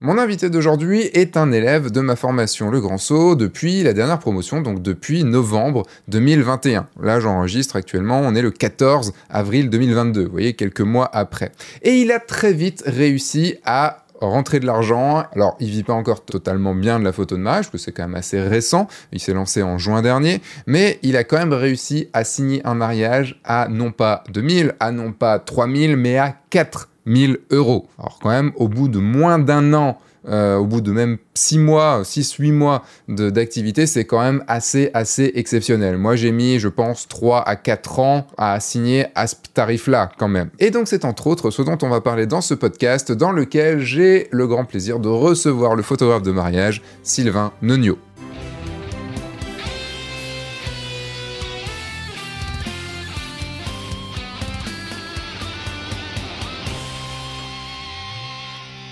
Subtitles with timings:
[0.00, 4.20] Mon invité d'aujourd'hui est un élève de ma formation Le Grand Saut depuis la dernière
[4.20, 6.86] promotion, donc depuis novembre 2021.
[7.02, 11.50] Là, j'enregistre actuellement, on est le 14 avril 2022, vous voyez, quelques mois après.
[11.82, 15.24] Et il a très vite réussi à rentrer de l'argent.
[15.32, 17.92] Alors, il vit pas encore totalement bien de la photo de mariage, parce que c'est
[17.92, 18.86] quand même assez récent.
[19.10, 22.74] Il s'est lancé en juin dernier, mais il a quand même réussi à signer un
[22.74, 27.88] mariage à non pas 2000, à non pas 3000, mais à 4 1000 euros.
[27.98, 29.98] Alors quand même, au bout de moins d'un an,
[30.28, 35.32] euh, au bout de même 6 mois, 6-8 mois d'activité, c'est quand même assez, assez
[35.34, 35.96] exceptionnel.
[35.96, 40.28] Moi, j'ai mis, je pense, 3 à 4 ans à signer à ce tarif-là, quand
[40.28, 40.50] même.
[40.58, 43.80] Et donc, c'est entre autres ce dont on va parler dans ce podcast, dans lequel
[43.80, 47.96] j'ai le grand plaisir de recevoir le photographe de mariage, Sylvain Nonio.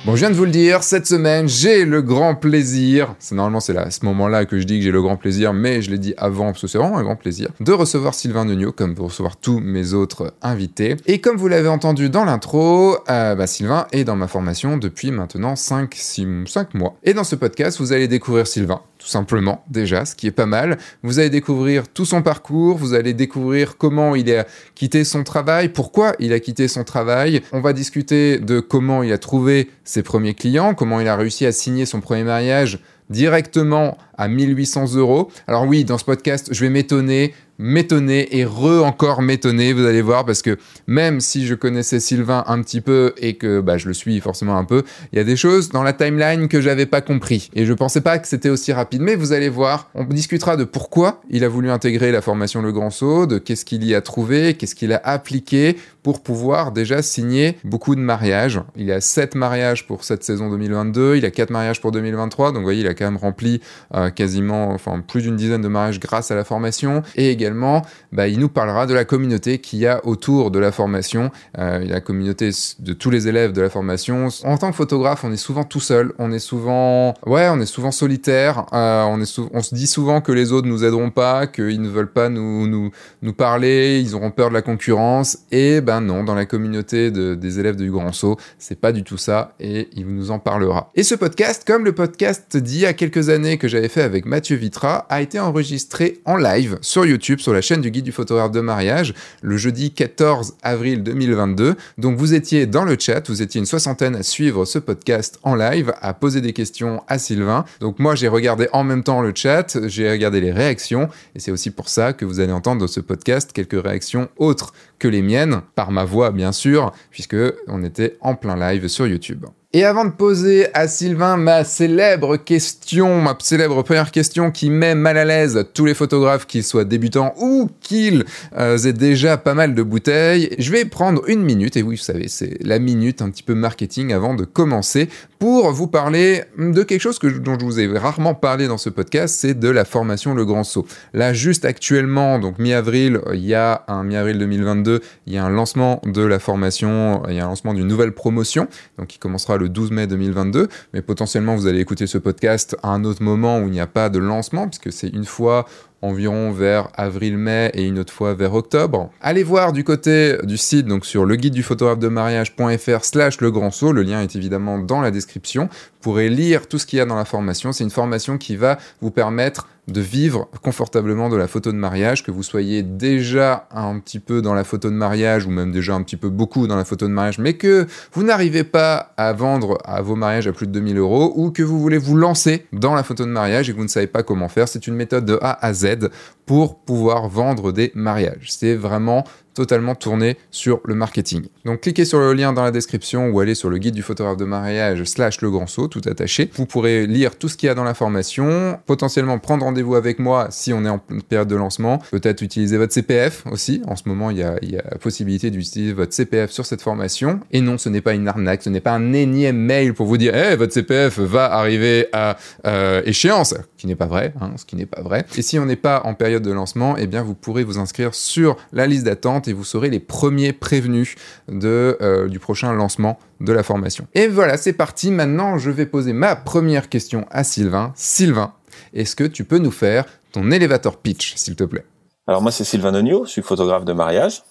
[0.06, 3.58] Bon, je viens de vous le dire, cette semaine, j'ai le grand plaisir, c'est normalement
[3.58, 5.98] c'est à ce moment-là que je dis que j'ai le grand plaisir, mais je l'ai
[5.98, 9.00] dit avant parce que c'est vraiment un grand plaisir, de recevoir Sylvain Nuno, comme de
[9.00, 10.94] recevoir tous mes autres invités.
[11.06, 15.10] Et comme vous l'avez entendu dans l'intro, euh, bah, Sylvain est dans ma formation depuis
[15.10, 16.94] maintenant 5, 6, 5 mois.
[17.02, 20.46] Et dans ce podcast, vous allez découvrir Sylvain, tout simplement, déjà, ce qui est pas
[20.46, 20.78] mal.
[21.04, 25.68] Vous allez découvrir tout son parcours, vous allez découvrir comment il a quitté son travail,
[25.68, 27.40] pourquoi il a quitté son travail.
[27.52, 31.46] On va discuter de comment il a trouvé ses premiers clients, comment il a réussi
[31.46, 35.30] à signer son premier mariage directement à 1800 euros.
[35.46, 40.02] Alors oui, dans ce podcast, je vais m'étonner, m'étonner et re encore m'étonner, vous allez
[40.02, 43.88] voir, parce que même si je connaissais Sylvain un petit peu et que bah, je
[43.88, 46.86] le suis forcément un peu, il y a des choses dans la timeline que j'avais
[46.86, 47.50] pas compris.
[47.54, 50.64] Et je pensais pas que c'était aussi rapide, mais vous allez voir, on discutera de
[50.64, 54.00] pourquoi il a voulu intégrer la formation Le Grand Saut, de qu'est-ce qu'il y a
[54.00, 58.60] trouvé, qu'est-ce qu'il a appliqué pour pouvoir déjà signer beaucoup de mariages.
[58.76, 62.52] Il y a 7 mariages pour cette saison 2022, il a 4 mariages pour 2023,
[62.52, 63.60] donc vous voyez, il a quand même rempli
[63.92, 68.28] euh, quasiment, enfin plus d'une dizaine de mariages grâce à la formation, et également bah,
[68.28, 72.00] il nous parlera de la communauté qu'il y a autour de la formation, euh, la
[72.00, 74.28] communauté de tous les élèves de la formation.
[74.44, 77.66] En tant que photographe, on est souvent tout seul, on est souvent, ouais, on est
[77.66, 81.46] souvent solitaire, euh, on, est on se dit souvent que les autres nous aideront pas,
[81.46, 82.90] qu'ils ne veulent pas nous, nous,
[83.22, 87.60] nous parler, ils auront peur de la concurrence, et ben non, dans la communauté des
[87.60, 90.90] élèves du Grand Saut, c'est pas du tout ça, et il nous en parlera.
[90.94, 94.26] Et ce podcast, comme le podcast d'il y a quelques années que j'avais fait avec
[94.26, 98.12] Mathieu Vitra, a été enregistré en live sur YouTube sur la chaîne du guide du
[98.12, 101.74] photographe de mariage le jeudi 14 avril 2022.
[101.98, 105.54] Donc vous étiez dans le chat, vous étiez une soixantaine à suivre ce podcast en
[105.54, 107.64] live, à poser des questions à Sylvain.
[107.80, 111.50] Donc moi j'ai regardé en même temps le chat, j'ai regardé les réactions et c'est
[111.50, 115.22] aussi pour ça que vous allez entendre dans ce podcast quelques réactions autres que les
[115.22, 117.36] miennes, par ma voix bien sûr, puisque
[117.68, 119.46] on était en plein live sur YouTube.
[119.76, 124.94] Et avant de poser à Sylvain ma célèbre question, ma célèbre première question qui met
[124.94, 128.24] mal à l'aise tous les photographes, qu'ils soient débutants ou qu'ils
[128.56, 132.02] euh, aient déjà pas mal de bouteilles, je vais prendre une minute, et oui, vous
[132.02, 136.82] savez, c'est la minute un petit peu marketing avant de commencer, pour vous parler de
[136.82, 139.84] quelque chose que, dont je vous ai rarement parlé dans ce podcast, c'est de la
[139.84, 140.86] formation Le Grand Saut.
[141.12, 145.50] Là, juste actuellement, donc mi-avril, il y a un mi-avril 2022, il y a un
[145.50, 149.56] lancement de la formation, il y a un lancement d'une nouvelle promotion, donc qui commencera
[149.56, 153.58] le 12 mai 2022, mais potentiellement vous allez écouter ce podcast à un autre moment
[153.58, 155.66] où il n'y a pas de lancement, puisque c'est une fois
[156.02, 159.10] environ vers avril-mai et une autre fois vers octobre.
[159.20, 163.40] Allez voir du côté du site, donc sur le guide du photographe de mariage.fr slash
[163.40, 165.68] le grand le lien est évidemment dans la description.
[165.70, 167.72] Vous pourrez lire tout ce qu'il y a dans la formation.
[167.72, 172.24] C'est une formation qui va vous permettre de vivre confortablement de la photo de mariage,
[172.24, 175.94] que vous soyez déjà un petit peu dans la photo de mariage ou même déjà
[175.94, 179.32] un petit peu beaucoup dans la photo de mariage, mais que vous n'arrivez pas à
[179.32, 182.66] vendre à vos mariages à plus de 2000 euros ou que vous voulez vous lancer
[182.72, 184.68] dans la photo de mariage et que vous ne savez pas comment faire.
[184.68, 186.10] C'est une méthode de A à Z
[186.46, 188.48] pour pouvoir vendre des mariages.
[188.50, 189.24] C'est vraiment
[189.56, 191.46] totalement tourné sur le marketing.
[191.64, 194.36] Donc cliquez sur le lien dans la description ou allez sur le guide du photographe
[194.36, 196.50] de mariage slash le grand saut, tout attaché.
[196.54, 200.18] Vous pourrez lire tout ce qu'il y a dans la formation, potentiellement prendre rendez-vous avec
[200.18, 203.80] moi si on est en période de lancement, peut-être utiliser votre CPF aussi.
[203.86, 207.40] En ce moment, il y a, il possibilité d'utiliser votre CPF sur cette formation.
[207.50, 210.18] Et non, ce n'est pas une arnaque, ce n'est pas un énième mail pour vous
[210.18, 212.36] dire hey, votre CPF va arriver à
[212.66, 215.24] euh, échéance, ce qui n'est pas vrai, hein, ce qui n'est pas vrai.
[215.36, 218.14] Et si on n'est pas en période de lancement, eh bien vous pourrez vous inscrire
[218.14, 221.14] sur la liste d'attente et vous serez les premiers prévenus
[221.50, 224.06] euh, du prochain lancement de la formation.
[224.14, 225.10] Et voilà, c'est parti.
[225.10, 227.92] Maintenant, je vais poser ma première question à Sylvain.
[227.94, 228.52] Sylvain,
[228.94, 231.84] est-ce que tu peux nous faire ton elevator pitch, s'il te plaît?
[232.26, 234.42] Alors moi, c'est Sylvain Nonio, je suis photographe de mariage.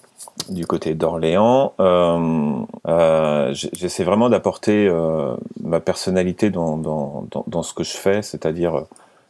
[0.48, 1.74] du côté d'Orléans.
[1.78, 2.54] Euh,
[2.88, 4.90] euh, J'essaie vraiment d'apporter
[5.62, 8.86] ma personnalité dans, dans, dans, ce que je fais, c'est-à-dire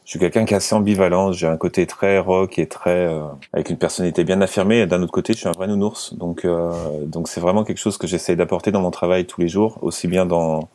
[0.07, 1.33] je suis quelqu'un qui est assez ambivalent.
[1.33, 4.79] J'ai un côté très rock et très euh, avec une personnalité bien affirmée.
[4.79, 6.13] Et d'un autre côté, je suis un vrai nounours.
[6.13, 6.71] Donc euh,
[7.05, 10.07] donc c'est vraiment quelque chose que j'essaie d'apporter dans mon travail tous les jours, aussi
[10.07, 10.69] bien dans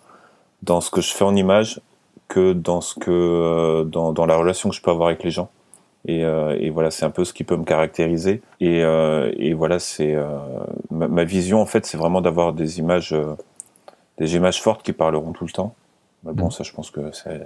[0.63, 1.81] dans ce que je fais en image
[2.29, 5.31] que dans ce que euh, dans, dans la relation que je peux avoir avec les
[5.31, 5.49] gens.
[6.07, 8.43] Et, euh, et, voilà, c'est un peu ce qui peut me caractériser.
[8.61, 10.39] Et, euh, et voilà, c'est euh,
[10.91, 13.15] ma, ma, vision en fait, c'est vraiment d'avoir des images,
[14.19, 15.75] des images fortes qui parleront tout le temps.
[16.25, 16.51] Mais bon, mmh.
[16.51, 17.41] ça, je pense que c'est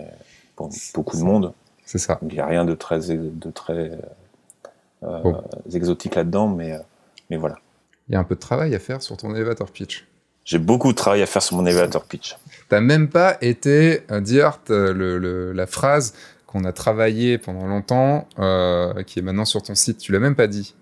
[0.55, 1.53] pour beaucoup de monde.
[1.87, 2.19] C'est ça.
[2.23, 3.93] Il n'y a rien de très, de très
[5.01, 5.43] bon.
[5.73, 6.79] exotique là-dedans, mais,
[7.31, 7.57] mais voilà.
[8.09, 10.07] Il y a un peu de travail à faire sur ton elevator pitch.
[10.45, 12.37] J'ai beaucoup de travail à faire sur mon elevator pitch.
[12.69, 16.13] T'as même pas été dire le, le, la phrase
[16.47, 19.99] qu'on a travaillé pendant longtemps, euh, qui est maintenant sur ton site.
[19.99, 20.75] Tu l'as même pas dit.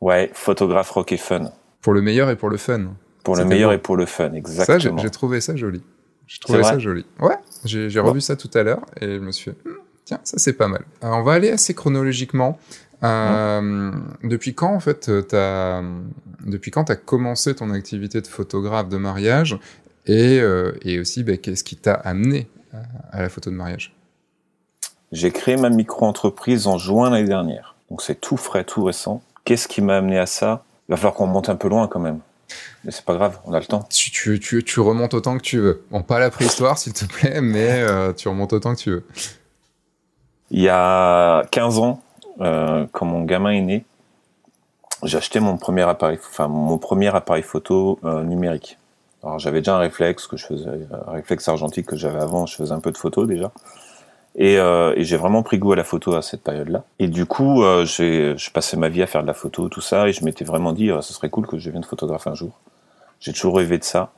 [0.00, 1.52] Ouais, photographe rock et fun.
[1.82, 2.94] Pour le meilleur et pour le fun.
[3.22, 3.76] Pour le meilleur bon.
[3.76, 4.96] et pour le fun, exactement.
[4.96, 5.82] Ça, j'ai trouvé ça joli.
[6.26, 7.04] J'ai trouvé ça joli.
[7.18, 9.76] Ouais, j'ai revu ça tout à l'heure et je me suis fait, hm,
[10.10, 10.84] tiens, ça c'est pas mal.
[11.02, 12.58] Alors, on va aller assez chronologiquement.
[13.04, 13.92] Euh.
[14.24, 15.82] Depuis quand en fait as,
[16.44, 19.58] depuis quand t'as commencé ton activité de photographe de mariage
[20.06, 23.94] et, euh, et aussi bah, qu'est-ce qui t'a amené à, à la photo de mariage?
[25.12, 27.76] J'ai créé ma micro-entreprise en juin l'année dernière.
[27.88, 29.22] Donc c'est tout frais, tout récent.
[29.44, 30.64] Qu'est-ce qui m'a amené à ça?
[30.88, 32.18] Il va falloir qu'on monte un peu loin quand même.
[32.84, 33.86] Mais c'est pas grave, on a le temps.
[33.90, 35.84] Tu, tu, tu, tu, remontes autant que tu veux.
[35.90, 39.04] Bon, pas la préhistoire, s'il te plaît, mais euh, tu remontes autant que tu veux.
[40.50, 42.00] Il y a 15 ans,
[42.40, 43.84] euh, quand mon gamin est né,
[45.02, 48.78] j'ai acheté mon premier appareil, enfin mon premier appareil photo euh, numérique.
[49.22, 50.68] Alors j'avais déjà un réflexe que je faisais,
[51.46, 53.50] argentique que j'avais avant, je faisais un peu de photos déjà.
[54.36, 56.84] Et, euh, et j'ai vraiment pris goût à la photo à cette période-là.
[56.98, 58.36] Et du coup, euh, j'ai,
[58.76, 61.12] ma vie à faire de la photo, tout ça, et je m'étais vraiment dit, ce
[61.12, 62.52] serait cool que je devienne photographe un jour.
[63.18, 64.12] J'ai toujours rêvé de ça.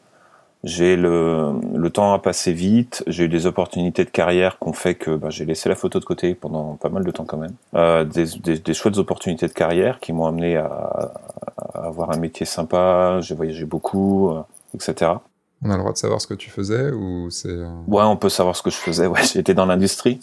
[0.64, 3.02] J'ai le, le temps a passé vite.
[3.08, 5.98] J'ai eu des opportunités de carrière qui ont fait que bah, j'ai laissé la photo
[5.98, 7.54] de côté pendant pas mal de temps quand même.
[7.74, 11.12] Euh, des, des, des chouettes opportunités de carrière qui m'ont amené à,
[11.74, 13.18] à, avoir un métier sympa.
[13.20, 14.42] J'ai voyagé beaucoup, euh,
[14.74, 15.14] etc.
[15.64, 18.16] On a le droit de savoir ce que tu faisais ou c'est euh, Ouais, on
[18.16, 19.06] peut savoir ce que je faisais.
[19.06, 20.20] Ouais, j'étais dans l'industrie.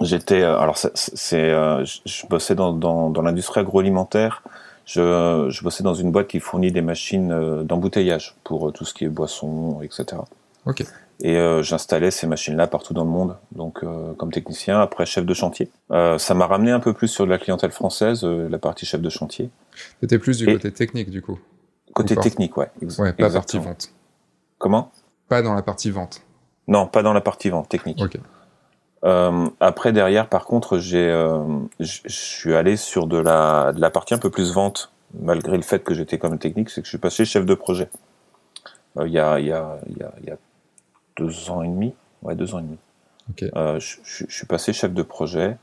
[0.00, 4.42] J'étais euh, alors c'est euh, je bossais dans dans, dans l'industrie agroalimentaire.
[4.88, 9.04] Je, je bossais dans une boîte qui fournit des machines d'embouteillage pour tout ce qui
[9.04, 10.22] est boissons, etc.
[10.64, 10.84] Ok.
[11.20, 15.26] Et euh, j'installais ces machines-là partout dans le monde, donc euh, comme technicien, après chef
[15.26, 15.68] de chantier.
[15.90, 19.00] Euh, ça m'a ramené un peu plus sur de la clientèle française, la partie chef
[19.00, 19.50] de chantier.
[20.00, 21.38] C'était plus du Et côté technique du coup.
[21.92, 22.70] Côté technique, ouais.
[22.82, 23.32] Ouais, pas exactement.
[23.32, 23.92] partie vente.
[24.58, 24.92] Comment?
[25.28, 26.22] Pas dans la partie vente.
[26.68, 28.00] Non, pas dans la partie vente technique.
[28.00, 28.20] Okay.
[29.04, 31.44] Euh, après derrière, par contre, j'ai, euh,
[31.78, 35.62] je suis allé sur de la, de la partie un peu plus vente, malgré le
[35.62, 37.88] fait que j'étais comme technique, c'est que je suis passé chef de projet.
[38.98, 40.36] Euh, il y, a, y, a, y, a, y a
[41.16, 42.78] deux ans et demi, ouais, deux ans et demi.
[43.30, 43.50] Okay.
[43.56, 45.58] Euh, je, je, je, suis passé chef de projet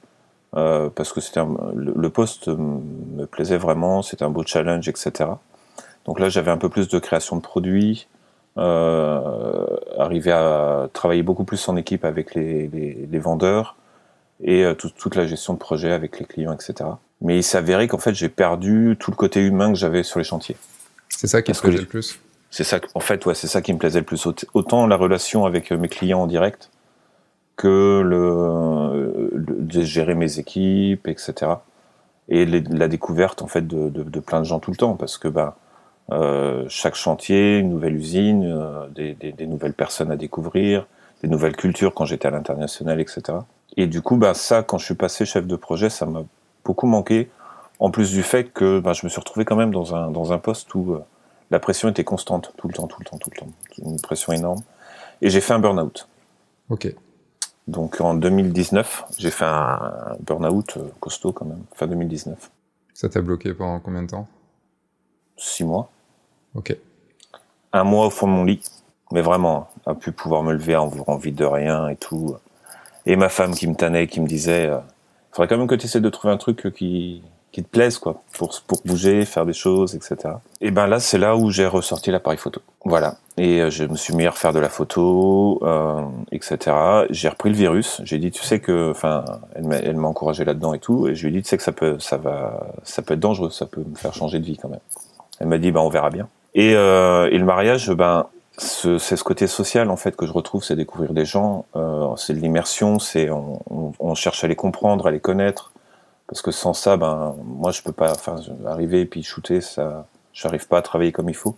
[0.55, 1.41] euh, parce que c'était
[1.73, 5.31] le, le, poste me plaisait vraiment, c'était un beau challenge, etc.
[6.05, 8.07] Donc là, j'avais un peu plus de création de produits,
[8.57, 9.65] euh,
[9.97, 13.75] arriver à travailler beaucoup plus en équipe avec les, les, les vendeurs
[14.43, 16.89] et euh, tout, toute la gestion de projet avec les clients, etc.
[17.21, 20.25] Mais il avéré qu'en fait, j'ai perdu tout le côté humain que j'avais sur les
[20.25, 20.57] chantiers.
[21.09, 22.19] C'est ça qui te plaisait le plus
[22.49, 24.27] C'est ça, en fait, ouais, c'est ça qui me plaisait le plus.
[24.53, 26.69] Autant la relation avec mes clients en direct
[27.55, 31.53] que le, le de gérer mes équipes, etc.
[32.27, 34.95] Et les, la découverte en fait de, de, de, plein de gens tout le temps,
[34.95, 35.64] parce que bah euh,
[36.69, 40.87] chaque chantier, une nouvelle usine, euh, des, des, des, nouvelles personnes à découvrir,
[41.23, 43.39] des nouvelles cultures quand j'étais à l'international, etc.
[43.77, 46.23] Et du coup, bah, ça, quand je suis passé chef de projet, ça m'a
[46.63, 47.29] beaucoup manqué.
[47.79, 50.31] En plus du fait que bah, je me suis retrouvé quand même dans un, dans
[50.31, 51.03] un poste où euh,
[51.51, 53.47] la pression était constante, tout le temps, tout le temps, tout le temps.
[53.83, 54.61] Une pression énorme.
[55.21, 56.07] Et j'ai fait un burn-out.
[56.69, 56.93] Ok.
[57.67, 62.51] Donc en 2019, j'ai fait un burn-out costaud quand même, fin 2019.
[62.93, 64.27] Ça t'a bloqué pendant combien de temps?
[65.35, 65.89] Six mois.
[67.73, 68.61] Un mois au fond de mon lit,
[69.11, 72.35] mais vraiment, à pu pouvoir me lever en envie de rien et tout.
[73.05, 74.77] Et ma femme qui me tannait, qui me disait, euh,
[75.31, 77.21] faudrait quand même que tu essaies de trouver un truc qui,
[77.51, 80.35] qui te plaise, quoi, pour, pour bouger, faire des choses, etc.
[80.59, 82.61] Et ben là, c'est là où j'ai ressorti l'appareil photo.
[82.83, 83.15] Voilà.
[83.37, 86.01] Et euh, je me suis mis à refaire de la photo, euh,
[86.33, 86.75] etc.
[87.11, 88.01] J'ai repris le virus.
[88.03, 91.07] J'ai dit, tu sais que, enfin, elle m'a encouragé là-dedans et tout.
[91.07, 93.21] Et je lui ai dit, tu sais que ça peut, ça va, ça peut être
[93.21, 94.81] dangereux, ça peut me faire changer de vie quand même.
[95.39, 96.27] Elle m'a dit, ben, on verra bien.
[96.55, 100.63] Et, euh, et le mariage, ben, c'est ce, côté social en fait que je retrouve,
[100.63, 104.55] c'est découvrir des gens, euh, c'est de l'immersion, c'est on, on, on, cherche à les
[104.55, 105.73] comprendre, à les connaître,
[106.27, 110.07] Parce que sans ça, ben, moi, je peux pas enfin, arriver et puis shooter, ça,
[110.33, 111.57] j'arrive pas à travailler comme il faut.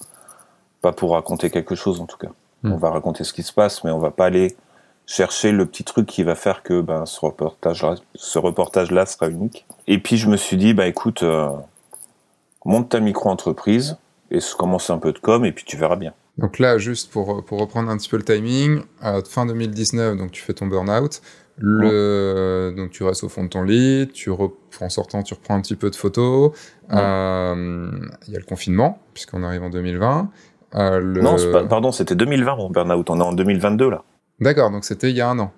[0.82, 2.30] Pas pour raconter quelque chose, en tout cas.
[2.64, 2.74] Mm.
[2.74, 4.56] On va raconter ce qui se passe, mais on va pas aller
[5.06, 9.30] chercher le petit truc qui va faire que ben, ce reportage-là ce reportage -là sera
[9.30, 9.68] unique.
[9.86, 11.52] Et puis, je me suis dit, bah, écoute, euh,
[12.66, 13.98] monte ta micro-entreprise
[14.32, 16.14] et commence un peu de com, et puis tu verras bien.
[16.38, 20.32] Donc là, juste pour, pour reprendre un petit peu le timing, à fin 2019, donc
[20.32, 21.22] tu fais ton burn-out.
[21.60, 25.62] Le, donc tu restes au fond de ton lit, tu en sortant, tu reprends un
[25.62, 26.52] petit peu de photos.
[26.92, 27.90] Euh,
[28.28, 30.30] il y a le confinement, puisqu'on arrive en 2020.
[30.76, 31.22] Euh, le...
[31.22, 33.10] Non, pas, pardon, c'était 2020 mon burn-out.
[33.10, 34.04] On est en 2022 là.
[34.40, 35.52] D'accord, donc c'était il y a un an.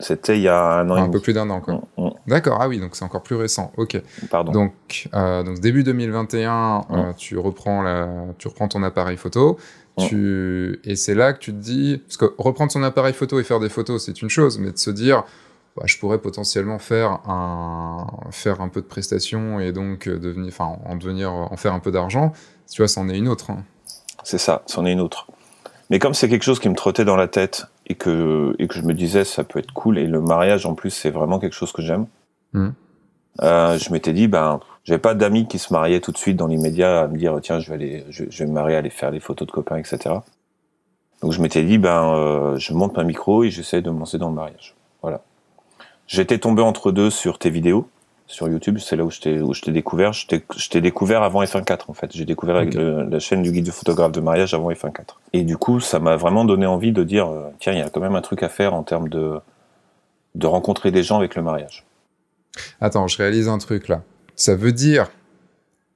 [0.00, 0.96] C'était il y a un an.
[0.96, 1.82] un peu plus d'un an, quoi.
[1.98, 2.10] Mm, mm.
[2.26, 3.72] D'accord, ah oui, donc c'est encore plus récent.
[3.76, 4.00] Ok.
[4.30, 4.52] Pardon.
[4.52, 6.84] Donc, euh, donc début 2021, mm.
[6.90, 9.58] euh, tu reprends la, tu reprends ton appareil photo.
[9.96, 10.80] Tu...
[10.82, 13.60] Et c'est là que tu te dis, parce que reprendre son appareil photo et faire
[13.60, 15.22] des photos, c'est une chose, mais de se dire,
[15.76, 20.48] bah, je pourrais potentiellement faire un, faire un peu de prestations et donc euh, devenir,
[20.48, 22.32] enfin, en devenir, en faire un peu d'argent.
[22.70, 23.50] Tu vois, c'en est une autre.
[23.50, 23.62] Hein.
[24.24, 25.28] C'est ça, c'en est une autre.
[25.90, 28.74] Mais comme c'est quelque chose qui me trottait dans la tête et que, et que
[28.74, 31.54] je me disais ça peut être cool, et le mariage en plus c'est vraiment quelque
[31.54, 32.06] chose que j'aime,
[32.52, 32.68] mmh.
[33.42, 36.46] euh, je m'étais dit, ben, j'avais pas d'amis qui se mariaient tout de suite dans
[36.46, 39.20] l'immédiat à me dire tiens je vais aller, je, vais me marier, aller faire les
[39.20, 40.16] photos de copains, etc.
[41.22, 44.18] Donc je m'étais dit ben euh, je monte ma micro et j'essaie de me lancer
[44.18, 44.74] dans le mariage.
[45.02, 45.22] Voilà.
[46.06, 47.88] J'étais tombé entre deux sur tes vidéos
[48.34, 50.12] sur YouTube, c'est là où je t'ai où je t'ai découvert.
[50.12, 52.10] Je t'ai découvert avant F1.4 en fait.
[52.12, 55.16] J'ai découvert avec la chaîne du guide du photographe de mariage avant F1.4.
[55.32, 57.88] Et du coup, ça m'a vraiment donné envie de dire euh, tiens, il y a
[57.88, 59.38] quand même un truc à faire en termes de
[60.34, 61.84] de rencontrer des gens avec le mariage.
[62.80, 64.02] Attends, je réalise un truc là.
[64.34, 65.10] Ça veut dire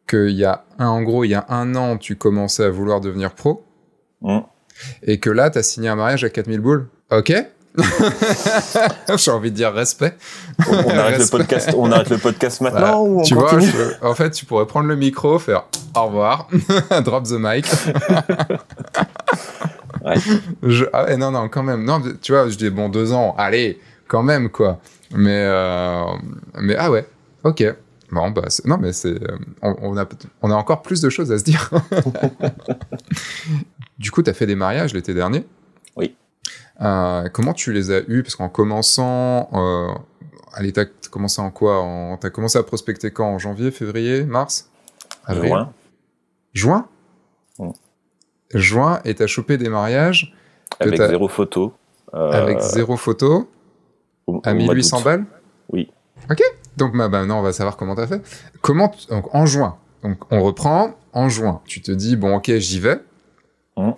[0.08, 3.00] qu'il y a un, en gros, il y a un an, tu commençais à vouloir
[3.00, 3.64] devenir pro.
[4.22, 4.38] Mmh.
[5.02, 6.88] Et que là, tu as signé un mariage à 4000 boules.
[7.10, 7.32] Ok
[9.16, 10.16] J'ai envie de dire respect.
[10.68, 13.50] On, arrête, Le podcast, on arrête le podcast maintenant ou on Tu vois,
[14.02, 15.64] en fait, tu pourrais prendre le micro, faire
[15.96, 16.48] au revoir,
[17.04, 17.66] drop the mic.
[20.04, 20.16] ouais.
[20.92, 21.84] ah non, non, quand même.
[21.84, 24.80] Non, tu vois, je dis bon, deux ans, allez, quand même, quoi.
[25.12, 26.04] Mais, euh,
[26.60, 27.06] mais ah ouais,
[27.44, 27.64] ok.
[28.10, 30.06] Bon, bah, non, mais c'est, euh, on, a,
[30.42, 31.70] on a encore plus de choses à se dire.
[33.98, 35.44] du coup, tu as fait des mariages l'été dernier?
[35.96, 36.14] Oui.
[36.80, 38.22] Euh, comment tu les as eus?
[38.22, 39.92] Parce qu'en commençant, euh,
[40.52, 41.80] allez, t'as commencé en quoi?
[41.80, 43.26] En, T'as commencé à prospecter quand?
[43.26, 44.70] En janvier, février, mars?
[45.24, 45.50] Avril?
[46.52, 46.88] Juin.
[47.58, 47.74] Juin?
[48.54, 50.34] Juin, et t'as chopé des mariages
[50.80, 51.74] Avec zéro photo.
[52.12, 53.48] Avec zéro photo
[54.44, 55.26] À 1800 balles?
[55.70, 55.90] Oui.
[56.30, 56.42] Ok.
[56.76, 58.22] Donc bah, maintenant, on va savoir comment t'as fait.
[58.62, 59.76] Comment donc en juin.
[60.02, 61.60] Donc on reprend en juin.
[61.66, 63.00] Tu te dis bon ok j'y vais.
[63.76, 63.90] Mmh.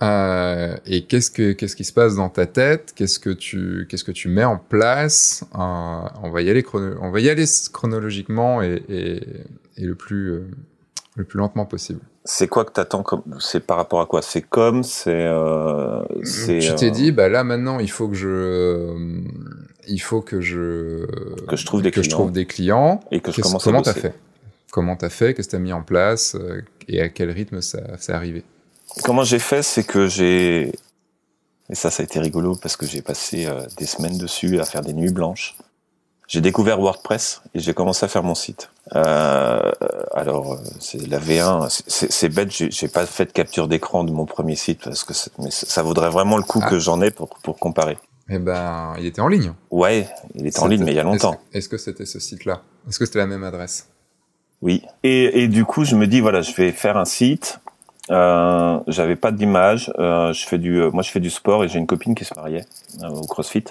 [0.00, 2.92] Euh, et qu'est-ce que qu'est-ce qui se passe dans ta tête?
[2.94, 5.44] Qu'est-ce que tu qu'est-ce que tu mets en place?
[5.54, 5.58] Euh,
[6.22, 9.22] On va y aller on va y aller chronologiquement et, et,
[9.76, 10.46] et le plus euh,
[11.16, 12.00] le plus lentement possible.
[12.24, 14.22] C'est quoi que t'attends comme C'est par rapport à quoi?
[14.22, 14.84] C'est comme?
[14.84, 15.24] C'est.
[15.26, 19.20] Euh, tu t'es dit bah là maintenant il faut que je
[19.88, 21.06] il faut que je
[21.48, 22.04] que je trouve des que clients.
[22.04, 23.00] je trouve des clients.
[23.10, 24.14] Et que je commence comment t'as fait?
[24.70, 25.34] Comment t'as fait?
[25.34, 26.36] Qu'est-ce que t'as mis en place?
[26.86, 28.44] Et à quel rythme ça c'est arrivé?
[29.04, 30.72] Comment j'ai fait C'est que j'ai
[31.70, 34.64] et ça ça a été rigolo parce que j'ai passé euh, des semaines dessus à
[34.64, 35.56] faire des nuits blanches.
[36.26, 38.70] J'ai découvert WordPress et j'ai commencé à faire mon site.
[38.94, 39.72] Euh,
[40.12, 41.68] alors, euh, c'est la V1.
[41.88, 45.50] C'est bête, j'ai pas fait de capture d'écran de mon premier site parce que mais
[45.50, 46.68] ça vaudrait vraiment le coup ah.
[46.68, 47.96] que j'en ai pour, pour comparer.
[48.28, 49.54] Eh ben, il était en ligne.
[49.70, 51.40] Ouais, il était en ligne, mais il y a longtemps.
[51.54, 52.62] Est-ce que c'était ce site-là?
[52.86, 53.88] Est-ce que c'était la même adresse?
[54.60, 54.82] Oui.
[55.02, 57.58] Et, et, du coup, je me dis voilà, je vais faire un site.
[58.10, 59.92] Euh, J'avais pas d'image.
[59.98, 62.34] Euh, je fais du, moi, je fais du sport et j'ai une copine qui se
[62.34, 62.64] mariait
[63.02, 63.64] euh, au CrossFit.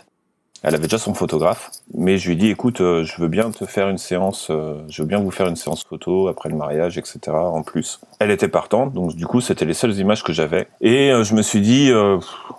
[0.64, 3.64] Elle avait déjà son photographe, mais je lui dis écoute, euh, je veux bien te
[3.66, 6.98] faire une séance, euh, je veux bien vous faire une séance photo après le mariage,
[6.98, 7.20] etc.
[7.30, 10.68] En plus, elle était partante, donc du coup c'était les seules images que j'avais.
[10.82, 11.92] Et euh, je me suis dit,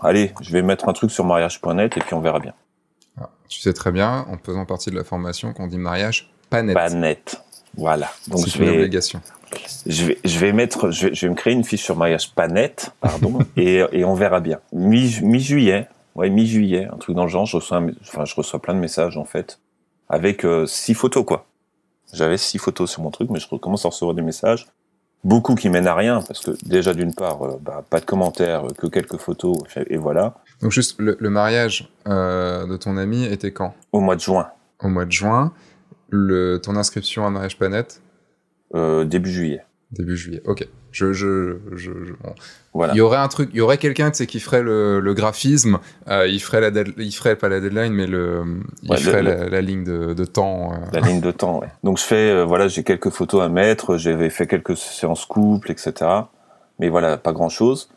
[0.01, 2.55] allez, je vais mettre un truc sur mariage.net et puis on verra bien.
[3.21, 6.63] Ah, tu sais très bien, en faisant partie de la formation, qu'on dit mariage pas
[6.63, 6.75] net.
[6.75, 7.43] Pas net,
[7.77, 8.09] voilà.
[8.29, 9.21] Donc c'est une obligation.
[9.87, 12.33] Je vais, je vais mettre, je vais, je vais me créer une fiche sur mariage
[12.35, 14.61] pas net, pardon, et, et on verra bien.
[14.73, 17.47] Mi-juillet, ouais, mi-juillet, un truc dans le genre.
[17.47, 19.61] Je reçois, enfin, je reçois plein de messages en fait,
[20.09, 21.47] avec euh, six photos quoi.
[22.13, 24.67] J'avais six photos sur mon truc, mais je recommence à recevoir des messages,
[25.25, 28.65] beaucoup qui mènent à rien parce que déjà d'une part, euh, bah, pas de commentaires,
[28.77, 30.35] que quelques photos et voilà.
[30.63, 33.75] Donc juste le, mariage euh, de ton ami était quand?
[33.93, 34.49] Au mois de juin.
[34.81, 35.53] Au mois de juin.
[36.11, 38.01] Le, ton inscription à Mariage Planète
[38.75, 39.63] euh, Début juillet.
[39.93, 40.43] Début juillet.
[40.47, 40.67] Ok.
[40.93, 42.35] Je, je, je, je- bon.
[42.75, 42.93] Voilà.
[42.93, 45.15] Il y aurait un truc, il y aurait quelqu'un, tu sais, qui ferait le, le
[45.15, 45.79] graphisme.
[46.09, 48.43] euh, il ferait la, dead- il ferait pas la deadline, mais le,
[48.83, 50.73] il Ouais, ferait le- la, la ligne de, de temps.
[50.73, 50.77] euh.
[50.93, 51.69] La ligne de temps, ouais.
[51.85, 55.71] Donc je fais, euh, voilà, j'ai quelques photos à mettre, j'avais fait quelques séances couple,
[55.71, 55.93] etc.
[56.79, 57.91] Mais voilà, pas grand chose.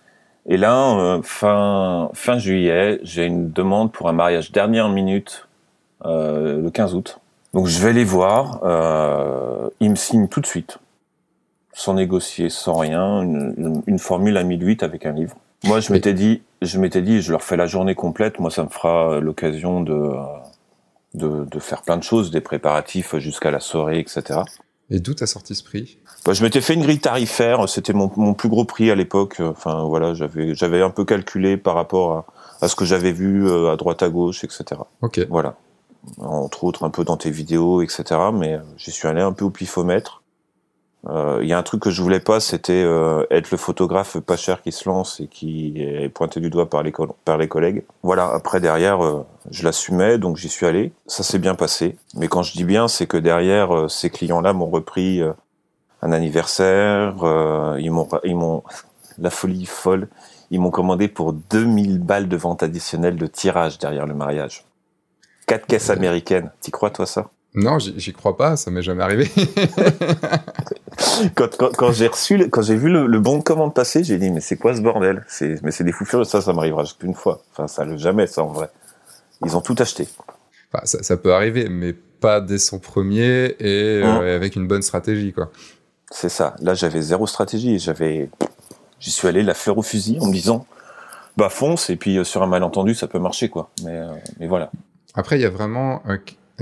[0.47, 5.47] Et là, euh, fin, fin juillet, j'ai une demande pour un mariage dernière minute,
[6.05, 7.19] euh, le 15 août.
[7.53, 10.77] Donc je vais les voir, euh, ils me signent tout de suite,
[11.73, 15.35] sans négocier, sans rien, une, une- une formule à 1008 avec un livre.
[15.65, 18.39] Moi, je m'étais dit, je m'étais dit, je leur fais la journée complète.
[18.39, 20.15] Moi, ça me fera l'occasion de, euh,
[21.13, 24.39] de, de faire plein de choses, des préparatifs jusqu'à la soirée, etc.
[24.89, 25.97] Et d'où t'as sorti ce prix?
[26.25, 29.37] Bah, je m'étais fait une grille tarifaire, c'était mon, mon plus gros prix à l'époque.
[29.39, 32.25] Enfin voilà, j'avais j'avais un peu calculé par rapport à,
[32.65, 34.63] à ce que j'avais vu euh, à droite à gauche, etc.
[35.01, 35.19] Ok.
[35.29, 35.55] Voilà,
[36.17, 38.03] entre autres un peu dans tes vidéos, etc.
[38.33, 40.21] Mais euh, j'y suis allé un peu au pifomètre.
[41.07, 44.19] Euh, Il y a un truc que je voulais pas, c'était euh, être le photographe
[44.19, 46.93] pas cher qui se lance et qui est pointé du doigt par les,
[47.25, 47.83] par les collègues.
[48.03, 48.99] Voilà, après derrière,
[49.49, 50.93] je l'assumais, donc j'y suis allé.
[51.07, 51.97] Ça s'est bien passé.
[52.15, 55.21] Mais quand je dis bien, c'est que derrière, ces clients-là m'ont repris
[56.03, 57.15] un anniversaire,
[57.79, 58.63] ils m'ont,
[59.17, 60.07] la folie folle,
[60.51, 64.65] ils m'ont commandé pour 2000 balles de vente additionnelle de tirage derrière le mariage.
[65.47, 66.51] Quatre caisses américaines.
[66.61, 67.29] T'y crois, toi, ça?
[67.53, 69.29] Non, j'y crois pas, ça m'est jamais arrivé.
[71.35, 74.03] quand, quand, quand j'ai reçu, le- quand j'ai vu le, le bon de commande passer,
[74.03, 75.25] j'ai dit mais c'est quoi ce bordel?
[75.27, 76.23] C'est mais c'est des fous furieux.
[76.23, 77.41] Ça, ça m'arrivera juste une fois.
[77.51, 78.69] Enfin, ça le jamais ça en vrai.
[79.43, 80.07] Ils ont tout acheté.
[80.73, 84.21] Enfin, ça, ça peut arriver, mais pas dès son premier et Hein?
[84.21, 85.51] euh, avec une bonne stratégie, quoi.
[86.11, 86.55] C'est ça.
[86.61, 87.79] Là, j'avais zéro stratégie.
[87.79, 88.29] J'avais,
[88.99, 90.65] j'y suis allé la fleur au fusil en me disant
[91.37, 93.69] bah fonce et puis euh, sur un malentendu ça peut marcher quoi.
[93.83, 94.07] Mais euh,
[94.39, 94.69] mais voilà.
[95.15, 96.01] Après, il y a vraiment.
[96.07, 96.17] euh,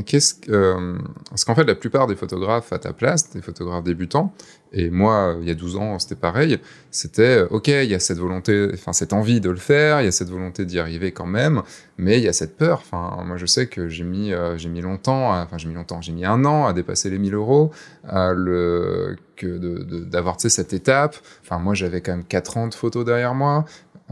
[0.06, 0.50] Qu'est-ce que.
[0.52, 0.98] euh,
[1.30, 4.34] parce qu'en fait, la plupart des photographes à ta place, des photographes débutants,
[4.72, 6.58] et moi, il y a 12 ans, c'était pareil,
[6.90, 10.06] c'était, euh, OK, il y a cette volonté, enfin, cette envie de le faire, il
[10.06, 11.64] y a cette volonté d'y arriver quand même,
[11.98, 12.80] mais il y a cette peur.
[12.82, 14.32] Enfin, moi, je sais que j'ai mis,
[14.70, 17.72] mis longtemps, enfin, j'ai mis longtemps, j'ai mis un an à dépasser les 1000 euros,
[18.14, 21.16] le, que de, de- d'avoir, cette étape.
[21.42, 23.66] Enfin, moi, j'avais quand même 4 ans de photos derrière moi.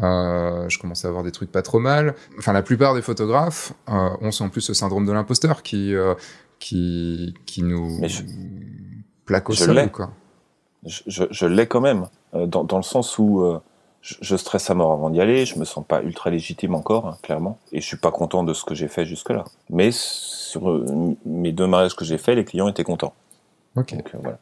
[0.03, 2.15] Euh, je commençais à avoir des trucs pas trop mal.
[2.37, 6.13] Enfin, la plupart des photographes euh, ont en plus ce syndrome de l'imposteur qui, euh,
[6.59, 8.21] qui, qui nous je-
[9.25, 10.11] plaque au je sol, quoi.
[10.85, 13.43] Je, je, je l'ai quand même dans, dans le sens où
[14.01, 15.45] je, stresse à mort avant d'y aller.
[15.45, 18.53] Je me sens pas ultra légitime encore, hein, clairement, et je suis pas content de
[18.53, 19.43] ce que j'ai fait jusque là.
[19.69, 20.85] Mais sur
[21.25, 23.13] mes deux mariages que j'ai faits, les clients étaient contents.
[23.75, 23.95] Ok.
[23.95, 24.37] Donc voilà.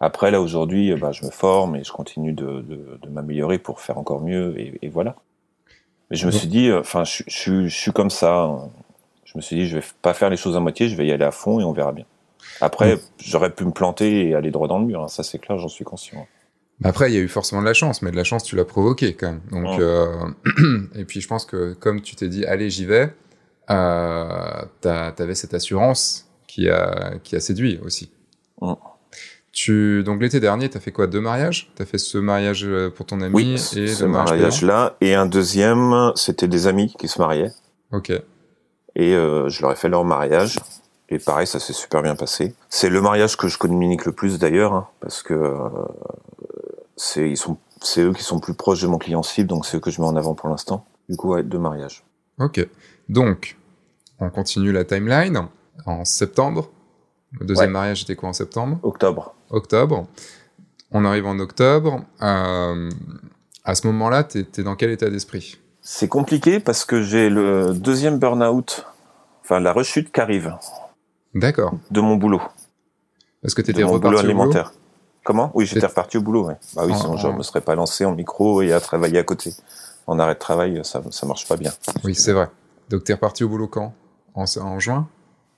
[0.00, 3.58] Après là aujourd'hui, euh, bah, je me forme et je continue de, de, de m'améliorer
[3.58, 5.16] pour faire encore mieux et, et voilà.
[6.10, 8.42] Mais je me suis dit, euh, enfin, je, je, suis- je suis comme ça.
[8.42, 8.70] hein.
[9.24, 11.12] Je me suis dit, je vais pas faire les choses à moitié, je vais y
[11.12, 12.04] aller à fond et on verra bien.
[12.60, 15.02] Après, j'aurais pu me planter et aller droit dans le mur.
[15.02, 16.26] hein, ça c'est clair, j'en suis conscient.
[16.84, 18.64] Après, il y a eu forcément de la chance, mais de la chance, tu l'as
[18.66, 19.40] provoqué quand même.
[19.50, 20.28] Donc, euh,
[20.94, 23.14] et puis, je pense que comme tu t'es dit, allez, j'y vais,
[23.70, 28.10] euh, t'as- t'avais cette assurance qui a, qui a séduit aussi.
[28.60, 28.74] Ouais.
[29.56, 31.06] Tu, donc l'été dernier, t'as fait quoi?
[31.06, 31.70] Deux mariages?
[31.76, 34.96] T'as fait ce mariage euh, pour ton ami Oui, et ce mariage-là.
[35.00, 37.52] Et un deuxième, c'était des amis qui se mariaient.
[37.90, 38.10] Ok.
[38.10, 40.58] Et euh, je leur ai fait leur mariage.
[41.08, 42.54] Et pareil, ça s'est super bien passé.
[42.68, 45.68] C'est le mariage que je communique le plus d'ailleurs, hein, parce que euh,
[46.96, 49.78] c'est ils sont c'est eux qui sont plus proches de mon client cible, donc c'est
[49.78, 50.84] eux que je mets en avant pour l'instant.
[51.08, 52.04] Du coup, ouais, deux mariages.
[52.38, 52.66] Ok.
[53.08, 53.56] Donc,
[54.20, 55.48] on continue la timeline.
[55.86, 56.68] En septembre,
[57.40, 57.72] le deuxième Ouais.
[57.72, 58.78] mariage était quoi en septembre?
[58.82, 59.32] Octobre.
[59.50, 60.06] Octobre.
[60.92, 62.04] On arrive en octobre.
[62.22, 62.90] Euh,
[63.64, 65.58] à ce moment-là, t'es es dans quel état d'esprit?
[65.82, 68.86] C'est compliqué parce que j'ai le deuxième burn-out,
[69.44, 70.54] enfin la rechute qui arrive
[71.34, 71.74] D'accord.
[71.90, 72.42] de mon boulot,
[73.42, 74.40] Parce que t'étais mon reparti boulot au boulot?
[74.42, 74.72] alimentaire.
[75.24, 75.50] Comment?
[75.54, 76.48] Oui, j'étais reparti au boulot.
[76.74, 79.18] Bah oui, En- sinon je en- me serais pas lancé en micro et à travailler
[79.18, 79.54] à côté.
[80.08, 81.72] En arrêt de travail, ça ça marche pas bien.
[82.04, 82.48] Oui, c'est vrai.
[82.88, 83.92] Donc t'es reparti au boulot quand?
[84.34, 85.08] En, en juin?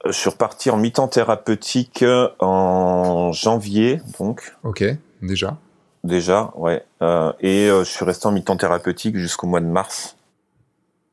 [0.05, 4.85] Je suis reparti en mi-temps thérapeutique euh, en janvier, donc Ok,
[5.23, 5.59] déjà.
[6.05, 6.85] déjà, ouais.
[7.03, 10.17] Euh, et euh, je suis resté en mi-temps thérapeutique jusqu'au mois de mars.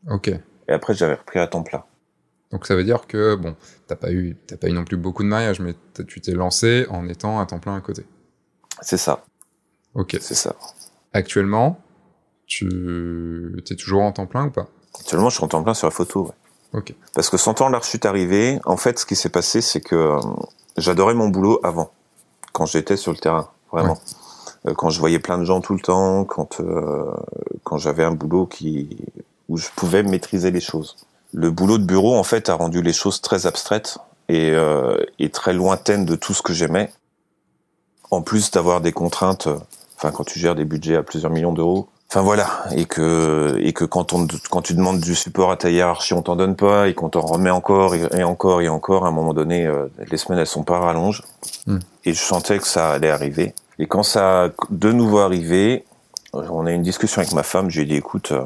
[0.10, 0.28] Ok.
[0.28, 1.84] Et après, j'avais repris à temps plein.
[2.52, 3.56] Donc ça veut dire que bon,
[3.88, 5.74] t'as pas eu, t'as pas eu non plus beaucoup de mariages, mais
[6.08, 8.06] tu t'es lancé en étant à temps plein à côté.
[8.82, 9.24] C'est ça,
[9.96, 10.16] Ok.
[10.22, 10.56] c'est ça.
[11.12, 11.80] Actuellement,
[12.46, 14.68] tu t'es toujours en temps plein ou pas?
[15.00, 16.26] Actuellement, je suis en temps plein sur la photo.
[16.28, 16.32] Ouais.
[17.14, 20.20] Parce que sentant la rechute arriver, en fait, ce qui s'est passé, c'est que euh,
[20.78, 21.92] j'adorais mon boulot avant,
[22.54, 23.98] quand j'étais sur le terrain, vraiment.
[24.68, 27.12] Euh, quand je voyais plein de gens tout le temps, quand euh,
[27.64, 28.98] quand j'avais un boulot qui
[29.48, 30.96] où je pouvais maîtriser les choses.
[31.32, 35.30] Le boulot de bureau, en fait, a rendu les choses très abstraites et, euh, et
[35.30, 36.92] très lointaines de tout ce que j'aimais.
[38.12, 39.48] en plus d'avoir des contraintes,
[39.98, 43.74] enfin quand tu gères des budgets à plusieurs millions d'euros, enfin voilà, et que et
[43.74, 46.88] que quand on quand tu demandes du support à ta hiérarchie, on t'en donne pas
[46.88, 50.16] et qu'on t'en remet encore et, encore et encore, à un moment donné, euh, les
[50.16, 51.24] semaines elles sont pas rallonges.
[51.68, 51.80] Hmm.
[52.06, 53.54] Et je sentais que ça allait arriver.
[53.80, 55.84] Et quand ça a de nouveau arrivé,
[56.32, 57.70] on a eu une discussion avec ma femme.
[57.70, 58.46] Je lui ai dit, écoute, euh,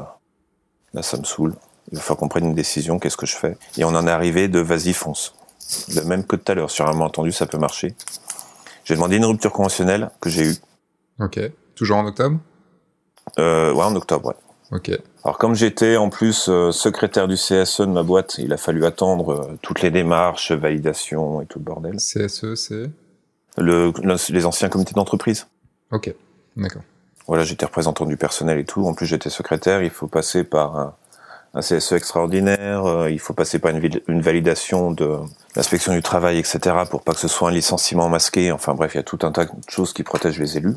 [0.92, 1.54] là ça me saoule.
[1.92, 2.98] Il va falloir qu'on prenne une décision.
[2.98, 3.56] Qu'est-ce que je fais?
[3.76, 5.32] Et on en est arrivé de vas-y fonce.
[5.94, 6.72] Le même que tout à l'heure.
[6.72, 7.94] Sur un malentendu, ça peut marcher.
[8.82, 10.56] J'ai demandé une rupture conventionnelle que j'ai eue.
[11.20, 11.38] Ok.
[11.76, 12.38] Toujours en octobre?
[13.38, 14.34] Euh, Ouais, en octobre, ouais.
[14.72, 14.90] Ok.
[15.24, 18.84] Alors comme j'étais en plus euh, secrétaire du CSE de ma boîte, il a fallu
[18.84, 21.96] attendre euh, toutes les démarches, validation et tout le bordel.
[21.96, 22.90] CSE, c'est
[23.58, 23.92] le,
[24.30, 25.48] les anciens comités d'entreprise.
[25.90, 26.14] Ok,
[26.56, 26.82] d'accord.
[27.26, 28.86] Voilà, j'étais représentant du personnel et tout.
[28.86, 29.82] En plus, j'étais secrétaire.
[29.82, 30.94] Il faut passer par un,
[31.54, 32.86] un CSE extraordinaire.
[32.86, 35.18] Euh, il faut passer par une, une validation de
[35.56, 36.58] l'inspection du travail, etc.
[36.88, 38.52] pour pas que ce soit un licenciement masqué.
[38.52, 40.76] Enfin bref, il y a tout un tas de choses qui protègent les élus.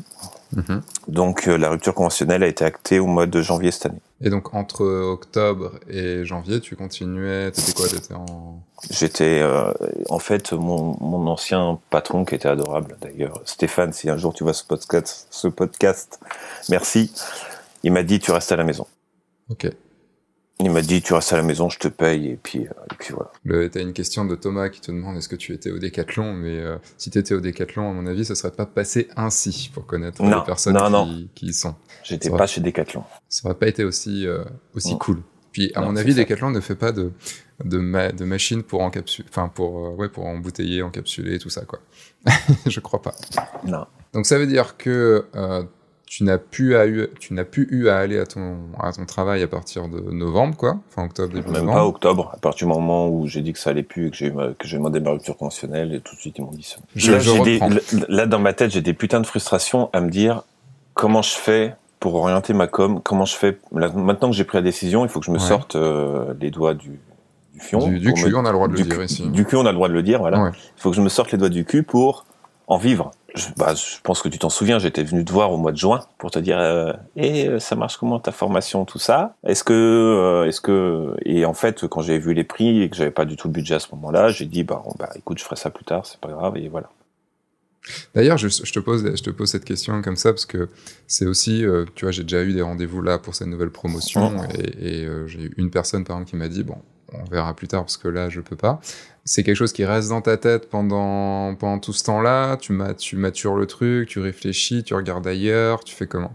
[0.56, 0.82] Mhm.
[1.08, 4.00] Donc euh, la rupture conventionnelle a été actée au mois de janvier cette année.
[4.20, 7.88] Et donc entre octobre et janvier, tu continuais, t'étais quoi?
[7.88, 8.62] T'étais en...
[8.90, 9.72] J'étais, euh,
[10.08, 14.44] en fait, mon, mon, ancien patron qui était adorable d'ailleurs, Stéphane, si un jour tu
[14.44, 16.20] vois ce podcast, ce podcast,
[16.68, 17.12] merci,
[17.82, 18.86] il m'a dit tu restes à la maison.
[19.50, 19.70] Ok.
[20.60, 22.94] Il m'a dit, tu restes à la maison, je te paye, et puis, euh, et
[22.96, 23.68] puis voilà.
[23.68, 26.60] T'as une question de Thomas qui te demande est-ce que tu étais au Décathlon, mais
[26.60, 29.84] euh, si tu étais au Décathlon, à mon avis, ça serait pas passé ainsi pour
[29.84, 31.28] connaître non, les personnes non, qui, non.
[31.34, 31.74] qui, y sont.
[32.04, 33.02] J'étais pas chez Décathlon.
[33.28, 35.22] Ça aurait pas été aussi, euh, aussi cool.
[35.50, 36.14] Puis, à mon avis.
[36.14, 37.12] Decathlon ne fait pas de,
[37.64, 41.64] de, ma, de machines pour encapsuler, enfin, pour, euh, ouais, pour embouteiller, encapsuler, tout ça,
[41.64, 41.80] quoi.
[42.66, 43.14] Je crois pas.
[43.64, 43.86] Non.
[44.12, 45.26] Donc, ça veut dire que
[46.16, 49.04] tu n'as plus à eu, tu n'as plus eu à aller à ton, à ton
[49.04, 50.78] travail à partir de novembre, quoi.
[50.88, 51.72] Enfin, octobre, début Même novembre.
[51.74, 54.16] pas octobre, à partir du moment où j'ai dit que ça allait plus et que
[54.16, 56.76] j'ai que j'ai demandé ma rupture conventionnelle, et tout de suite ils m'ont dit ça.
[56.94, 57.68] Je- là, je j'ai des- reprends.
[57.70, 60.44] là, là, dans ma tête, j'ai des putains de frustrations à me dire
[60.94, 63.58] comment je fais pour orienter ma com, comment je fais.
[63.74, 65.42] là, maintenant que j'ai pris la décision, il faut que je me Ouais.
[65.42, 67.00] sorte euh, les doigts du,
[67.54, 67.88] du fion.
[67.88, 69.26] Du, cul, me- on a le droit de le dire ici.
[69.30, 70.40] Du cul, on a le droit de le dire, voilà.
[70.44, 70.50] Ouais.
[70.76, 72.24] Il faut que je me sorte les doigts du cul pour
[72.68, 73.10] en vivre.
[73.34, 75.76] Je, bah, je pense que tu t'en souviens, j'étais venu te voir au mois de
[75.76, 79.34] juin pour te dire euh, et euh, ça marche comment ta formation, tout ça?
[79.44, 82.96] Est-ce que, euh, est-ce que, et en fait, quand j'ai vu les prix et que
[82.96, 85.44] j'avais pas du tout le budget à ce moment-là, j'ai dit bah, bah écoute, je
[85.44, 86.90] ferai ça plus tard, c'est pas grave et voilà.
[88.14, 90.68] D'ailleurs, je, je te pose, je te pose cette question comme ça parce que
[91.06, 94.44] c'est aussi, euh, tu vois, j'ai déjà eu des rendez-vous là pour cette nouvelle promotion
[94.54, 96.76] et, et, euh, j'ai eu une personne par exemple qui m'a dit bon,
[97.12, 98.80] on verra plus tard parce que là je peux pas.
[99.26, 102.56] C'est quelque chose qui reste dans ta tête pendant pendant tout ce temps-là.
[102.58, 106.32] Tu tu matures le truc, tu réfléchis, tu regardes ailleurs, tu fais comment?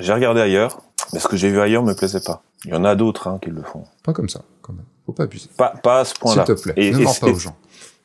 [0.00, 0.80] J'ai regardé ailleurs,
[1.12, 2.42] mais ce que j'ai vu ailleurs me plaisait pas.
[2.64, 3.84] Il y en a d'autres hein, qui le font.
[4.02, 4.84] Pas comme ça, quand même.
[5.06, 5.48] Faut pas abuser.
[5.56, 6.44] Pas, pas à ce S'il point-là.
[6.44, 7.56] te plaît, Et- ne et- mens pas et- aux gens.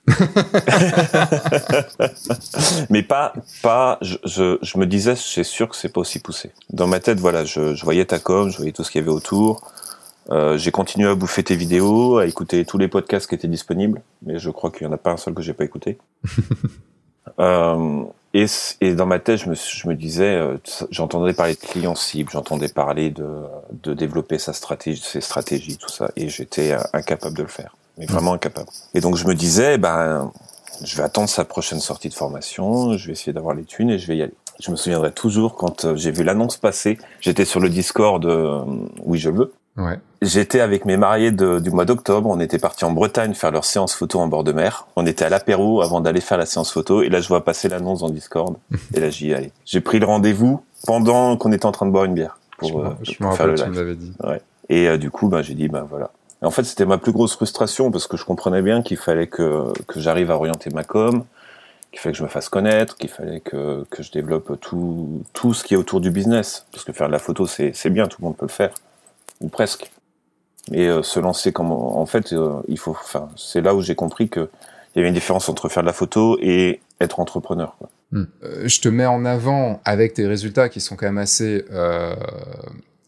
[2.89, 3.97] mais pas, pas.
[4.01, 6.51] Je, je, je me disais, c'est sûr que c'est pas aussi poussé.
[6.71, 9.03] Dans ma tête, voilà, je, je voyais ta com, je voyais tout ce qu'il y
[9.03, 9.71] avait autour.
[10.31, 14.01] Euh, j'ai continué à bouffer tes vidéos, à écouter tous les podcasts qui étaient disponibles,
[14.21, 15.97] mais je crois qu'il y en a pas un seul que j'ai pas écouté.
[17.39, 18.45] euh, et,
[18.81, 20.57] et dans ma tête, je me, je me disais, euh,
[20.91, 23.27] j'entendais parler de clients cibles, j'entendais parler de,
[23.71, 27.75] de développer sa stratégie, ses stratégies, tout ça, et j'étais euh, incapable de le faire,
[27.97, 28.69] mais vraiment incapable.
[28.93, 30.31] Et donc je me disais, ben,
[30.83, 33.97] je vais attendre sa prochaine sortie de formation, je vais essayer d'avoir les thunes et
[33.97, 34.35] je vais y aller.
[34.59, 38.61] Je me souviendrai toujours quand j'ai vu l'annonce passer, j'étais sur le Discord euh,
[39.05, 39.53] Oui je veux.
[39.79, 39.99] Ouais.
[40.21, 43.63] J'étais avec mes mariés de- du mois d'octobre, on était partis en Bretagne faire leur
[43.65, 44.87] séance photo en bord de mer.
[44.97, 47.69] On était à l'apéro avant d'aller faire la séance photo et là je vois passer
[47.69, 48.57] l'annonce dans Discord
[48.93, 49.51] et là j'y allais.
[49.65, 52.79] J'ai pris le rendez-vous pendant qu'on était en train de boire une bière je pour,
[52.79, 53.97] me- euh, je pour faire le live.
[53.97, 54.13] dit.
[54.67, 56.11] Et euh, du coup, ben, j'ai dit, ben voilà.
[56.41, 59.27] Et en fait, c'était ma plus grosse frustration parce que je comprenais bien qu'il fallait
[59.27, 61.23] que, que j'arrive à orienter ma com,
[61.91, 65.53] qu'il fallait que je me fasse connaître, qu'il fallait que, que je développe tout, tout
[65.53, 66.65] ce qui est autour du business.
[66.71, 68.69] Parce que faire de la photo, c'est bien, tout le monde peut le faire.
[69.41, 69.91] Ou presque.
[70.71, 71.71] Mais euh, se lancer comme...
[71.71, 72.91] En fait, euh, il faut...
[72.91, 74.49] Enfin, c'est là où j'ai compris que
[74.95, 77.75] il y avait une différence entre faire de la photo et être entrepreneur.
[77.77, 77.89] Quoi.
[78.11, 78.25] Hmm.
[78.43, 82.15] Euh, je te mets en avant avec tes résultats qui sont quand même assez euh,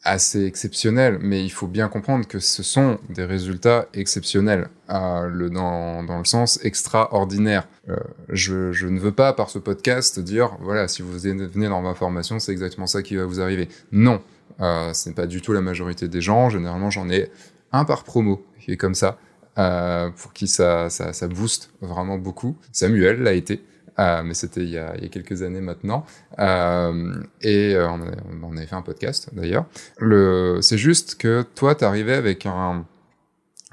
[0.04, 5.50] assez exceptionnels, mais il faut bien comprendre que ce sont des résultats exceptionnels, euh, le,
[5.50, 7.68] dans, dans le sens extraordinaire.
[7.90, 7.96] Euh,
[8.30, 11.94] je, je ne veux pas par ce podcast dire voilà si vous venez dans ma
[11.94, 13.70] formation c'est exactement ça qui va vous arriver.
[13.92, 14.22] Non,
[14.60, 16.50] euh, ce n'est pas du tout la majorité des gens.
[16.50, 17.32] Généralement j'en ai
[17.72, 19.18] un par promo qui est comme ça.
[19.58, 22.58] Euh, pour qui ça, ça, ça booste vraiment beaucoup.
[22.72, 23.64] Samuel l'a été.
[24.00, 26.06] Euh, mais c'était il, y a- quelques années maintenant.
[26.40, 29.66] Euh, et on, avait fait un podcast d'ailleurs.
[30.00, 32.86] Le, c'est juste que toi, t'es arrivé avec un.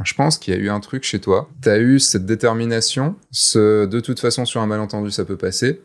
[0.03, 1.49] Je pense qu'il y a eu un truc chez toi.
[1.61, 3.17] T'as eu cette détermination.
[3.55, 5.81] De toute façon, sur un malentendu, ça peut passer.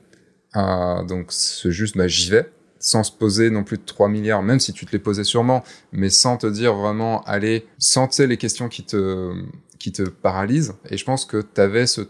[0.55, 2.51] donc c'est juste, bah, j'y vais
[2.83, 5.63] sans se poser non plus de 3 milliards, même si tu te les posais sûrement,
[5.93, 9.33] mais sans te dire vraiment, allez, sans les questions qui te,
[9.79, 10.75] qui te paralysent.
[10.89, 12.01] Et je pense que tu avais ce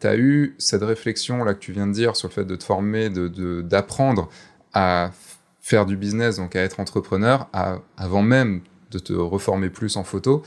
[0.00, 2.56] tu as, eu cette réflexion là que tu viens de dire sur le fait de
[2.56, 4.28] te former, de d'apprendre
[4.74, 5.12] à
[5.60, 7.48] faire du business, donc à être entrepreneur,
[7.96, 10.42] avant même de te reformer plus en photo.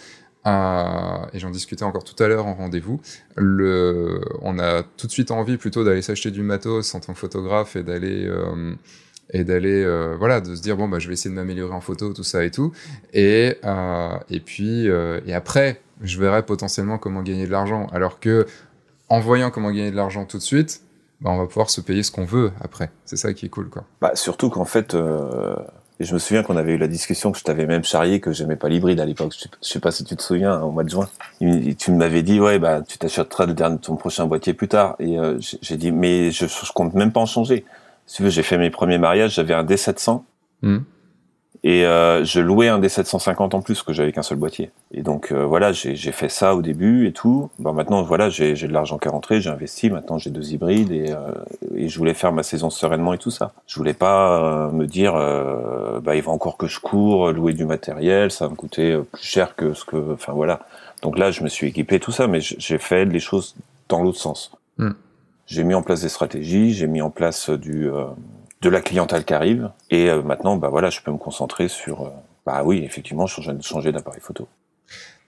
[0.46, 3.02] et j'en discutais encore tout à l'heure en rendez-vous.
[3.38, 7.76] on a tout de suite envie plutôt d'aller s'acheter du matos en tant que photographe
[7.76, 8.76] et d'aller euh,
[9.32, 11.82] et d'aller euh, voilà de se dire bon bah je vais essayer de m'améliorer en
[11.82, 12.72] photo tout ça et tout
[13.14, 18.20] et euh, et puis euh, et après je verrai potentiellement comment gagner de l'argent alors
[18.20, 18.46] que
[19.10, 20.82] en voyant comment gagner de l'argent tout de suite
[21.22, 23.70] bah, on va pouvoir se payer ce qu'on veut après c'est ça qui est cool
[23.70, 24.96] quoi bah surtout qu'en fait
[26.02, 28.58] je me souviens qu'on avait eu la discussion que je t'avais même charrié que j'aimais
[28.58, 29.34] pas l'hybride à l'époque.
[29.34, 31.08] Je, sais pas si tu te souviens, au mois de juin.
[31.40, 34.98] tu m'avais dit, ouais, bah, tu t'achèteras le dernier, ton prochain boîtier plus tard.
[35.00, 37.64] Et j'ai dit, mais je, je compte même pas en changer
[38.06, 40.24] si veux, j'ai fait mes premiers mariages, j'avais un D700.
[40.62, 40.80] Hmm.
[41.64, 44.70] Et euh, je louais un D750 en plus, que j'avais qu'un seul boîtier.
[44.92, 47.50] Et donc euh, voilà, j'ai fait ça au début et tout.
[47.58, 49.90] Bon, maintenant, voilà, j'ai de l'argent qui est rentré, j'ai investi.
[49.90, 51.32] Maintenant, j'ai deux hybrides et, euh,
[51.76, 53.52] et, je voulais faire ma saison sereinement et tout ça.
[53.66, 55.14] Je voulais pas euh, me dire,
[56.04, 59.26] bah il va encore que je cours, louer du matériel, ça va me coûter plus
[59.26, 60.14] cher que ce que.
[60.14, 60.60] Enfin voilà.
[61.02, 63.56] Donc là, je me suis équipé tout ça, mais j'ai fait les choses
[63.90, 64.52] dans l'autre sens.
[64.78, 64.92] Hmm.
[65.46, 68.06] J'ai mis en place des stratégies, j'ai mis en place euh, du euh,
[68.62, 72.12] de la clientèle qui arrive, et euh, maintenant, bah voilà, je peux me concentrer sur,
[72.46, 74.48] bah oui, effectivement, changer, changer d'appareil photo.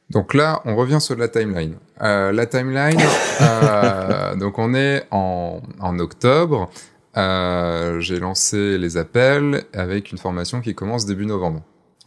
[0.10, 1.76] Donc là, on revient sur la timeline.
[2.02, 3.00] Euh, la timeline,
[3.42, 6.70] euh, donc on est en, en octobre.
[7.18, 11.62] Euh, J'ai lancé les appels avec une formation qui commence début novembre.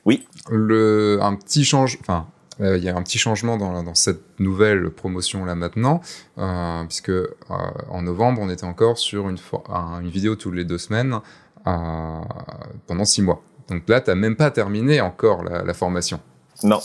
[0.07, 0.27] Oui.
[0.51, 2.27] Le, un petit change, enfin,
[2.61, 6.01] euh, il y a un petit changement dans, dans cette nouvelle promotion là maintenant,
[6.39, 10.79] euh, puisque euh, en novembre, on était encore sur une, une vidéo tous les deux
[10.79, 11.21] semaines
[11.65, 13.43] pendant six mois.
[13.69, 16.21] Donc là, tu n'as même pas terminé encore la, la formation.
[16.65, 16.81] Non.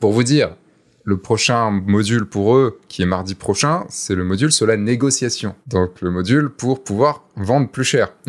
[0.00, 0.56] Pour vous dire,
[1.04, 5.54] le prochain module pour eux, qui est mardi prochain, c'est le module sur la négociation.
[5.66, 8.12] Donc le module pour pouvoir vendre plus cher.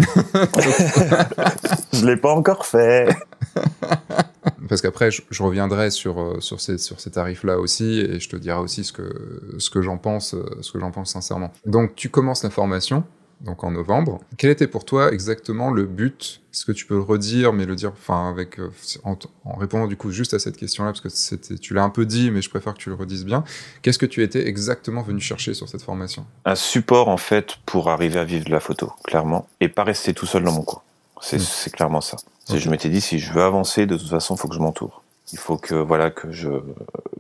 [1.92, 3.10] je l'ai pas encore fait.
[4.70, 8.36] Parce qu'après, je, reviendrai sur, euh, sur ces, sur ces tarifs-là aussi, et je te
[8.36, 11.52] dirai aussi ce que, ce que j'en pense, euh, ce que j'en pense sincèrement.
[11.66, 13.04] Donc, tu commences la formation,
[13.42, 14.20] donc en novembre.
[14.38, 16.42] Quel était pour toi exactement le but?
[16.54, 18.70] Est-ce que tu peux le redire, mais le dire, enfin, avec, euh,
[19.04, 19.18] en,
[19.58, 22.44] répondant du coup juste à cette question-là, parce que tu l'as un peu dit, mais
[22.44, 23.44] je préfère que tu le redises bien.
[23.82, 26.28] Qu'est-ce que tu étais exactement venu chercher sur cette formation?
[26.46, 30.14] Un support, en fait, pour arriver à vivre de la photo, clairement, et pas rester
[30.14, 30.84] tout seul dans mon coin.
[31.22, 31.40] C'est, hmm.
[31.40, 32.18] c'est clairement ça.
[32.54, 35.04] Je m'étais dit, si je veux avancer, de toute façon, il faut que je m'entoure.
[35.32, 36.50] Il faut que voilà que je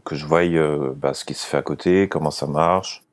[0.03, 3.03] que je voie euh, bah, ce qui se fait à côté, comment ça marche,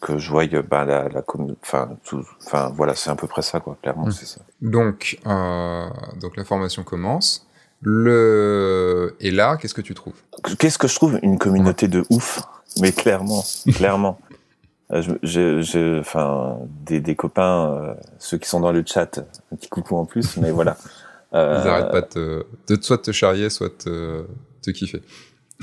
[0.00, 1.24] que je voie bah, la, la
[1.60, 4.12] enfin tout, enfin voilà, c'est à peu près ça quoi, clairement, mmh.
[4.12, 4.40] c'est ça.
[4.62, 5.88] Donc euh,
[6.20, 7.48] donc la formation commence.
[7.80, 10.14] Le et là, qu'est-ce que tu trouves?
[10.58, 11.18] Qu'est-ce que je trouve?
[11.22, 12.40] Une communauté de ouf,
[12.80, 14.18] mais clairement, clairement.
[14.92, 19.18] Euh, enfin, des, des copains, euh, ceux qui sont dans le chat,
[19.52, 20.76] un petit coucou en plus, mais voilà.
[21.32, 21.60] Euh...
[21.64, 24.24] Ils arrêtent pas de, te, de soit te charrier, soit te,
[24.62, 25.02] te kiffer.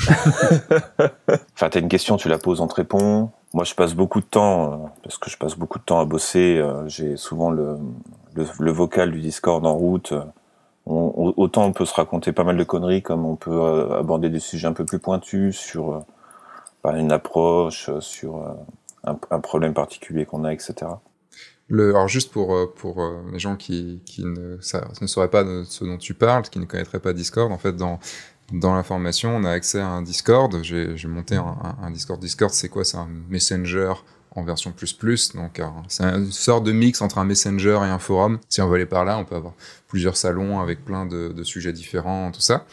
[1.53, 3.31] enfin, t'as une question, tu la poses, on te répond.
[3.53, 6.05] Moi, je passe beaucoup de temps, euh, parce que je passe beaucoup de temps à
[6.05, 6.57] bosser.
[6.57, 7.77] Euh, j'ai souvent le,
[8.34, 10.13] le, le, vocal du Discord en route.
[10.86, 14.29] On, autant on peut se raconter pas mal de conneries, comme on peut euh, aborder
[14.29, 16.03] des sujets un peu plus pointus sur
[16.84, 18.55] bah, une approche, sur
[19.04, 20.92] un, problème particulier qu'on a, etc.
[21.72, 25.44] Alors juste pour euh, pour euh, les gens qui, qui ne, ça, ne sauraient pas
[25.44, 28.00] de ce dont tu parles, qui ne connaîtraient pas Discord, en fait dans
[28.52, 30.62] dans la formation, on a accès à un Discord.
[30.62, 32.20] J'ai monté un, Discord.
[32.20, 32.84] Discord, c'est quoi?
[32.84, 33.94] C'est un Messenger
[34.36, 35.34] en version plus plus.
[35.34, 38.40] Donc c'est une sorte de mix entre un Messenger et un forum.
[38.50, 39.54] Si on veut aller par là, on peut avoir
[39.88, 42.66] plusieurs salons avec plein de sujets différents, tout ça.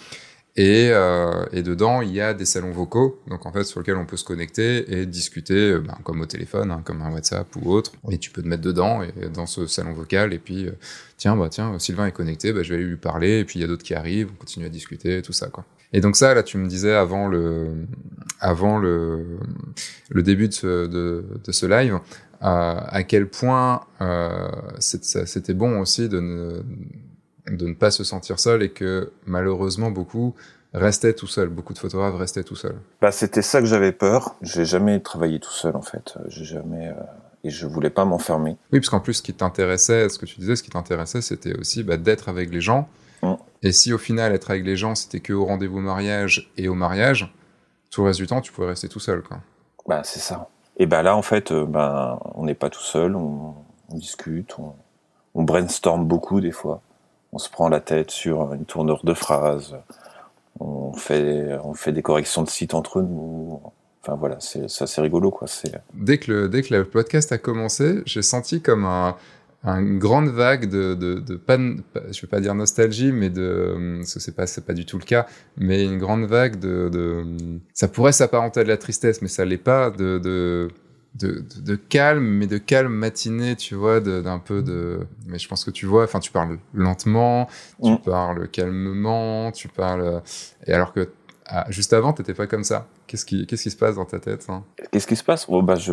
[0.59, 3.97] Et, euh, et, dedans, il y a des salons vocaux, donc en fait sur lesquels
[3.97, 7.47] on peut se connecter et discuter, euh, ben, comme au téléphone, hein, comme un WhatsApp
[7.55, 7.93] ou autre.
[8.11, 10.35] Et tu peux te mettre dedans et dans ce salon vocal.
[10.35, 10.73] Et puis, euh,
[11.17, 13.39] tiens, bah tiens, Sylvain est connecté, bah, je vais aller lui parler.
[13.39, 15.65] Et puis il y a d'autres qui arrivent, on continue à discuter, tout ça quoi.
[15.93, 17.69] Et donc ça, là, tu me disais avant le,
[18.41, 19.39] avant le,
[20.11, 22.01] le début de ce, de, ce live,
[22.43, 24.49] euh, à quel point euh,
[24.81, 26.63] c'était bon aussi de ne
[27.51, 30.35] de ne pas se sentir seul et que malheureusement beaucoup
[30.75, 31.49] restaient tout seuls.
[31.49, 32.79] Beaucoup de photographes restaient tout seuls.
[33.01, 34.37] Bah, c'était ça que j'avais peur.
[34.43, 36.15] J'ai jamais travaillé tout seul en fait.
[36.29, 36.95] J'ai jamais euh,
[37.45, 38.57] et je voulais pas m'enfermer.
[38.73, 41.59] Oui, parce qu'en plus, ce qui t'intéressait, ce que tu disais, ce qui t'intéressait, c'était
[41.59, 42.89] aussi bah, d'être avec les gens.
[43.23, 43.35] Mm.
[43.63, 46.75] Et si au final, être avec les gens, c'était que au rendez-vous mariage et au
[46.75, 47.33] mariage,
[47.91, 49.39] tout le reste du temps, tu pouvais rester tout seul, quoi.
[49.87, 50.49] Bah, c'est ça.
[50.77, 53.17] Et bah là, en fait, euh, bah, on n'est pas tout seul.
[53.17, 53.55] On
[53.89, 54.75] on discute, on,
[55.35, 56.83] on brainstorm beaucoup des fois.
[57.33, 59.77] On se prend la tête sur une tournure de phrases.
[60.61, 63.61] On fait, on fait des corrections de site entre nous.
[64.03, 65.47] Enfin voilà, c'est c'est rigolo quoi.
[65.95, 69.17] Dès que le, dès que le podcast a commencé, j'ai senti comme un,
[69.65, 71.41] une grande vague de, de, de
[72.11, 75.05] je vais pas dire nostalgie, mais de, que c'est pas, c'est pas du tout le
[75.05, 77.25] cas, mais une grande vague de,
[77.75, 80.69] ça pourrait s'apparenter à de la tristesse, mais ça l'est pas, de,
[81.19, 85.65] de, de, calme, mais de calme matiné, tu vois, d'un peu de, mais je pense
[85.65, 87.49] que tu vois, enfin, tu parles lentement,
[87.83, 87.97] tu Mm.
[87.99, 90.23] parles calmement, tu parles,
[90.67, 91.11] et alors que,
[91.47, 92.87] ah, juste avant, t'étais pas comme ça.
[93.07, 94.65] Qu'est-ce qui, qu'est-ce qui se passe dans ta tête hein?
[94.93, 95.47] Qu'est-ce qui se passe?
[95.49, 95.93] Oh, bah, je,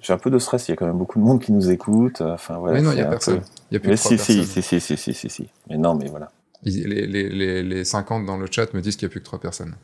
[0.00, 1.70] J'ai un peu de stress, il y a quand même beaucoup de monde qui nous
[1.70, 2.20] écoute.
[2.20, 3.38] Enfin, voilà, Mais non, il c'est y a personne.
[3.40, 5.48] peu- Il y a plus Mais si, si, si, si, si, si, si, si.
[5.70, 6.30] Mais non, mais voilà.
[6.64, 9.26] Les, les, les, les 50 dans le chat me disent qu'il n'y a plus que
[9.26, 9.76] trois personnes.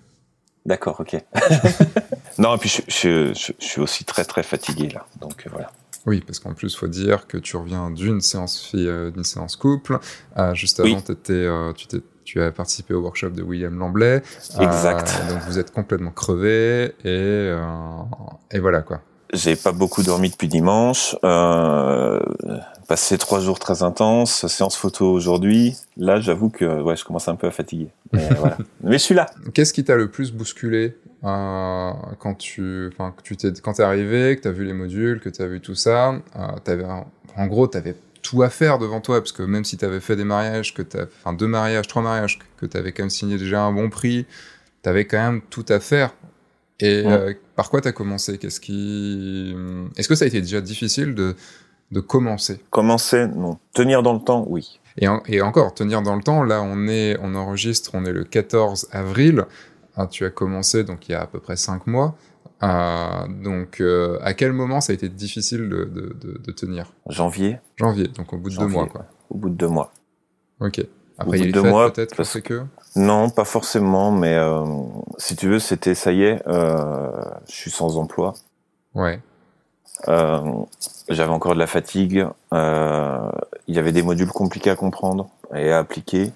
[0.66, 1.16] D'accord, ok.
[2.38, 5.50] non, et puis je, je, je, je suis aussi très très fatigué là, donc euh,
[5.52, 5.70] voilà.
[6.04, 9.54] Oui, parce qu'en plus, faut dire que tu reviens d'une séance fille, euh, d'une séance
[9.54, 10.00] couple.
[10.36, 11.02] Euh, juste avant, Oui.
[11.02, 14.20] t'étais, euh, tu, t'es- tu as participé au workshop de William Lamblay.
[14.58, 15.08] Exact.
[15.22, 17.58] Euh, donc vous êtes complètement crevé et, euh,
[18.50, 19.00] et voilà quoi.
[19.32, 21.14] J'ai pas beaucoup dormi depuis dimanche.
[21.24, 22.20] Euh,
[22.88, 25.76] passé trois jours très intenses, séance photo aujourd'hui.
[25.96, 27.88] Là, j'avoue que ouais, je commence un peu à fatiguer.
[28.12, 28.58] Mais, voilà.
[28.82, 29.26] Mais je suis là.
[29.54, 33.82] Qu'est-ce qui t'a le plus bousculé euh, quand tu, enfin, que tu t'es, quand t'es
[33.82, 37.66] arrivé, que t'as vu les modules, que t'as vu tout ça, euh, t'avais, en gros,
[37.66, 40.82] t'avais tout à faire devant toi, parce que même si t'avais fait des mariages, que
[40.82, 44.26] t'as, enfin, deux mariages, trois mariages, que t'avais quand même signé déjà un bon prix,
[44.82, 46.14] t'avais quand même tout à faire.
[46.80, 47.12] Et Ouais.
[47.12, 48.38] euh, par quoi t'as commencé?
[48.38, 49.54] Qu'est-ce qui,
[49.96, 51.36] est-ce que ça a été déjà difficile de,
[51.92, 52.60] de commencer?
[52.70, 53.58] Commencer, non.
[53.74, 54.80] Tenir dans le temps, oui.
[54.98, 58.12] et, en- et encore, tenir dans le temps, là on est, on enregistre, on est
[58.12, 59.44] le 14 avril.
[59.96, 62.14] Ah, tu as commencé donc il y a à peu près 5 mois.
[62.60, 66.92] Ah, donc euh, à quel moment ça a été difficile de, de, de, de tenir?
[67.08, 69.04] Janvier, Janvier, donc au bout de deux mois quoi.
[69.30, 69.92] au bout de deux mois.
[70.60, 70.80] Ok.
[71.18, 72.62] Après il y a deux mois, peut-être parce- que.
[72.96, 74.64] Non, pas forcément, mais euh,
[75.18, 77.10] si tu veux, c'était ça y est, euh,
[77.48, 78.34] je suis sans emploi.
[78.94, 79.20] Ouais.
[80.08, 80.40] Euh,
[81.08, 82.26] J'avais encore de la fatigue.
[82.52, 83.30] euh,
[83.66, 86.32] Il y avait des modules compliqués à comprendre et à appliquer,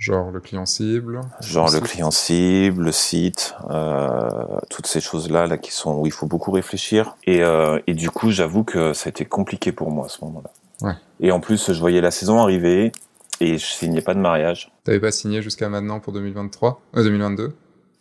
[0.00, 1.20] Genre le client cible.
[1.42, 1.84] genre le site.
[1.84, 4.28] client cible, le site, euh,
[4.70, 7.16] toutes ces choses-là là qui sont où il faut beaucoup réfléchir.
[7.26, 10.24] Et, euh, et du coup, j'avoue que ça a été compliqué pour moi à ce
[10.24, 10.50] moment-là.
[10.80, 10.94] Ouais.
[11.20, 12.92] Et en plus, je voyais la saison arriver
[13.40, 14.72] et je signais pas de mariage.
[14.84, 17.52] T'avais pas signé jusqu'à maintenant pour 2023 euh, 2022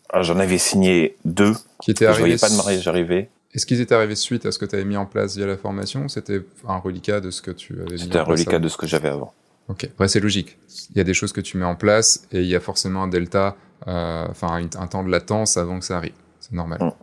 [0.10, 1.54] Alors, J'en avais signé deux.
[1.82, 2.22] Qui étaient Je arrivés.
[2.22, 3.30] voyais pas de mariage arriver.
[3.54, 5.58] Est-ce qu'ils étaient arrivés suite à ce que tu avais mis en place via la
[5.58, 8.78] formation c'était un reliquat de ce que tu avais mis C'était un reliquat de ce
[8.78, 9.34] que j'avais avant.
[9.70, 10.58] Ok, après c'est logique.
[10.92, 13.04] Il y a des choses que tu mets en place et il y a forcément
[13.04, 13.56] un delta,
[13.88, 16.14] euh, enfin un, un temps de latence avant que ça arrive.
[16.40, 16.94] C'est normal.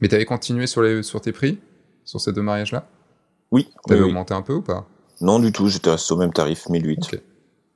[0.00, 1.58] Mais t'avais continué sur, les, sur tes prix
[2.04, 2.86] Sur ces deux mariages-là?
[3.50, 3.68] Oui.
[3.86, 4.10] T'avais oui, oui.
[4.10, 4.86] augmenté un peu ou pas?
[5.20, 5.68] Non, du tout.
[5.68, 6.98] J'étais resté au même tarif, 1008.
[7.04, 7.20] Ok.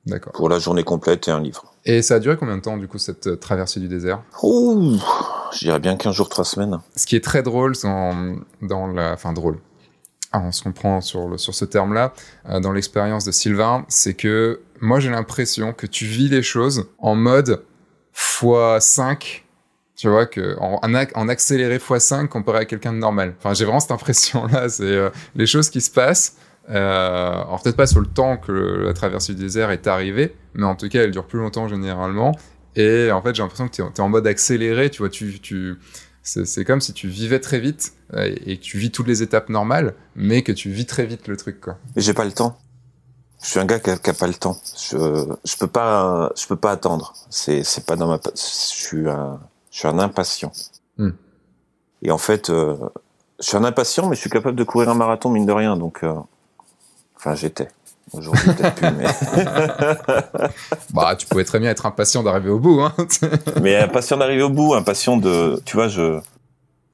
[0.05, 0.33] D'accord.
[0.33, 1.73] Pour la journée complète et un livre.
[1.85, 4.23] Et ça a duré combien de temps du coup cette euh, traversée du désert?
[4.41, 4.97] Ouh,
[5.51, 6.79] je dirais bien 15 jours, 3 semaines.
[6.95, 9.13] Ce qui est très drôle dans, dans la...
[9.13, 9.59] Enfin drôle.
[10.39, 12.13] Ah, on se comprend sur, sur ce terme-là,
[12.47, 16.85] euh, dans l'expérience de Sylvain, c'est que moi j'ai l'impression que tu vis les choses
[16.99, 17.63] en mode
[18.15, 19.41] x5,
[19.95, 23.33] tu vois, que en, en ac- en accéléré x5 comparé à quelqu'un de normal.
[23.39, 26.35] Enfin, j'ai vraiment cette impression-là, c'est euh, les choses qui se passent.
[26.69, 30.65] Euh, alors peut-être pas sur le temps que la traversée du désert est arrivée, mais
[30.65, 32.37] en tout cas elle dure plus longtemps généralement.
[32.75, 35.77] Et en fait j'ai l'impression que tu es, en mode accéléré, tu vois, tu, tu,
[36.27, 39.47] c'est comme si tu vivais très vite euh, et que tu vis toutes les étapes
[39.49, 41.77] normales, mais que tu vis très vite le truc, quoi.
[41.95, 42.57] J'ai pas le temps.
[43.41, 44.57] Je suis un gars qui a, qui a pas le temps.
[44.91, 47.13] Je, je peux pas, je peux pas attendre.
[47.29, 49.39] C'est, c'est pas dans ma, je suis un,
[49.71, 50.51] je suis un impatient.
[50.97, 51.11] Hmm.
[52.01, 52.75] Et en fait, euh,
[53.39, 55.77] je suis un impatient, mais je suis capable de courir un marathon mine de rien.
[55.77, 56.13] Donc, euh,
[57.15, 57.69] enfin, j'étais.
[58.13, 59.05] Aujourd'hui, peut-être plus, mais,
[60.93, 62.93] Bah, tu pouvais très bien être impatient d'arriver au bout, hein.
[63.61, 66.19] mais impatient d'arriver au bout, impatient de, tu vois, je,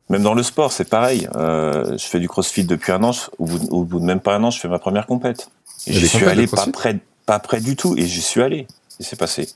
[0.09, 1.27] même dans le sport, c'est pareil.
[1.35, 3.11] Euh, je fais du crossfit depuis un an.
[3.11, 5.49] je- au, bout, au bout de même pas un an, je fais ma première compète.
[5.87, 7.95] Et j'y suis allé pas près, pas près du tout.
[7.97, 8.67] Et j'y suis allé.
[8.99, 9.49] Et c'est passé.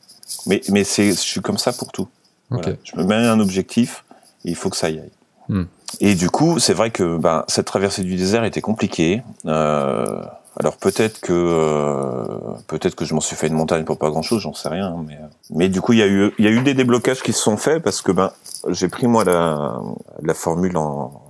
[0.46, 2.08] Mais, mais je suis comme ça pour tout.
[2.50, 2.70] Voilà.
[2.70, 2.76] Ok.
[2.84, 4.04] Je me mets un objectif.
[4.46, 5.12] Et il faut que ça y aille.
[5.50, 5.64] Hmm.
[6.00, 9.24] Et du coup, c'est vrai que ben, cette traversée du désert était compliquée.
[9.46, 10.24] Euh,
[10.60, 12.24] alors peut-être que euh,
[12.68, 14.96] peut-être que je m'en suis fait une montagne pour pas grand chose, j'en sais rien.
[15.08, 15.20] Mais
[15.52, 17.42] mais du coup, il y a eu il y a eu des déblocages qui se
[17.42, 18.32] sont faits parce que ben
[18.70, 19.80] j'ai pris moi la
[20.22, 21.22] la formule en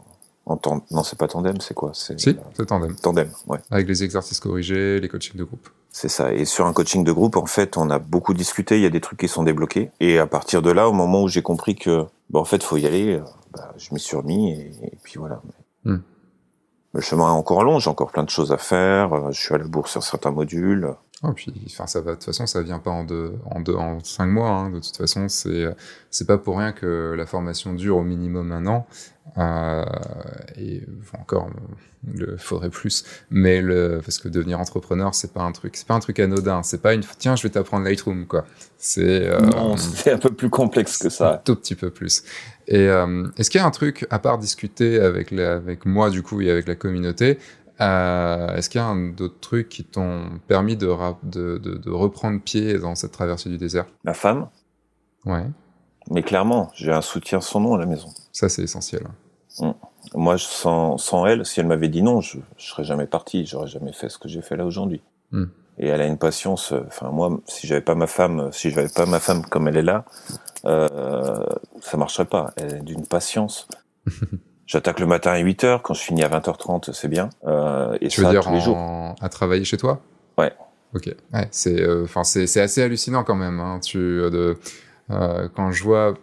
[0.46, 0.82] en tandem.
[0.92, 1.92] Non, c'est pas tandem, c'est quoi?
[1.94, 2.96] C'est si, tandem.
[2.96, 3.30] tandem.
[3.48, 3.60] Ouais.
[3.70, 5.68] Avec les exercices corrigés, les coachings de groupe.
[5.92, 6.34] C'est ça.
[6.34, 8.78] Et sur un coaching de groupe, en fait, on a beaucoup discuté.
[8.78, 9.92] Il y a des trucs qui sont débloqués.
[10.00, 12.78] Et à partir de là, au moment où j'ai compris que, bah, en fait, faut
[12.78, 15.42] y aller, euh, bah, je m'y suis remis et, et puis voilà.
[16.94, 19.14] Le chemin est encore long, j'ai encore plein de choses à faire.
[19.14, 20.94] euh, Je suis à la bourse sur certains modules.
[21.24, 22.12] Oh, puis, enfin, ça va.
[22.12, 24.50] De toute façon, ça vient pas en deux, en deux, en cinq mois.
[24.50, 24.70] hein.
[24.70, 25.66] De toute façon, c'est,
[26.12, 28.86] c'est pas pour rien que la formation dure au minimum un an.
[29.38, 29.84] Euh,
[30.58, 31.50] et enfin, encore,
[32.14, 33.04] il faudrait plus.
[33.32, 36.62] Mais le, parce que devenir entrepreneur, c'est pas un truc, c'est pas un truc anodin.
[36.62, 38.46] C'est pas une, tiens, je vais t'apprendre Lightroom, quoi.
[38.78, 41.42] C'est, euh, Non, c'est un peu plus complexe que un ça.
[41.44, 42.24] tout petit peu plus.
[42.68, 46.12] Et euh, est-ce qu'il y a un truc, à part discuter avec, la, avec moi,
[46.12, 47.40] du coup, et avec la communauté,
[47.82, 51.76] euh, est-ce qu'il y a un d'autres trucs qui t'ont permis de, ra- de, de,
[51.78, 53.86] de reprendre pied dans cette traversée du désert?
[54.04, 54.50] Ma femme,
[55.26, 55.46] Ouais,
[56.10, 58.10] mais clairement, j'ai un soutien sans nom à la maison.
[58.32, 59.04] ça c'est essentiel.
[60.14, 63.46] Moi, je- sans, sans elle, si elle m'avait dit non, je, je serais jamais parti,
[63.46, 65.02] j'aurais jamais fait ce que j'ai fait là aujourd'hui.
[65.32, 65.46] Hmm.
[65.80, 66.72] Et elle a une patience.
[66.72, 69.78] euh, Enfin, moi, si j'avais pas ma femme, si j'avais pas ma femme comme elle
[69.78, 70.06] est là,
[70.66, 71.46] euh,
[71.82, 72.54] ça marcherait pas.
[72.58, 73.68] Elle est d'une patience.
[74.68, 77.30] J'attaque le matin à 8 h quand je finis à 20h30, c'est bien.
[77.46, 78.76] Euh, et Tu ça veux dire tous les jours.
[78.78, 80.02] en- à travailler chez toi?
[80.38, 80.52] Ouais.
[80.94, 81.10] Ok.
[81.34, 83.60] Ouais, c'est, euh, enfin, c'est, c'est assez hallucinant quand même.
[83.60, 84.58] Hein, tu, euh, de,
[85.12, 86.14] euh, quand je vois,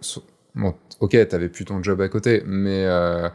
[0.55, 3.29] bon, ok, t'avais plus ton job à côté, mais euh,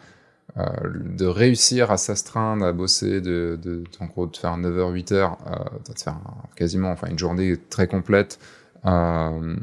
[0.58, 5.56] de réussir à s'astreindre, à bosser, de, de, en gros, de faire 9h, 8h, euh,
[5.92, 6.18] de faire
[6.56, 8.40] quasiment, enfin, une journée très complète.
[8.86, 9.56] Euh,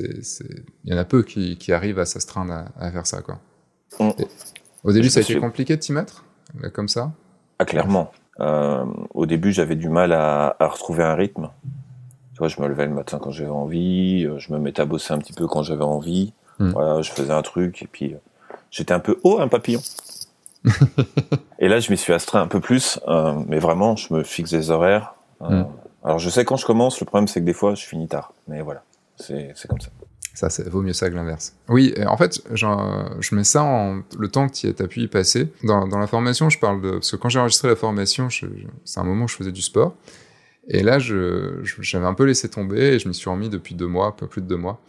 [0.00, 3.38] il y en a peu qui, qui arrivent à s'astreindre à, à faire ça, quoi.
[4.00, 4.10] Mm.
[4.84, 6.24] Au début, ça a été compliqué de t'y mettre,
[6.72, 7.12] comme ça?
[7.58, 8.12] Ah, clairement.
[8.40, 11.50] Euh, au début, j'avais du mal à, à retrouver un rythme.
[12.34, 14.86] Tu vois, je me levais le matin quand j'avais envie, euh, je me mettais à
[14.86, 16.32] bosser un petit peu quand j'avais envie.
[16.58, 16.70] Hmm.
[16.70, 18.18] Voilà, je faisais un truc et puis euh,
[18.72, 19.80] j'étais un peu haut, un papillon.
[21.60, 24.50] et là, je m'y suis astreint un peu plus, euh, mais vraiment, je me fixe
[24.50, 25.14] des horaires.
[25.40, 25.64] Hmm.
[26.02, 28.32] Alors, je sais quand je commence, le problème, c'est que des fois, je finis tard.
[28.48, 28.82] Mais voilà,
[29.16, 29.90] c'est comme ça.
[30.34, 31.54] Ça, vaut mieux ça que l'inverse.
[31.68, 35.48] Oui, en fait, je mets ça en le temps que tu as pu y passer.
[35.62, 36.90] Dans, la formation, je parle de.
[36.92, 38.28] Parce que quand j'ai enregistré la formation,
[38.84, 39.94] c'est un moment où je faisais du sport.
[40.68, 44.08] Et là, j'avais un peu laissé tomber et je m'y suis remis depuis deux mois,
[44.08, 44.80] un peu plus de deux mois.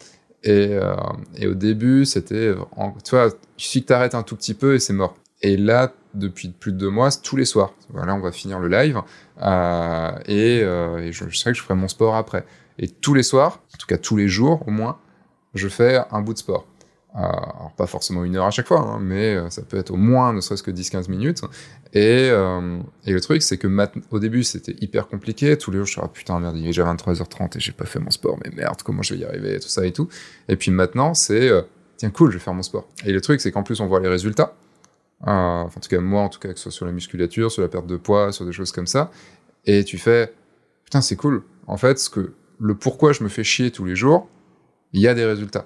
[0.43, 0.96] Et, euh,
[1.43, 2.56] au début, c'était.
[3.04, 5.16] Tu vois, il suffit que tu arrêtes un tout petit peu et c'est mort.
[5.41, 7.74] Et là, depuis plus de deux mois, tous les soirs.
[7.89, 9.00] Voilà, on va finir le live.
[9.41, 12.46] euh, et euh, je sais que je ferai mon sport après.
[12.80, 14.98] Et tous les soirs, en tout cas tous les jours au moins,
[15.56, 16.68] je fais un bout de sport.
[17.16, 19.91] Euh, alors pas forcément une heure à chaque fois, hein, mais euh, ça peut être
[19.91, 21.41] au moins ne serait-ce que 10-15 minutes.
[21.93, 23.68] Et, euh, et le truc, c'est que
[24.12, 25.58] au début, c'était hyper compliqué.
[25.58, 27.86] Tous les jours, je suis ah, putain, merde, il est déjà 23h30 et j'ai pas
[27.86, 30.10] fait mon sport, mais merde, comment je vais y arriver, tout ça et tout.
[30.49, 31.49] Et puis maintenant, c'est
[31.95, 32.89] tiens, cool, je vais faire mon sport.
[33.06, 34.53] Et le truc, c'est qu'en plus, on voit les résultats.
[35.22, 37.70] En tout cas, moi, en tout cas, que ce soit sur la musculature, sur la
[37.70, 39.10] perte de poids, sur des choses comme ça.
[39.66, 40.34] Et tu fais
[40.86, 41.43] putain, c'est cool.
[41.68, 44.30] En fait, ce que, le pourquoi je me fais chier tous les jours,
[44.96, 45.66] il y a des résultats.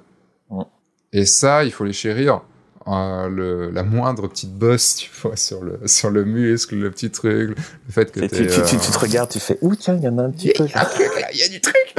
[0.49, 0.65] Ouais.
[1.13, 2.41] Et ça, il faut les chérir.
[2.87, 7.11] Euh, le, la moindre petite bosse, tu vois, sur le, sur le muscle, le petit
[7.11, 9.95] truc, le fait que tu, tu, tu, euh, tu te regardes, tu fais Ouh, tiens,
[9.95, 10.65] il y en a un petit peu.
[10.65, 11.95] il y a du truc.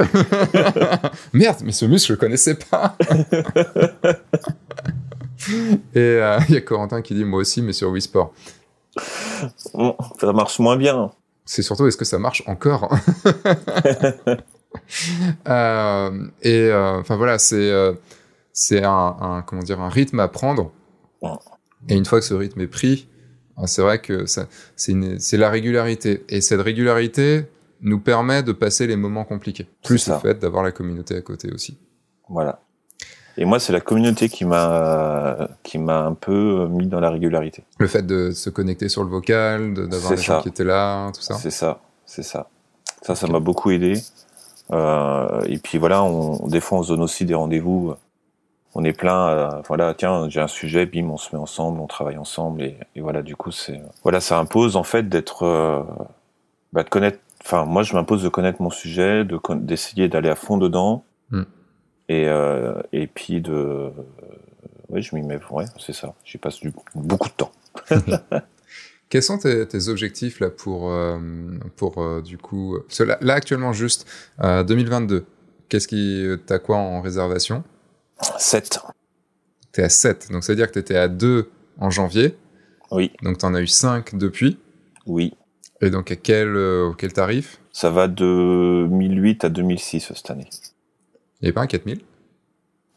[1.33, 2.97] Merde, mais ce muscle, je le connaissais pas.
[5.95, 8.33] Et euh, il y a Corentin qui dit moi aussi, mais sur Wii Sport.
[10.19, 11.11] Ça marche moins bien.
[11.45, 12.93] C'est surtout est-ce que ça marche encore?
[15.47, 17.93] Euh, Et euh, enfin voilà, c'est euh,
[18.53, 20.71] c'est un, un- comment dire un rythme à prendre.
[21.89, 23.07] Et une fois que ce rythme est pris,
[23.57, 26.23] euh, c'est vrai que ça- c'est la régularité.
[26.29, 27.45] Et cette régularité
[27.81, 29.67] nous permet de passer les moments compliqués.
[29.83, 30.19] Plus le ça.
[30.19, 31.77] fait d'avoir la communauté à côté aussi.
[32.29, 32.61] Voilà.
[33.37, 37.63] Et moi, c'est la communauté qui m'a qui m'a un peu mis dans la régularité.
[37.79, 40.41] Le fait de se connecter sur le vocal, d'avoir C'est des gens ça.
[40.43, 41.35] qui étaient là, tout ça.
[41.35, 42.49] C'est ça, c'est ça.
[43.01, 43.93] Ça, ça m'a beaucoup aidé.
[44.71, 47.93] Euh, et puis voilà, on, des fois, on se donne aussi des rendez-vous.
[48.73, 49.27] On est plein.
[49.29, 52.77] euh, voilà, tiens, j'ai un sujet, bim, on se met ensemble, on travaille ensemble, et,
[52.95, 55.83] et voilà, du coup, c'est voilà, ça impose en fait d'être, euh,
[56.73, 57.19] bah, de connaître.
[57.43, 61.43] Enfin, moi, je m'impose de connaître mon sujet, de d'essayer d'aller à fond dedans, Hmm.
[62.09, 63.89] et euh, et puis de,
[64.89, 65.39] oui, je m'y mets.
[65.49, 66.13] Ouais, c'est ça.
[66.25, 67.51] J'y passe du, beaucoup de temps.
[69.11, 71.19] Quels sont tes, tes objectifs là pour, euh,
[71.75, 72.77] pour euh, du coup.
[73.01, 74.07] là, là, actuellement, juste
[74.41, 75.25] euh, 2022,
[75.69, 76.25] qu'est-ce qui.
[76.47, 77.63] T'as quoi en réservation?
[78.39, 78.79] 7.
[79.73, 81.49] T'es à 7, donc ça veut dire que t'étais à 2
[81.79, 82.37] en janvier,
[82.91, 84.57] Oui, donc t'en as eu 5 depuis.
[85.05, 85.33] oui.
[85.83, 87.59] Et donc à quel, euh, quel tarif?
[87.73, 90.47] Ça va de 2008 à 2006 cette année.
[91.41, 91.99] Il n'y a pas un 4000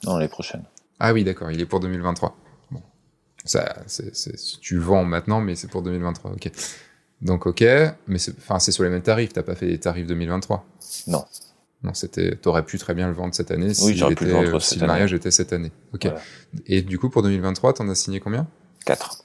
[0.05, 0.65] Non, l'année prochaine.
[1.01, 2.37] Ah oui, d'accord, il est pour 2023.
[3.45, 6.51] Ça, c'est, c'est- tu vends maintenant, mais c'est pour 2023, ok.
[7.21, 7.63] Donc ok,
[8.07, 10.67] mais c'est, enfin, c'est sur les mêmes tarifs, t'as pas fait les tarifs 2023
[11.07, 11.25] Non.
[11.83, 14.45] Non, c'était, t'aurais pu très bien le vendre cette année si, j'aurais pu le était-
[14.45, 15.19] vendre si cette le mariage année.
[15.19, 15.71] était cette année.
[15.93, 16.07] Ok.
[16.07, 16.21] Voilà.
[16.67, 18.47] Et du coup, pour 2023, t'en as signé combien?
[18.87, 19.25] 4.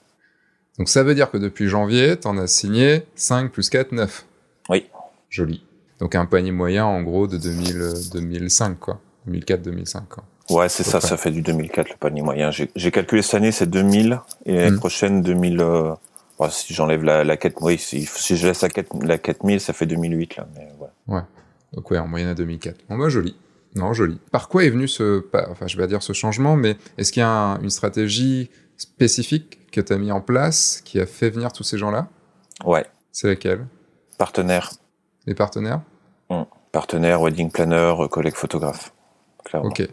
[0.77, 4.25] Donc ça veut dire que depuis janvier, t'en as signé 5 plus 4, 9.
[4.69, 4.87] Oui.
[5.29, 5.65] Joli.
[5.99, 9.01] Donc un panier moyen en gros de 2000, 2005 quoi.
[9.27, 10.23] 2004-2005 quoi.
[10.49, 12.49] Ouais, c'est ça, ça fait du 2004 le panier moyen.
[12.51, 14.79] J'ai calculé cette année, c'est 2000 et l'année Mm.
[14.79, 15.59] prochaine 2000.
[15.61, 15.93] Euh,
[16.39, 19.59] ouais, si j'enlève la, la 4, oui, si, si je laisse la, 4, la 4000,
[19.59, 20.47] ça fait 2008 là.
[20.55, 21.25] Mais voilà.
[21.73, 22.77] Donc ouais, en moyenne à 2004.
[22.89, 23.35] Bon bah joli.
[23.75, 24.19] Non, joli.
[24.31, 27.11] Par quoi est venu ce, pas, enfin je vais pas dire ce changement, mais est-ce
[27.11, 31.05] qu'il y a un- une stratégie spécifique que tu as mis en place qui a
[31.05, 32.07] fait venir tous ces gens-là?
[32.65, 33.67] Ouais, C'est laquelle?
[34.17, 34.71] Partenaire,
[35.27, 35.81] Les partenaires?
[36.71, 38.91] Partenaire, wedding planner, euh, collègue photographe.
[39.45, 39.69] Clairement.
[39.69, 39.87] Ok.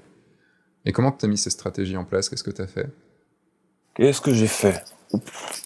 [0.87, 2.29] Et comment tu as mis ces stratégies en place?
[2.29, 2.89] Qu'est-ce que tu as fait?
[3.95, 4.85] Qu'est-ce que j'ai fait?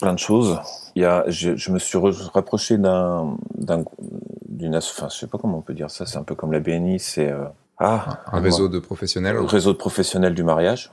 [0.00, 0.58] Plein de choses.
[0.94, 1.98] Il y a, je, je me suis
[2.32, 3.84] rapproché d'un, d'un,
[4.48, 6.06] d'une, enfin, je sais pas comment on peut dire ça.
[6.06, 6.98] C'est un peu comme la BNI.
[6.98, 7.44] C'est euh,
[7.78, 10.90] ah, Un réseau de professionnels Le réseau de professionnels du mariage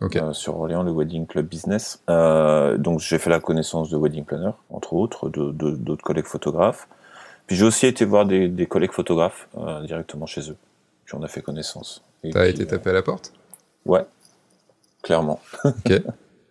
[0.00, 0.16] Ok.
[0.16, 2.02] euh, sur Orléans, le Wedding Club Business.
[2.10, 6.26] Euh, donc j'ai fait la connaissance de wedding planner, entre autres, de, de- d'autres collègues
[6.26, 6.88] photographes.
[7.46, 10.56] Puis j'ai aussi été voir des, des collègues photographes euh, directement chez eux.
[11.04, 12.02] Puis on a fait connaissance.
[12.32, 13.32] T'as été tapé à la porte?
[13.86, 14.04] Ouais,
[15.02, 15.40] clairement.
[15.64, 16.02] Ok.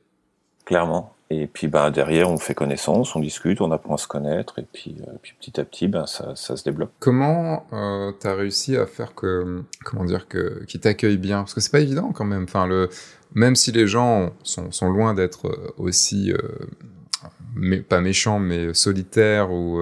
[0.66, 1.14] clairement.
[1.30, 4.66] Et puis bah derrière, on fait connaissance, on discute, on apprend à se connaître, et
[4.74, 6.92] puis, euh, puis petit à petit, ben ça, ça se développe.
[7.00, 11.38] Comment euh, t'as réussi à faire que, comment dire, que qu'ils t'accueillent bien?
[11.38, 12.44] Parce que c'est pas évident quand même.
[12.44, 12.90] Enfin, le,
[13.34, 16.38] même si les gens sont, sont loin d'être euh, aussi, euh,
[17.56, 19.80] mais, pas méchants, mais solitaires ou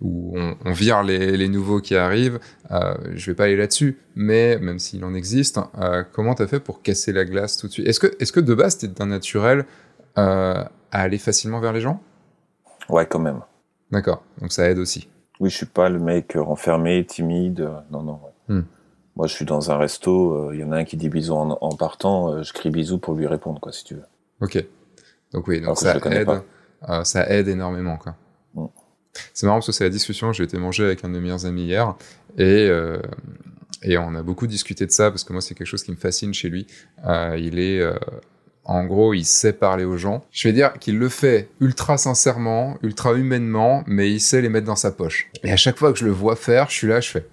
[0.00, 2.38] où on, on vire les, les nouveaux qui arrivent,
[2.70, 3.98] euh, je vais pas aller là-dessus.
[4.14, 7.72] Mais même s'il en existe, euh, comment t'as fait pour casser la glace tout de
[7.72, 7.86] suite?
[7.88, 9.64] Est-ce que, est-ce que de base t'es d'un naturel
[10.18, 12.02] euh, à aller facilement vers les gens?
[12.88, 13.40] Ouais, quand même.
[13.90, 14.22] D'accord.
[14.40, 15.08] Donc ça aide aussi.
[15.38, 17.60] Oui, je suis pas le mec euh, renfermé, timide.
[17.60, 18.20] euh, Non, non.
[18.48, 18.54] ouais.
[18.56, 18.64] Hmm.
[19.16, 20.52] Moi, je suis dans un resto.
[20.52, 22.42] Il y en a un qui dit bisous en, en partant.
[22.42, 24.04] je crie bisous pour lui répondre, quoi, si tu veux.
[24.40, 24.64] Ok.
[25.32, 26.28] Donc oui, donc ça aide,
[27.04, 28.16] ça aide énormément quoi.
[29.34, 30.32] C'est marrant parce que c'est la discussion.
[30.32, 31.94] J'ai été manger avec un de mes meilleurs amis hier
[32.38, 32.98] et euh,
[33.82, 35.96] et on a beaucoup discuté de ça parce que moi c'est quelque chose qui me
[35.96, 36.66] fascine chez lui.
[37.06, 37.94] Euh, il est euh,
[38.64, 40.24] en gros, il sait parler aux gens.
[40.30, 44.66] Je vais dire qu'il le fait ultra sincèrement, ultra humainement, mais il sait les mettre
[44.66, 45.30] dans sa poche.
[45.42, 47.26] Et à chaque fois que je le vois faire, je suis là, je fais.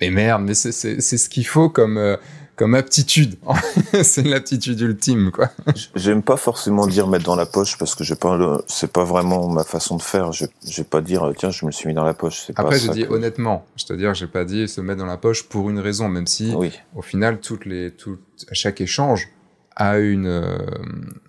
[0.00, 2.18] Mais merde, mais c'est ce qu'il faut comme
[2.56, 3.36] comme aptitude.
[4.02, 5.48] c'est l'aptitude ultime quoi.
[5.94, 9.04] J'aime pas forcément dire mettre dans la poche parce que j'ai pas le- c'est pas
[9.04, 10.32] vraiment ma façon de faire.
[10.32, 12.42] Je j'ai pas dire tiens je me le suis mis dans la poche.
[12.46, 15.06] C'est pas Après, j'ai ça dit que- honnêtement, c'est-à-dire, j'ai pas dit se mettre dans
[15.06, 18.18] la poche pour une raison, même si, Oui, au final, toutes les, tout,
[18.52, 19.28] chaque échange
[19.74, 20.58] a une, euh,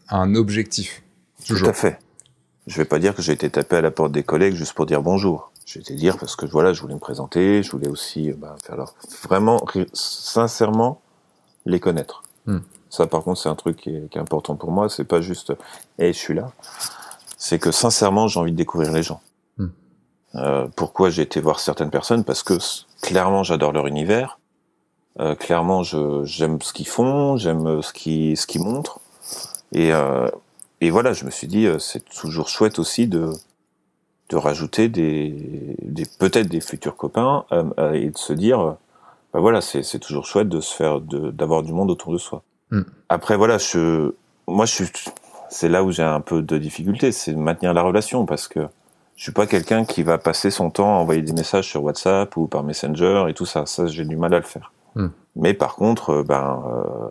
[0.10, 1.04] un objectif.
[1.46, 1.70] tout Toujours.
[1.70, 2.00] à fait.
[2.68, 4.86] Je vais pas dire que j'ai été tapé à la porte des collègues juste pour
[4.86, 5.52] dire bonjour.
[5.66, 8.56] J'ai été dire parce que voilà, je voulais me présenter, je voulais aussi euh, bah,
[8.64, 8.94] faire leur
[9.24, 9.64] vraiment
[9.94, 11.02] sincèrement
[11.66, 12.24] les connaître.
[12.46, 12.60] Hmm.
[12.90, 14.90] Ça par contre c'est un truc qui est, qui est important pour moi.
[14.90, 15.54] C'est pas juste
[16.00, 16.52] et je suis là.
[17.38, 19.22] C'est que sincèrement j'ai envie de découvrir les gens.
[19.58, 19.68] Hmm.
[20.36, 22.24] Euh, pourquoi j'ai été voir certaines personnes?
[22.24, 22.58] Parce que
[23.02, 24.40] clairement j'adore leur univers.
[25.20, 29.00] Euh, clairement j'aime ce qu'ils font, j'aime euh, ce qu'ils ce qu'ils montrent.
[29.72, 30.28] Et euh,
[30.82, 33.32] et voilà, je me suis dit, c'est toujours chouette aussi de,
[34.28, 37.46] de rajouter des, des peut-être des futurs copains
[37.94, 38.76] et de se dire,
[39.34, 42.18] bah voilà, c'est c'est toujours chouette de se faire, de- d'avoir du monde autour de
[42.18, 42.44] soi.
[42.72, 42.82] Mm.
[43.10, 44.14] Après voilà, je,
[44.48, 44.92] moi je suis,
[45.50, 48.68] c'est là où j'ai un peu de difficulté, c'est de maintenir la relation parce que
[49.16, 52.36] je suis pas quelqu'un qui va passer son temps à envoyer des messages sur WhatsApp
[52.38, 53.66] ou par Messenger et tout ça.
[53.66, 54.72] Ça, j'ai du mal à le faire.
[54.96, 55.08] Mm.
[55.36, 57.08] Mais par contre, euh, ben, euh,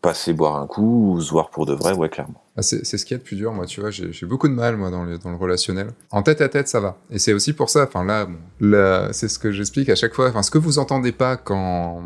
[0.00, 2.41] passer boire un coup ou se voir pour de vrai, ouais, clairement.
[2.54, 4.76] Ah, c'est ce qui est le plus dur, moi, tu vois, j'ai beaucoup de mal,
[4.76, 5.92] moi, dans le, dans le relationnel.
[6.10, 6.98] En tête à tête, ça va.
[7.10, 8.28] Et c'est aussi pour ça, enfin là,
[8.60, 12.02] là, c'est ce que j'explique à chaque fois, enfin, ce que vous entendez pas quand,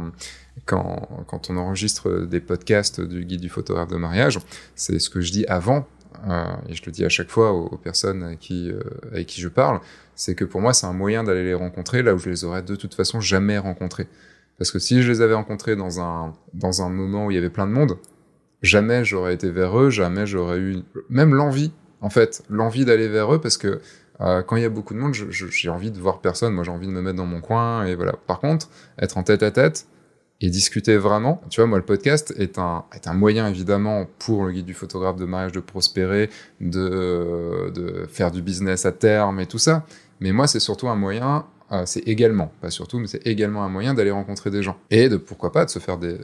[0.64, 4.38] quand, quand on enregistre des podcasts du guide du photographe de mariage,
[4.76, 5.84] c'est ce que je dis avant,
[6.28, 8.80] euh, et je le dis à chaque fois aux, aux personnes avec qui, euh,
[9.10, 9.80] avec qui je parle,
[10.14, 12.62] c'est que pour moi, c'est un moyen d'aller les rencontrer là où je les aurais
[12.62, 14.06] de toute façon jamais rencontrés.
[14.58, 17.38] Parce que si je les avais rencontrés dans un, dans un moment où il y
[17.38, 17.98] avait plein de monde,
[18.62, 20.78] jamais j'aurais été vers eux, jamais j'aurais eu
[21.08, 23.80] même l'envie, en fait, l'envie d'aller vers eux parce que
[24.20, 26.54] euh, quand il y a beaucoup de monde, j'ai envie de voir personne.
[26.54, 28.14] Moi, j'ai envie de me mettre dans mon coin et voilà.
[28.26, 29.86] Par contre, être en tête à tête
[30.40, 34.44] et discuter vraiment, tu vois, moi, le podcast est un, est un moyen évidemment pour
[34.44, 36.30] le guide du photographe de mariage de prospérer,
[36.60, 39.86] de, de faire du business à terme et tout ça.
[40.20, 43.68] Mais moi, c'est surtout un moyen, euh, c'est également, pas surtout, mais c'est également un
[43.68, 46.18] moyen d'aller rencontrer des gens et de pourquoi pas de se faire des,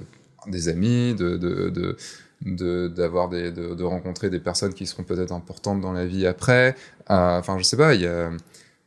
[0.47, 5.33] des amis, de, de, de d'avoir des de, de rencontrer des personnes qui seront peut-être
[5.33, 6.75] importantes dans la vie après.
[7.11, 8.31] Euh, enfin je sais pas il y a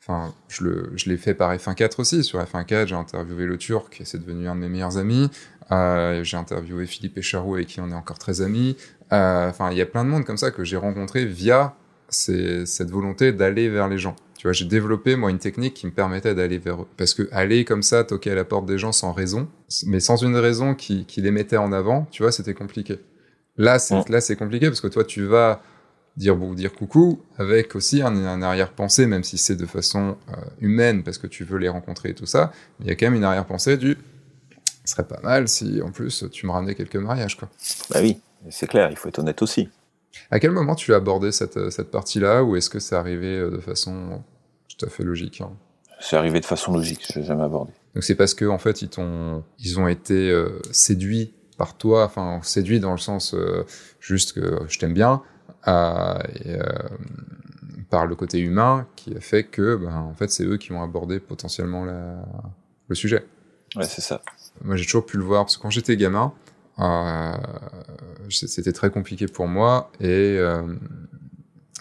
[0.02, 2.24] enfin je le je l'ai fait par F1.4 aussi.
[2.24, 5.30] Sur F1.4 j'ai interviewé le Turc et c'est devenu un de mes meilleurs amis.
[5.72, 8.78] Euh, j'ai interviewé Philippe Echaroux avec qui on est encore très amis.
[9.14, 11.76] Euh, enfin il y a plein de monde comme ça que j'ai rencontré via
[12.10, 14.16] c'est cette volonté d'aller vers les gens.
[14.38, 16.88] Tu vois, j'ai développé moi une technique qui me permettait d'aller vers eux.
[16.98, 19.48] Parce que aller comme ça, toquer à la porte des gens sans raison,
[19.86, 23.00] mais sans une raison qui, qui les mettait en avant, tu vois, c'était compliqué.
[23.58, 25.62] Là, c'est là c'est compliqué parce que toi, tu vas
[26.18, 30.36] dire bon, dire coucou avec aussi un, un arrière-pensée, même si c'est de façon euh,
[30.60, 32.52] humaine parce que tu veux les rencontrer et tout ça.
[32.80, 33.98] Il y a quand même une arrière-pensée du
[34.84, 37.50] ce serait pas mal si en plus tu me ramenais quelques mariages quoi.
[37.90, 38.20] Bah oui,
[38.50, 39.70] c'est clair, il faut être honnête aussi.
[40.32, 43.50] À quel moment tu as abordé cette, cette partie-là ou est-ce que c'est arrivé euh,
[43.50, 44.24] de façon
[44.68, 45.52] tout à fait logique hein
[46.00, 47.72] C'est arrivé de façon logique, je l'ai jamais abordé.
[47.94, 52.06] Donc c'est parce que en fait ils t'ont ils ont été euh, séduits par toi,
[52.06, 53.66] enfin séduits dans le sens euh,
[54.00, 55.22] juste que je t'aime bien,
[55.68, 56.58] euh, et,
[57.90, 60.84] par le côté humain qui a fait que ben, en fait c'est eux qui ont
[60.84, 62.16] abordé potentiellement la,
[62.90, 63.26] le sujet.
[63.76, 64.22] Ouais, c'est ça.
[64.64, 66.45] Moi j'ai toujours pu le voir parce que quand j'étais gamin, euh,
[68.30, 70.76] c'était très compliqué pour moi et, euh,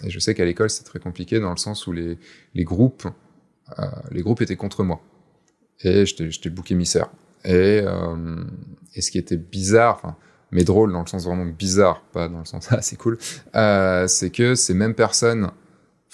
[0.03, 2.17] et je sais qu'à l'école c'était très compliqué dans le sens où les,
[2.53, 3.07] les groupes
[3.79, 5.01] euh, les groupes étaient contre moi.
[5.81, 7.09] Et j'étais bouc émissaire.
[7.43, 8.43] Et, euh,
[8.93, 10.15] et ce qui était bizarre
[10.51, 13.17] mais drôle dans le sens vraiment bizarre pas dans le sens ah c'est cool
[13.55, 15.49] euh, c'est que ces mêmes personnes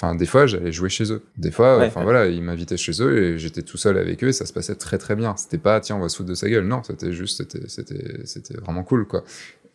[0.03, 1.21] Enfin, des fois, j'allais jouer chez eux.
[1.37, 2.05] Des fois, Ouais, enfin ouais.
[2.05, 4.73] voilà, ils m'invitaient chez eux et j'étais tout seul avec eux et ça se passait
[4.73, 5.35] très très bien.
[5.37, 6.65] C'était pas tiens on va se foutre de sa gueule.
[6.65, 9.23] Non, c'était juste c'était c'était c'était vraiment cool quoi.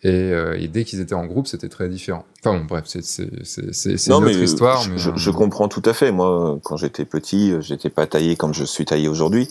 [0.02, 2.24] Et, euh, et dès qu'ils étaient en groupe, c'était très différent.
[2.40, 4.82] Enfin bon, bref, c'est c'est c'est c'est c'est Non, une autre mais histoire.
[4.82, 6.10] je, mais je, euh, je comprends tout à fait.
[6.12, 9.48] Moi, quand j'étais petit, euh, j'étais pas taillé comme je suis taillé aujourd'hui,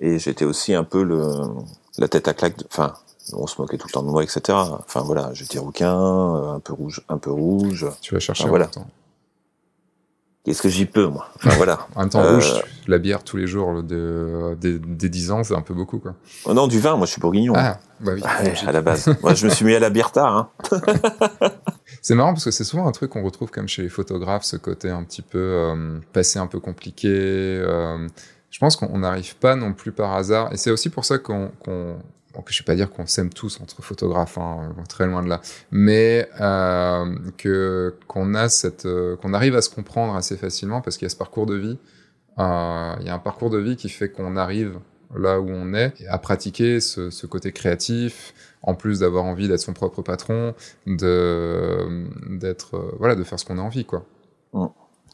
[0.00, 1.22] et j'étais aussi un peu le
[1.96, 2.58] la tête à claque.
[2.58, 2.94] de- Enfin,
[3.32, 4.40] on se moquait tout le temps de moi, etc.
[4.48, 7.86] Enfin voilà, j'étais rouquin, un peu rouge, un peu rouge.
[8.02, 8.66] tu vas chercher Ah, en voilà.
[8.66, 8.86] temps.
[10.48, 11.78] Qu'est-ce que j'y peux, moi Enfin voilà.
[11.94, 15.44] En même temps, Euh, rouge, la bière tous les jours de, des, des 10 ans,
[15.44, 16.14] c'est un peu beaucoup quoi.
[16.46, 16.96] Oh non, du vin.
[16.96, 17.52] Moi, je suis bourguignon.
[17.54, 18.22] Ah, bah oui.
[18.24, 19.14] Ah à la base.
[19.22, 20.34] moi, je me suis mis à la bière tard.
[20.70, 20.80] Hein.
[22.00, 24.56] C'est marrant parce que c'est souvent un truc qu'on retrouve comme chez les photographes, ce
[24.56, 27.08] côté un petit peu euh, passé un peu compliqué.
[27.10, 28.06] euh,
[28.50, 30.50] je pense qu'on n'arrive pas non plus par hasard.
[30.52, 31.96] Et c'est aussi pour ça qu'on, qu'on
[32.38, 35.28] bon, que je vais pas dire qu'on s'aime tous entre photographes, hein, très loin de
[35.28, 40.80] là, mais euh, que qu'on a cette, euh, qu'on arrive à se comprendre assez facilement
[40.80, 41.78] parce qu'il y a ce parcours de vie.
[42.38, 44.78] Euh, il y a un parcours de vie qui fait qu'on arrive
[45.16, 49.60] là où on est à pratiquer ce, ce côté créatif, en plus d'avoir envie d'être
[49.60, 50.54] son propre patron,
[50.86, 52.06] de
[52.38, 54.04] d'être euh, voilà de faire ce qu'on a envie quoi.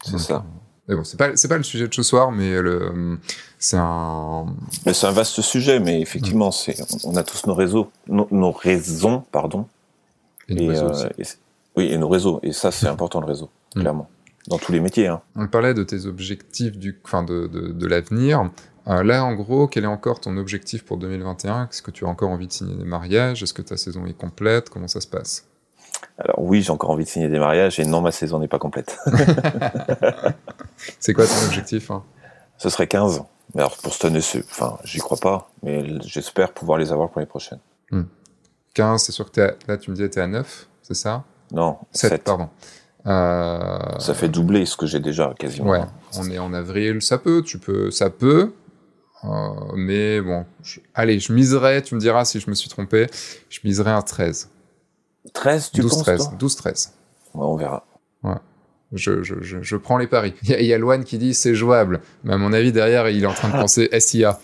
[0.03, 0.45] C'est Donc, ça.
[0.89, 3.18] Mais bon, c'est pas c'est pas le sujet de ce soir, mais le
[3.59, 4.47] c'est un
[4.85, 8.53] Mais c'est un vaste sujet, mais effectivement, c'est on a tous nos réseaux, nos, nos
[8.53, 9.66] raisons, pardon.
[10.49, 11.24] Et, réseau euh, et
[11.76, 12.39] oui, et nos réseaux.
[12.43, 14.09] Et ça, c'est important le réseau, clairement.
[14.49, 15.07] Dans tous les métiers.
[15.07, 15.22] Hein.
[15.37, 18.51] On parlait de tes objectifs du enfin de de, de l'avenir.
[18.87, 22.09] Euh, là, en gros, quel est encore ton objectif pour 2021 Est-ce que tu as
[22.09, 23.43] encore envie de signer des mariages?
[23.43, 24.68] Est-ce que ta saison est complète?
[24.68, 25.47] Comment ça se passe?
[26.18, 28.59] Alors oui, j'ai encore envie de signer des mariages, et non, ma saison n'est pas
[28.59, 28.99] complète.
[31.01, 32.03] C'est quoi ton objectif hein?
[32.59, 33.22] Ce serait 15.
[33.55, 34.20] Mais alors pour cette année,
[34.51, 37.59] enfin, j'y crois pas, mais j'espère pouvoir les avoir pour les prochaines.
[38.74, 41.22] 15, c'est sûr que à- là, tu me disais, t'es à 9, c'est ça?
[41.53, 42.24] Non, 7, 7.
[42.24, 42.49] pardon.
[43.07, 45.70] Euh, Ça fait doubler ce que j'ai déjà quasiment.
[45.70, 45.82] Ouais,
[46.18, 48.53] on est en avril, ça peut, tu peux, ça peut,
[49.24, 49.28] euh,
[49.76, 53.07] mais bon, je- allez, je miserais, tu me diras si je me suis trompé,
[53.51, 54.51] je miserais un 13.
[55.33, 56.93] 13, tu 12, penses 13, toi 12, 13.
[57.35, 57.85] Ouais, On verra.
[58.93, 60.35] Je, je, je, je prends les paris.
[60.45, 62.70] Il y a, il y a Loane qui dit c'est jouable, mais à mon avis,
[62.70, 64.39] derrière, il est en train de penser SIA,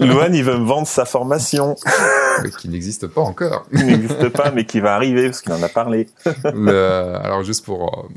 [0.00, 1.76] Loan, il veut me vendre sa formation.
[2.42, 3.66] mais qui n'existe pas encore.
[3.68, 6.08] qui n'existe pas, mais qui va arriver parce qu'il en a parlé.
[6.54, 8.08] Le- alors juste pour euh,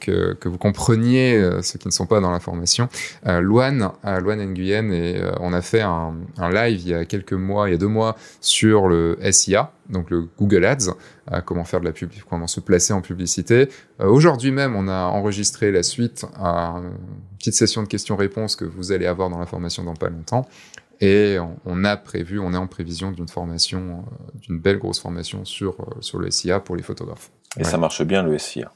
[0.00, 2.88] que, que vous compreniez euh, ceux qui ne sont pas dans l'information,
[3.26, 6.94] euh, Loane, euh, Loane Nguyen et euh, on a fait un, un live il y
[6.94, 10.90] a quelques mois, il y a deux mois sur le SIA, donc le Google Ads,
[11.32, 13.68] euh, comment faire de la pub, comment se placer en publicité.
[14.00, 16.92] Euh, Aujourd'hui même, on a enregistré la suite à une
[17.38, 20.48] petite session de questions-réponses que vous allez avoir dans la formation dans pas longtemps.
[21.00, 25.44] Et on, a prévu, on est en prévision d'une formation, euh, d'une belle grosse formation
[25.44, 27.30] sur, euh, sur le SIA pour les photographes.
[27.56, 27.64] Et Ouais.
[27.64, 28.70] ça marche bien le SIA.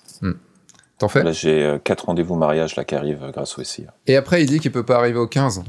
[0.99, 3.95] T'en fais Là, j'ai euh, quatre rendez-vous mariage là qui arrivent euh, grâce au SIA.
[4.07, 5.63] Et après, il dit qu'il peut pas arriver au 15.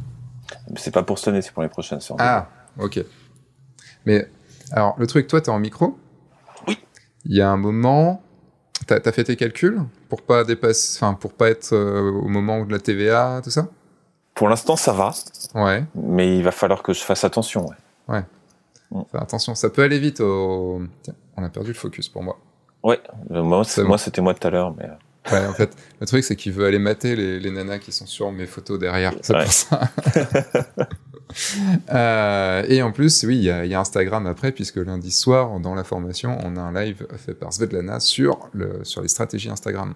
[0.69, 1.99] Mais c'est pas pour cette année, c'est pour les prochaines.
[2.17, 2.47] Ah,
[2.79, 3.03] ok.
[4.05, 4.27] Mais,
[4.71, 5.97] alors, le truc, toi, t'es en micro?
[6.67, 6.79] Oui.
[7.25, 8.23] Il y a un moment,
[8.87, 12.65] t'as as fait tes calculs pour pas dépasser, enfin, pour pas être euh, au moment
[12.65, 13.67] de la TVA, tout ça?
[14.33, 15.11] Pour l'instant, ça va,
[15.53, 15.83] Ouais.
[15.95, 17.67] mais il va falloir que je fasse attention.
[18.07, 18.23] ouais.
[18.91, 20.81] Enfin, attention, ça peut aller vite au...
[21.03, 22.39] Tiens, on a perdu le focus pour moi.
[22.81, 22.99] Ouais,
[23.31, 23.83] euh, moi, bon.
[23.87, 24.93] moi c'était moi tout à l'heure, mais euh,
[25.31, 25.71] Ouais, en fait,
[26.01, 28.79] le truc, c'est qu'il veut aller mater les, les nanas qui sont sur mes photos
[28.79, 29.13] derrière.
[29.21, 29.43] C'est Ouais.
[29.43, 29.81] pour ça.
[31.93, 35.11] Euh, et en plus, oui, il y, a- il y a Instagram après, puisque lundi
[35.11, 39.07] soir, dans la formation, on a un live fait par Svetlana sur, le, sur les
[39.07, 39.93] stratégies Instagram.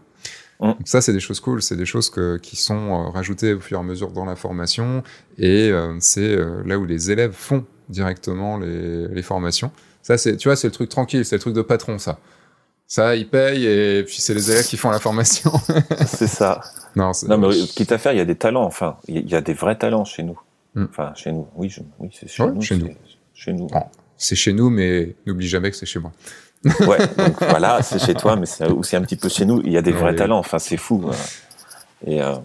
[0.60, 0.68] Mm.
[0.68, 3.78] Donc ça, c'est des choses cool, c'est des choses que, qui sont rajoutées au fur
[3.78, 5.02] et à mesure dans la formation,
[5.40, 9.72] et c'est là où les élèves font directement les, les formations.
[10.04, 12.20] Ça, c'est, tu vois, c'est le truc tranquille, c'est le truc de patron, ça.
[12.94, 15.52] Ça, ils payent et puis c'est les élèves qui font la formation.
[16.06, 16.62] c'est ça.
[16.96, 18.66] Non, non mais quitte à faire, il y a des talents.
[18.66, 20.40] Enfin, il y a des vrais talents chez nous.
[20.76, 20.86] Hmm.
[20.92, 21.48] Enfin, chez nous.
[21.56, 22.90] Oui, oui c'est chez, nous, chez nous.
[23.34, 23.68] Chez nous.
[24.16, 26.12] c'est chez nous, mais n'oublie jamais que c'est chez moi.
[26.82, 29.60] ouais, donc voilà, c'est chez toi, mais c'est aussi un petit peu chez nous.
[29.66, 30.38] Il y a des vrais talents.
[30.38, 31.04] Enfin, c'est fou.
[32.06, 32.36] Et, euh,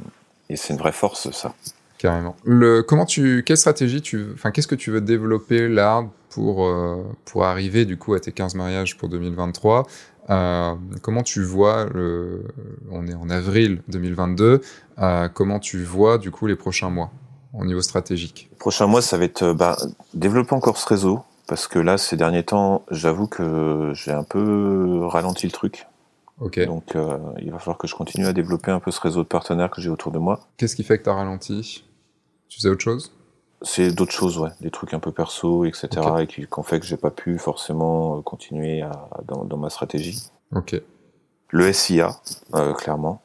[0.49, 1.53] et c'est une vraie force, ça.
[1.99, 2.37] Carrément.
[2.45, 7.05] Le, comment tu, quelle stratégie tu, enfin, qu'est-ce que tu veux développer là pour, euh,
[7.27, 9.87] pour arriver du coup à tes 15 mariages pour 2023
[10.31, 12.45] euh, comment tu vois, le,
[12.91, 14.61] on est en avril 2022,
[14.99, 17.11] euh, comment tu vois du coup les prochains mois
[17.55, 18.49] au niveau stratégique?
[18.51, 19.77] Les prochains mois, ça va être bah,
[20.15, 25.07] développer encore ce réseau, parce que là, ces derniers temps, j'avoue que j'ai un peu
[25.07, 25.87] ralenti le truc.
[26.41, 26.65] Ok.
[26.67, 29.29] Donc, euh, il va falloir que je continue à développer un peu ce réseau de
[29.29, 30.41] partenaires que j'ai autour de moi.
[30.57, 31.85] Qu'est-ce qui fait que tu as ralenti?
[32.49, 33.13] Tu faisais autre chose?
[33.63, 35.89] C'est d'autres choses, ouais, des trucs un peu perso, etc.,
[36.21, 39.71] et qui, ont fait que j'ai pas pu forcément euh, continuer à, dans, dans, ma
[39.71, 40.23] stratégie.
[40.55, 40.81] Ok.
[41.51, 42.17] Le SIA,
[42.55, 43.23] euh, clairement,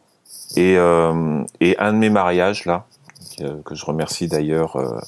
[0.56, 2.86] et, euh, et un de mes mariages là,
[3.38, 5.00] que, que je remercie d'ailleurs, euh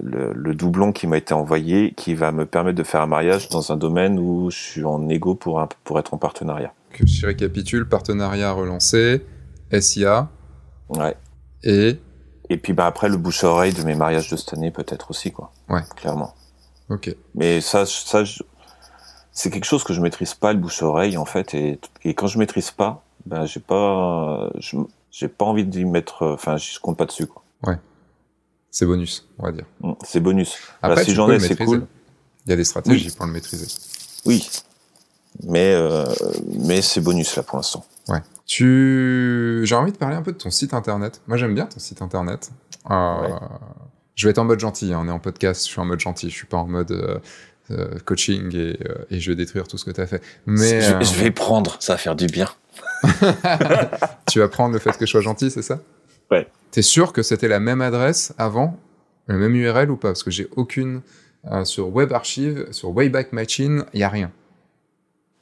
[0.00, 3.48] le, le, doublon qui m'a été envoyé, qui va me permettre de faire un mariage
[3.48, 6.72] dans un domaine où je suis en égo pour un, pour être en partenariat.
[6.92, 9.26] Que je récapitule, partenariat relancé,
[9.72, 10.28] SIA.
[10.88, 11.16] Ouais.
[11.64, 11.98] Et
[12.50, 15.10] et puis bah après le bouche à oreille de mes mariages de cette année peut-être
[15.10, 15.52] aussi quoi.
[15.68, 15.82] Ouais.
[15.96, 16.34] Clairement.
[16.90, 17.14] Ok.
[17.34, 18.24] Mais ça, ça,
[19.32, 22.14] c'est quelque chose que je maîtrise pas le bouche à oreille en fait et, et
[22.14, 24.50] quand je maîtrise pas, ben j'ai pas,
[25.10, 27.42] j'ai pas envie d'y mettre, enfin je compte pas dessus quoi.
[27.62, 27.78] Ouais.
[28.70, 29.66] C'est bonus, on va dire.
[29.80, 30.58] Mm, c'est bonus.
[30.82, 31.86] Après, si j'en ai, c'est cool.
[32.44, 33.66] Il y a des stratégies pour le maîtriser.
[34.26, 34.50] Oui.
[35.44, 36.04] Mais euh,
[36.58, 37.84] mais c'est bonus là pour l'instant.
[38.08, 38.20] Ouais.
[38.46, 41.22] Tu, j'ai envie de parler un peu de ton site internet.
[41.26, 42.50] Moi, j'aime bien ton site internet.
[42.90, 43.28] Euh,
[44.14, 44.92] Je vais être en mode gentil.
[44.92, 45.00] Hein.
[45.02, 45.64] On est en podcast.
[45.66, 46.28] Je suis en mode gentil.
[46.28, 47.18] Je suis pas en mode euh,
[47.70, 48.78] euh coaching et,
[49.10, 50.22] et, je vais détruire tout ce que tu as fait.
[50.44, 51.76] Mais je, je, vais prendre.
[51.80, 52.50] Ça va faire du bien.
[54.30, 55.80] tu vas prendre le fait que je sois gentil, c'est ça?
[56.30, 56.46] Ouais.
[56.70, 58.78] T'es sûr que c'était la même adresse avant,
[59.26, 60.08] le même URL ou pas?
[60.08, 61.00] Parce que j'ai aucune
[61.64, 64.30] sur Web Archive, sur Wayback Machine, il y a rien.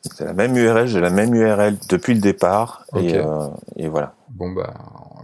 [0.03, 2.85] C'est la même URL, j'ai la même URL depuis le départ.
[2.97, 4.15] Et, euh, et, voilà.
[4.31, 4.75] Bon, bah,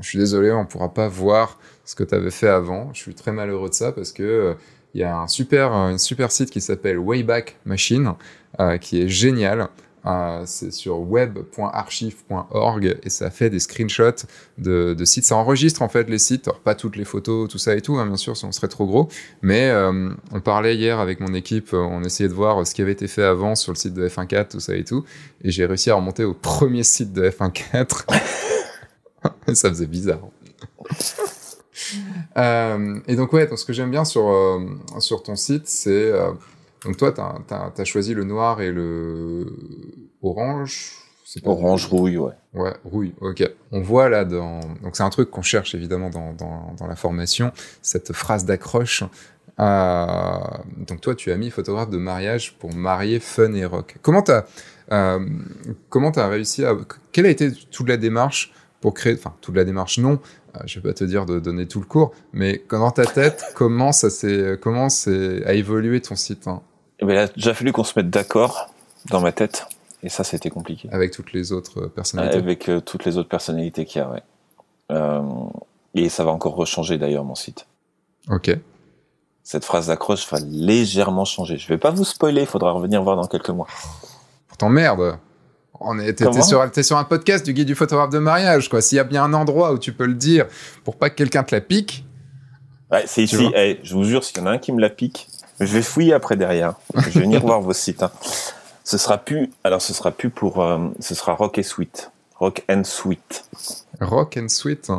[0.01, 2.91] je suis désolé, on pourra pas voir ce que tu avais fait avant.
[2.93, 4.55] Je suis très malheureux de ça parce que euh,
[4.95, 8.15] il y a un super, un super site qui s'appelle Wayback Machine,
[8.61, 9.69] euh, qui est génial.
[10.09, 14.25] Euh, c'est sur web.archive.org et ça fait des screenshots
[14.57, 15.25] de, sites.
[15.25, 17.99] Ça enregistre en fait les sites, alors pas toutes les photos, tout ça et tout,
[17.99, 19.09] hein, bien sûr, on serait trop gros.
[19.43, 22.81] Mais euh, on parlait hier avec mon équipe, euh, on essayait de voir ce qui
[22.81, 25.05] avait été fait avant sur le site de F1.4, tout ça et tout.
[25.43, 28.07] Et j'ai réussi à remonter au premier site de F1.4.
[29.55, 30.21] ça faisait bizarre.
[32.37, 34.33] et donc ouais, donc ce que j'aime bien sur,
[35.01, 36.13] sur ton site, c'est
[36.85, 39.47] donc toi, tu as, as, choisi le noir et le
[40.23, 40.93] orange.
[41.45, 42.33] Orange, rouille, ouais.
[42.55, 43.43] Ouais, rouille, ok.
[43.71, 44.61] On voit là dans...
[44.83, 47.53] Donc c'est un truc qu'on cherche évidemment dans, dans, dans, la formation,
[47.83, 49.05] cette phrase d'accroche.
[49.61, 50.39] Euh...
[50.79, 53.97] Donc toi, tu as mis photographe de mariage pour marier fun et rock.
[54.01, 54.47] Comment t'as
[54.91, 55.19] euh,
[55.89, 56.77] comment as réussi à...
[57.13, 59.15] Quelle a été toute la démarche pour créer...
[59.15, 60.21] Enfin, toute la démarche, non.
[60.57, 63.45] Euh, je vais pas te dire de donner tout le cours, mais dans ta tête,
[63.55, 64.59] comment ça s'est...
[64.61, 66.63] Comment c'est a évolué ton site hein?
[67.01, 68.71] Eh ben, il a déjà fallu qu'on se mette d'accord
[69.11, 69.67] dans ma tête.
[70.03, 70.89] Et ça, c'était compliqué.
[70.93, 72.37] Avec toutes les autres personnalités.
[72.37, 74.23] Avec euh, toutes les autres personnalités qu'il y a, ouais.
[74.91, 75.23] Euh,
[75.95, 77.67] et ça va encore rechanger d'ailleurs mon site.
[78.31, 78.51] Ok.
[79.43, 81.57] Cette phrase d'accroche va légèrement changer.
[81.57, 83.67] Je vais pas vous spoiler, il faudra revenir voir dans quelques mois.
[84.49, 85.19] Pourtant, merde.
[85.81, 88.81] On est, t'es, sur, sur un podcast du guide du photographe de mariage, quoi.
[88.81, 90.47] S'il y a bien un endroit où tu peux le dire
[90.85, 92.05] pour pas que quelqu'un te la pique.
[92.91, 93.51] Ouais, c'est ici.
[93.55, 95.29] Hey, je vous jure, s'il y en a un qui me la pique,
[95.61, 96.75] je vais fouiller après derrière.
[96.95, 98.03] Je vais venir voir vos sites.
[98.03, 98.11] Hein.
[98.83, 102.11] Ce sera plus, alors ce sera plus pour, euh, ce sera Rock et Sweet.
[102.37, 103.45] Rock and Sweet.
[104.01, 104.91] Rock and Sweet.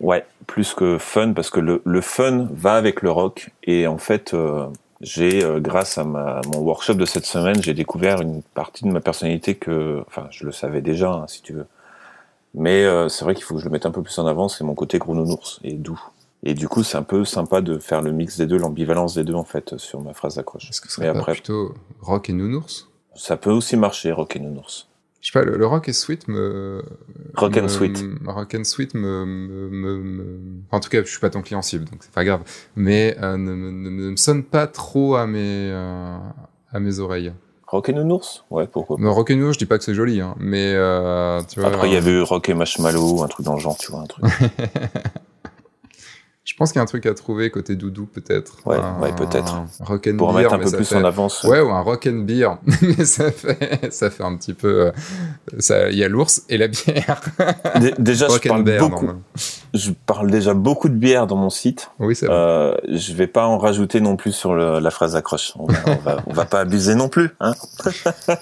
[0.00, 3.98] Ouais, plus que fun parce que le, le fun va avec le rock et en
[3.98, 4.66] fait, euh,
[5.00, 8.90] j'ai euh, grâce à ma, mon workshop de cette semaine, j'ai découvert une partie de
[8.90, 11.66] ma personnalité que, enfin, je le savais déjà, hein, si tu veux.
[12.54, 14.48] Mais euh, c'est vrai qu'il faut que je le mette un peu plus en avant,
[14.48, 16.00] c'est mon côté gros nounours et doux.
[16.42, 19.24] Et du coup, c'est un peu sympa de faire le mix des deux, l'ambivalence des
[19.24, 20.70] deux, en fait, sur ma phrase d'accroche.
[20.70, 22.88] Est-ce que ce serait pas après, plutôt rock et nounours?
[23.14, 24.87] Ça peut aussi marcher, rock et nounours.
[25.20, 26.82] Je sais pas, le, le rock et sweet me...
[27.34, 28.04] Rock me, and sweet.
[28.24, 31.86] Rock and sweet me, me, me, En tout cas, je suis pas ton client cible,
[31.86, 32.42] donc c'est pas grave.
[32.76, 36.18] Mais euh, ne, ne, ne, me sonne pas trop à mes, euh,
[36.70, 37.32] à mes oreilles.
[37.66, 38.44] Rock et Nounours?
[38.50, 39.02] Ouais, pourquoi pas.
[39.02, 41.68] Non, Rock'n'Roll, je dis pas que c'est joli, hein, mais euh, tu vois.
[41.68, 44.00] Après, il y avait eu Rock et Marshmallow, un truc dans le genre, tu vois,
[44.00, 44.24] un truc.
[46.50, 48.66] Je pense qu'il y a un truc à trouver côté doudou, peut-être.
[48.66, 49.64] Ouais, Un- ouais, peut-être.
[49.80, 51.44] Rock and Pour beer, mettre un peu plus fait- en avance.
[51.44, 52.56] Ouais, ou un rock and beer.
[52.80, 54.86] mais ça fait, ça fait un petit peu.
[54.86, 54.92] euh,
[55.58, 57.20] ça- Il y a l'ours et la bière.
[57.82, 59.10] Dé- Déjà, je rock parle, beer, beaucoup,
[59.74, 61.90] je parle déjà beaucoup de bière dans mon site.
[61.98, 62.34] Oui, c'est vrai.
[62.34, 65.52] Euh, je vais pas en rajouter non plus sur le- la phrase accroche.
[65.56, 67.28] On va, on, va, on va pas abuser non plus.
[67.40, 67.52] Hein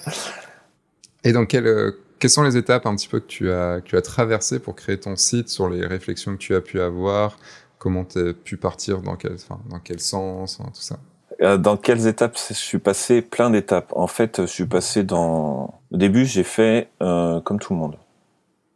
[1.23, 3.87] Et donc, quelles, euh, quelles sont les étapes un petit peu que tu as, que
[3.89, 7.37] tu as traversées pour créer ton site sur les réflexions que tu as pu avoir
[7.79, 9.37] Comment tu as pu partir Dans quel,
[9.69, 10.97] dans quel sens hein, Tout ça.
[11.41, 13.91] Euh, Dans quelles étapes je suis passé Plein d'étapes.
[13.95, 15.79] En fait, je suis passé dans.
[15.91, 17.97] Au début, j'ai fait euh, comme tout le monde.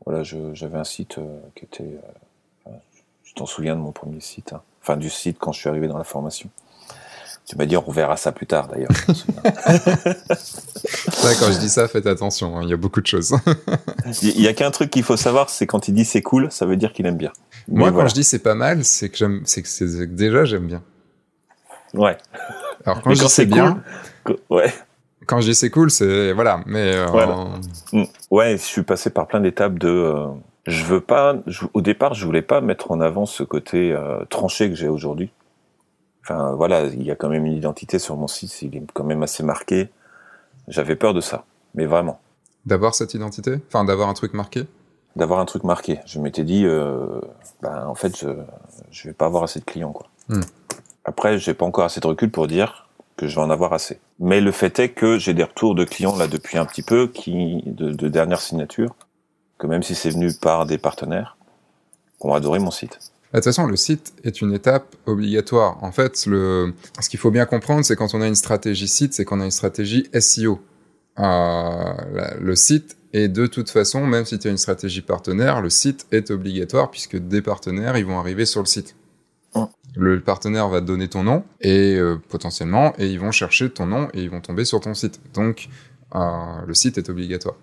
[0.06, 1.84] Voilà, j'avais un site euh, qui était.
[2.68, 2.72] euh,
[3.24, 4.54] je t'en souviens de mon premier site.
[4.54, 4.62] hein.
[4.82, 6.50] Enfin, du site quand je suis arrivé dans la formation.
[7.52, 8.92] Tu m'as dit, on verra ça plus tard d'ailleurs.
[11.24, 12.58] Ouais, quand je dis ça, faites attention.
[12.58, 13.36] hein, Il y a beaucoup de choses.
[14.22, 16.66] Il y a qu'un truc qu'il faut savoir, c'est quand il dit c'est cool, ça
[16.66, 17.32] veut dire qu'il aime bien.
[17.68, 20.82] Moi, quand je dis c'est pas mal, c'est que j'aime, c'est déjà j'aime bien.
[21.94, 22.18] Ouais.
[22.86, 23.84] Alors quand Mais je quand dis c'est bien,
[24.50, 24.74] Ouais.
[25.28, 26.62] quand je dis c'est cool, c'est voilà.
[26.66, 27.36] Mais euh, Voilà.
[27.92, 28.04] Mm.
[28.32, 29.90] Ouais, je suis passé par plein d'étapes de.
[29.90, 30.28] euh,
[30.66, 31.36] je veux pas.
[31.48, 34.88] je- au départ, je voulais pas mettre en avant ce côté euh, tranché que j'ai
[34.88, 35.32] aujourd'hui.
[36.24, 39.04] Enfin, voilà, il y a quand même une identité sur mon site, il est quand
[39.04, 39.90] même assez marqué.
[40.68, 42.20] J'avais peur de ça, mais vraiment,
[42.66, 44.68] d'avoir cette identité, enfin d'avoir un truc marqué?
[45.16, 46.00] d'avoir un truc marqué.
[46.06, 47.20] Je m'étais dit, euh,
[47.62, 48.30] ben, en fait, je,
[48.92, 50.08] je vais pas avoir assez de clients, quoi.
[50.30, 50.42] Hmm.
[51.04, 54.00] Après, j'ai pas encore assez de recul pour dire que je vais en avoir assez.
[54.20, 57.08] Mais le fait est que j'ai des retours de clients là depuis un petit peu,
[57.08, 58.96] qui de, de dernière signature,
[59.58, 61.38] que même si c'est venu par des partenaires,
[62.20, 63.11] qui ont adoré mon site.
[63.34, 65.82] De toute façon, le site est une étape obligatoire.
[65.84, 66.74] En fait, le...
[67.00, 69.46] ce qu'il faut bien comprendre, c'est quand on a une stratégie site, c'est qu'on a
[69.46, 70.60] une stratégie SEO.
[71.20, 75.62] Euh, la- le site est de toute façon, même si tu as une stratégie partenaire,
[75.62, 78.96] le site est obligatoire puisque des partenaires, ils vont arriver sur le site.
[79.96, 83.86] Le partenaire va te donner ton nom et euh, potentiellement, et ils vont chercher ton
[83.86, 85.20] nom et ils vont tomber sur ton site.
[85.34, 85.68] Donc,
[86.16, 86.20] euh,
[86.66, 87.56] le site est obligatoire.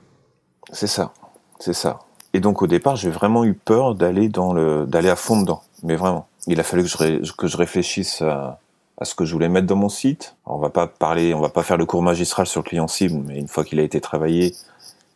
[0.73, 1.15] C'est ça,
[1.59, 2.01] c'est ça.
[2.35, 5.63] Et donc au départ, j'ai vraiment eu peur d'aller dans le, d'aller à fond dedans.
[5.83, 8.61] Mais vraiment, il a fallu que je, ré- que je réfléchisse à,
[8.99, 10.37] à ce que je voulais mettre dans mon site.
[10.47, 12.89] Alors, on va pas parler, on va pas faire le cours magistral sur le client
[12.89, 14.55] cible, mais une fois qu'il a été travaillé,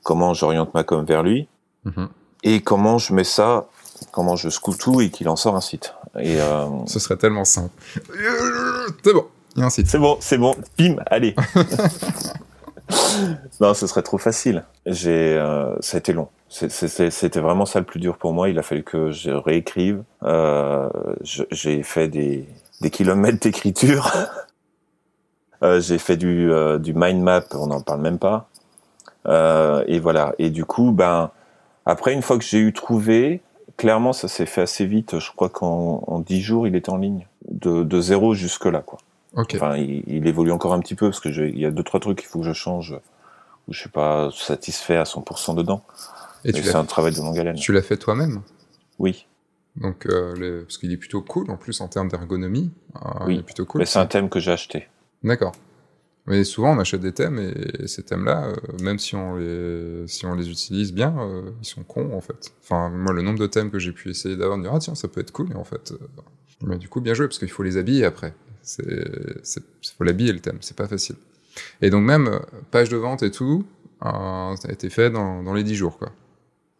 [0.02, 1.48] comment j'oriente ma com vers lui
[1.84, 2.08] Mhm.
[2.44, 3.66] et comment je mets ça,
[4.12, 5.94] comment je secoue tout et qu'il en sort un site.
[6.18, 7.70] Et euh, Ce serait tellement simple.
[9.04, 9.24] C'est bon,
[9.56, 9.88] il y a un site.
[9.88, 11.34] c'est bon, c'est bon, bim, allez.
[13.60, 14.64] non, ce serait trop facile.
[14.86, 16.28] J'ai, euh, ça a été long.
[16.52, 18.50] C'était vraiment ça le plus dur pour moi.
[18.50, 20.02] Il a fallu que je réécrive.
[20.22, 20.90] Euh,
[21.22, 22.46] j'ai fait des,
[22.80, 24.12] des kilomètres d'écriture.
[25.64, 28.48] Euh, j'ai fait du, euh, du mind map, on n'en parle même pas.
[29.86, 30.34] Et voilà.
[30.40, 31.30] Et du coup, ben,
[31.86, 33.40] après, une fois que j'ai eu trouvé,
[33.76, 35.20] clairement, ça s'est fait assez vite.
[35.20, 37.28] Je crois qu'en en 10 jours, il était en ligne.
[37.48, 38.98] De, de zéro jusque là, quoi.
[39.36, 42.00] Enfin, il, il évolue encore un petit peu parce que il y a deux trois
[42.00, 42.96] trucs qu'il faut que je change
[43.68, 45.82] où je suis pas satisfait à 100% dedans.
[46.44, 47.56] Et c'est un travail de longue haleine.
[47.56, 48.42] tu l'as fait toi-même?
[48.98, 49.26] Oui,
[49.76, 52.70] Donc, euh, parce qu'il est plutôt cool en plus en termes d'ergonomie.
[52.96, 53.34] euh, Oui.
[53.34, 53.80] Il est plutôt cool.
[53.80, 54.88] mais c'est un thème que j'ai acheté.
[55.22, 55.52] D'accord.
[56.26, 60.24] Mais souvent, on achète des thèmes et ces thèmes-là, euh, même si on les, si
[60.24, 62.52] on les utilise bien, euh, ils sont cons en fait.
[62.62, 64.94] Enfin, moi, le nombre de thèmes que j'ai pu essayer d'avoir, de dire ah tiens,
[64.94, 65.92] ça peut être cool, et en fait,
[66.64, 68.34] mais du coup, bien joué parce qu'il faut les habiller après.
[68.62, 68.84] C'est,
[69.96, 71.16] faut l'habiller le thème, c'est pas facile.
[71.80, 72.38] Et donc même
[72.70, 73.64] page de vente et tout,
[74.00, 74.08] ça
[74.68, 76.12] a été fait dans, dans les 10 jours quoi.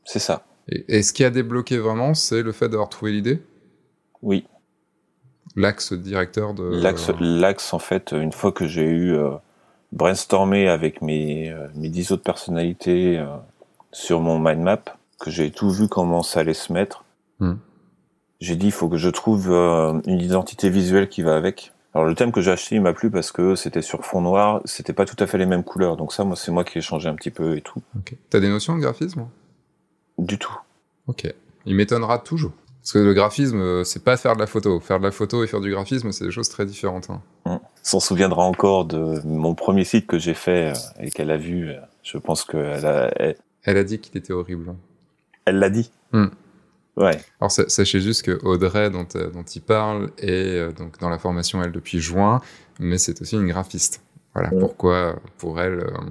[0.05, 0.45] C'est ça.
[0.69, 3.41] Et, et ce qui a débloqué vraiment, c'est le fait d'avoir trouvé l'idée,
[4.23, 4.47] Oui.
[5.57, 6.63] l'axe directeur de.
[7.21, 9.31] L'axe, en fait, une fois que j'ai eu euh,
[9.93, 13.27] brainstormé avec mes euh, mes dix autres personnalités euh,
[13.93, 14.83] sur mon mind map,
[15.21, 17.05] que j'ai tout vu comment ça allait se mettre,
[17.41, 17.55] Hmm.
[18.41, 21.73] j'ai dit il faut que je trouve euh, une identité visuelle qui va avec.
[21.95, 24.61] Alors le thème que j'ai acheté, il m'a plu parce que c'était sur fond noir,
[24.65, 25.97] c'était pas tout à fait les mêmes couleurs.
[25.97, 27.83] Donc ça, moi, c'est moi qui ai changé un petit peu et tout.
[28.31, 29.27] T'as des notions de graphisme?
[30.25, 30.57] Du tout.
[31.09, 31.33] Ok.
[31.67, 32.53] Il m'étonnera toujours.
[32.81, 34.81] Parce que le graphisme, euh, c'est pas faire de la photo.
[34.81, 37.11] Faire de la photo et faire du graphisme, c'est des choses très différentes.
[37.11, 37.21] hein.
[37.45, 41.37] On s'en souviendra encore de mon premier site que j'ai fait euh, et qu'elle a
[41.37, 41.69] vu.
[41.71, 44.75] euh, Je pense qu'elle a, elle, Elle a dit qu'il était horrible.
[45.45, 45.91] elle l'a dit.
[46.13, 46.27] Hmm.
[46.97, 47.19] Ouais.
[47.41, 51.63] Alors sa- sachez juste que Audrey, dont, dont il parle, est donc dans la formation
[51.63, 52.41] elle depuis juin,
[52.81, 54.03] mais c'est aussi une graphiste.
[54.35, 54.59] Voilà Mm.
[54.61, 55.81] pourquoi pour elle.
[55.81, 56.11] euh,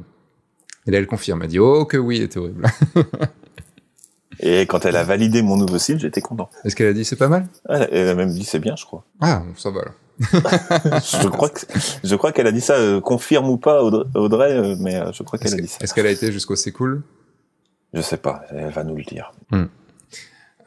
[0.87, 1.41] Et là, elle confirme.
[1.43, 2.65] Elle dit oh que oui, il était horrible.
[4.39, 6.49] Et quand elle a validé mon nouveau site, j'étais content.
[6.63, 7.47] Est-ce qu'elle a dit c'est pas mal?
[7.69, 9.03] Elle, elle a même dit c'est bien, je crois.
[9.19, 9.91] Ah, ça va là.
[10.21, 11.61] je crois que
[12.03, 12.73] je crois qu'elle a dit ça.
[12.75, 15.79] euh, confirme ou pas, Audrey, Audrey, euh, mais euh, je crois qu'elle a dit ça.
[15.81, 17.01] est-ce qu'elle a été jusqu'au c'est cool?
[17.93, 18.43] Je sais pas.
[18.51, 19.33] Elle va nous le dire.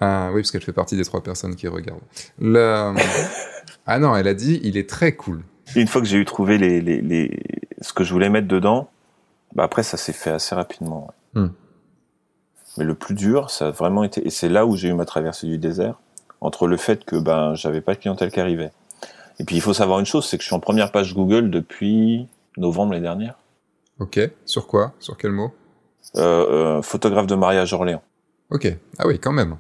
[0.00, 2.00] Ah oui, parce qu'elle fait partie des trois personnes qui regardent.
[2.38, 2.92] Le...
[3.86, 5.42] ah non, elle a dit il est très cool.
[5.76, 7.40] Une fois que j'ai eu trouvé les, les, les
[7.80, 8.90] ce que je voulais mettre dedans,
[9.54, 11.14] bah après ça s'est fait assez rapidement.
[11.34, 11.42] ouais.
[11.42, 11.48] Hmm.
[12.76, 15.04] Mais le plus dur, ça a vraiment été, et c'est là où j'ai eu ma
[15.04, 16.00] traversée du désert,
[16.40, 18.72] entre le fait que ben j'avais pas de clientèle qui arrivait.
[19.38, 21.50] Et puis il faut savoir une chose, c'est que je suis en première page Google
[21.50, 23.34] depuis novembre l'année dernière.
[23.98, 24.20] Ok.
[24.44, 24.92] Sur quoi?
[25.00, 25.52] Sur quel mot?
[26.16, 28.02] Euh, euh, photographe de mariage Orléans.
[28.50, 28.76] Ok.
[28.98, 29.56] Ah oui, quand même.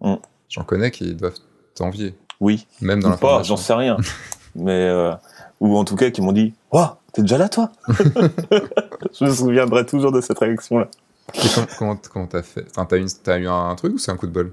[0.00, 0.16] Hmm.
[0.48, 1.34] J'en connais qui doivent
[1.74, 2.14] t'envier.
[2.40, 3.96] Oui, Même dans ou la pas, j'en sais rien.
[4.54, 5.12] Mais euh,
[5.60, 9.84] ou en tout cas qui m'ont dit, waouh, t'es déjà là toi Je me souviendrai
[9.86, 10.88] toujours de cette réaction-là.
[11.32, 12.66] Et com- comment comment t'as fait?
[12.70, 14.52] Enfin, t'as eu, t'as eu un truc ou c'est un coup de bol?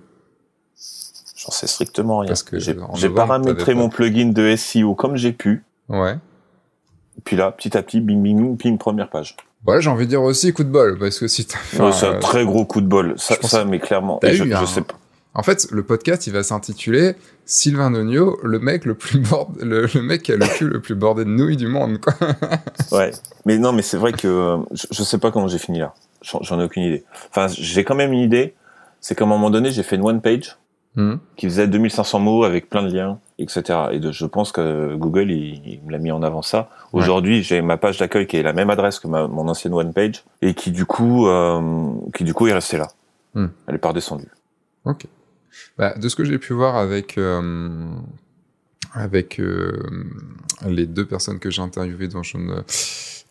[1.36, 2.28] J'en sais strictement rien.
[2.30, 5.64] Parce que j'ai paramétré mon plugin de SEO comme j'ai pu.
[5.90, 6.16] Ouais.
[7.26, 9.36] Puis là, petit à petit, bing bing bing, ping, première page.
[9.66, 11.90] Voilà, j'ai envie de dire aussi coup de bol, parce que si t'as fait Ouais,
[11.90, 13.16] un- c'est un très gros coup de bol.
[13.18, 14.18] Ça, mais clairement.
[14.20, 14.96] T'as Et je, eu je sais pas.
[15.34, 17.16] En fait, le podcast, il va s'intituler
[17.46, 19.52] Sylvain Nogno, le mec le plus bord...
[19.62, 22.14] le, le mec qui a le cul le plus bordé de nouilles du monde, quoi.
[22.92, 23.12] Ouais.
[23.46, 25.94] Mais non, mais c'est vrai que euh, je, je sais pas comment j'ai fini là.
[26.22, 27.04] J'en ai aucune idée.
[27.30, 28.54] Enfin, j'ai quand même une idée.
[29.00, 30.58] C'est qu'à un moment donné, j'ai fait une one page
[30.98, 31.16] Hmm.
[31.38, 33.64] qui faisait 2500 mots avec plein de liens, etc.
[33.94, 36.70] Et de, je pense que Google, il, il me l'a mis en avant ça.
[36.92, 37.02] Ouais.
[37.02, 39.94] Aujourd'hui, j'ai ma page d'accueil qui est la même adresse que ma, mon ancienne one
[39.94, 42.90] page et qui du coup, euh, qui du coup est restée là.
[43.36, 43.48] Hmm.
[43.68, 44.28] Elle est pas redescendue.
[44.84, 45.06] Ok.
[45.78, 47.90] Bah, de ce que j'ai pu voir avec, euh,
[48.94, 49.80] avec euh,
[50.68, 52.56] les deux personnes que j'ai interviewées dont je ne...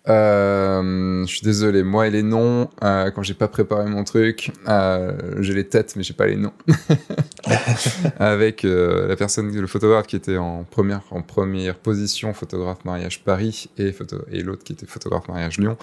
[0.09, 4.51] Euh, je suis désolé, moi et les noms, euh, quand j'ai pas préparé mon truc,
[4.67, 6.53] euh, j'ai les têtes mais j'ai pas les noms.
[8.19, 13.23] avec euh, la personne, le photographe qui était en première, en première position, photographe mariage
[13.25, 15.77] Paris, et, photo, et l'autre qui était photographe mariage Lyon,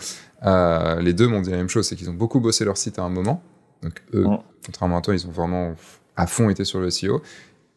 [0.99, 3.03] les deux m'ont dit la même chose, c'est qu'ils ont beaucoup bossé leur site à
[3.03, 3.43] un moment.
[3.83, 4.25] Donc eux,
[4.65, 5.75] contrairement à toi, ils ont vraiment
[6.15, 7.21] à fond été sur le SEO.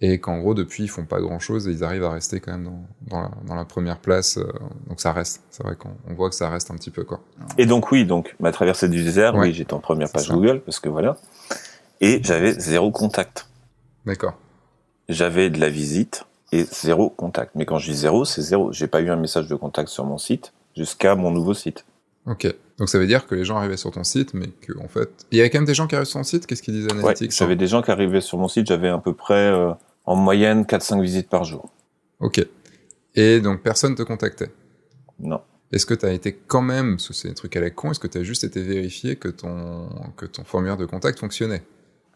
[0.03, 2.53] Et qu'en gros, depuis, ils font pas grand chose et ils arrivent à rester quand
[2.53, 4.38] même dans, dans, la, dans la première place.
[4.38, 4.44] euh,
[4.88, 5.42] donc ça reste.
[5.51, 7.20] C'est vrai qu'on on voit que ça reste un petit peu, quoi.
[7.59, 9.48] Et donc oui, donc ma traversée du désert, Ouais.
[9.48, 10.32] oui, j'étais en première page ça.
[10.34, 11.18] Google parce que voilà.
[12.01, 13.48] Et j'avais zéro contact.
[14.07, 14.38] D'accord.
[15.11, 17.53] J'avais de la visite et zéro contact.
[17.55, 18.72] Mais quand je dis zéro, c'est zéro.
[18.72, 21.84] J'ai pas eu un message de contact sur mon site jusqu'à mon nouveau site.
[22.26, 22.46] Ok.
[22.78, 25.11] Donc ça veut dire que les gens arrivaient sur ton site, mais que en fait,
[25.30, 26.46] il y avait quand même des gens qui arrivent sur ton site?
[26.46, 29.12] Qu'est-ce qu'ils disent Ouais, j'avais des gens qui arrivaient sur mon site, j'avais à peu
[29.12, 29.72] près euh,
[30.11, 31.71] en moyenne 4-5 visites par jour.
[32.19, 32.45] Ok.
[33.15, 34.51] Et donc personne te contactait?
[35.21, 35.41] Non.
[35.73, 38.09] Est-ce que tu as été quand même, c'est des trucs à la con, est-ce que
[38.09, 41.63] tu as juste été vérifié que ton, que ton formulaire de contact fonctionnait?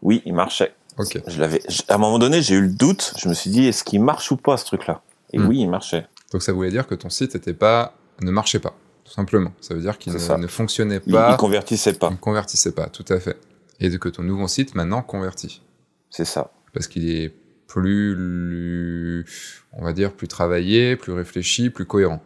[0.01, 0.73] Oui, il marchait.
[0.97, 1.21] Ok.
[1.25, 1.61] Je l'avais.
[1.87, 3.13] À un moment donné, j'ai eu le doute.
[3.17, 5.01] Je me suis dit, est-ce qu'il marche ou pas ce truc-là?
[5.31, 5.47] Et Hmm.
[5.47, 6.05] oui, il marchait.
[6.33, 8.75] Donc ça voulait dire que ton site était pas, ne marchait pas,
[9.05, 9.53] tout simplement.
[9.61, 12.09] Ça veut dire qu'il ne, ne fonctionnait pas, il convertissait pas.
[12.09, 13.37] il ne convertissait pas, tout à fait.
[13.79, 15.61] Et que ton nouveau site maintenant convertit.
[16.09, 16.51] C'est ça.
[16.73, 17.33] Parce qu'il est
[17.81, 19.25] plus,
[19.73, 22.21] on va dire, plus travaillé, plus réfléchi, plus cohérent.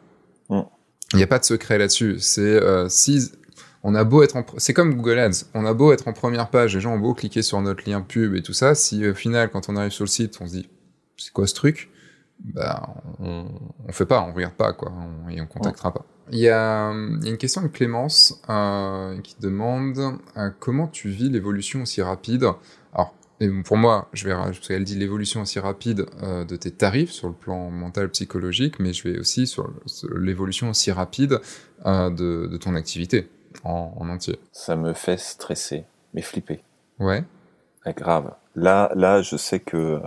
[0.49, 0.61] Mm.
[1.13, 2.19] Il n'y a pas de secret là-dessus.
[2.19, 3.31] C'est euh, si
[3.83, 5.45] on a beau être en, c'est comme Google Ads.
[5.53, 8.01] On a beau être en première page, les gens ont beau cliquer sur notre lien
[8.01, 8.75] pub et tout ça.
[8.75, 10.69] Si au final, quand on arrive sur le site, on se dit
[11.17, 11.89] c'est quoi ce truc,
[12.39, 13.45] bah on,
[13.87, 16.05] on fait pas, on regarde pas quoi, on- et on contactera pas.
[16.31, 19.97] Il y, a, il y a une question de Clémence euh, qui demande
[20.37, 22.45] euh, comment tu vis l'évolution aussi rapide.
[23.41, 27.11] Et pour moi, je vais parce qu'elle dit l'évolution aussi rapide euh, de tes tarifs
[27.11, 29.71] sur le plan mental psychologique, mais je vais aussi sur
[30.15, 31.39] l'évolution aussi rapide
[31.85, 33.29] euh, de, de ton activité
[33.63, 34.39] en, en entier.
[34.51, 36.61] Ça me fait stresser, mais flipper.
[36.99, 37.23] Ouais.
[37.85, 38.33] Ah, grave.
[38.55, 39.99] Là, là, je sais que euh,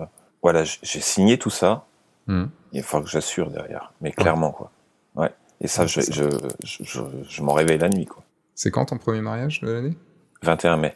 [0.42, 1.86] voilà, j'ai signé tout ça.
[2.26, 2.50] Mhm.
[2.72, 4.70] Il faut que j'assure derrière, mais clairement quoi.
[5.14, 5.30] Ouais.
[5.60, 5.86] Et Ouais, ça.
[5.86, 6.24] je, je,
[6.64, 8.22] je, je m'en réveille la nuit quoi.
[8.54, 9.96] C'est quand ton premier mariage de l'année?
[10.42, 10.94] 21 mai.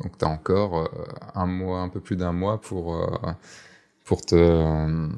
[0.00, 0.86] Donc t'as encore euh,
[1.34, 3.06] un mois, un peu plus d'un mois pour euh,
[4.04, 5.08] pour te euh,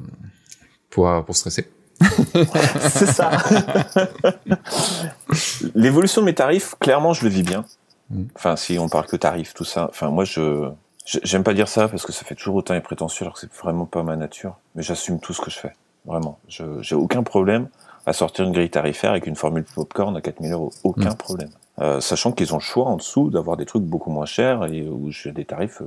[0.90, 1.70] pour pour stresser.
[2.02, 3.30] C'est ça.
[5.74, 7.64] L'évolution de mes tarifs, clairement, je le vis bien.
[8.10, 8.24] Mm.
[8.34, 9.88] Enfin, si on parle que tarifs, tout ça.
[9.90, 10.70] Enfin, moi, je
[11.06, 13.40] je- j'aime pas dire ça parce que ça fait toujours autant et prétentieux alors que
[13.40, 14.56] c'est vraiment pas ma nature.
[14.74, 15.72] Mais j'assume tout ce que je fais.
[16.06, 16.38] Vraiment.
[16.48, 17.68] Je j'ai aucun problème
[18.10, 20.72] à sortir une grille tarifaire avec une formule popcorn à 4000 euros.
[20.84, 21.16] Aucun Mm.
[21.16, 21.50] problème.
[21.80, 24.86] Euh, sachant qu'ils ont le choix en dessous d'avoir des trucs beaucoup moins chers et
[24.86, 25.80] où j'ai des tarifs.
[25.80, 25.86] Euh,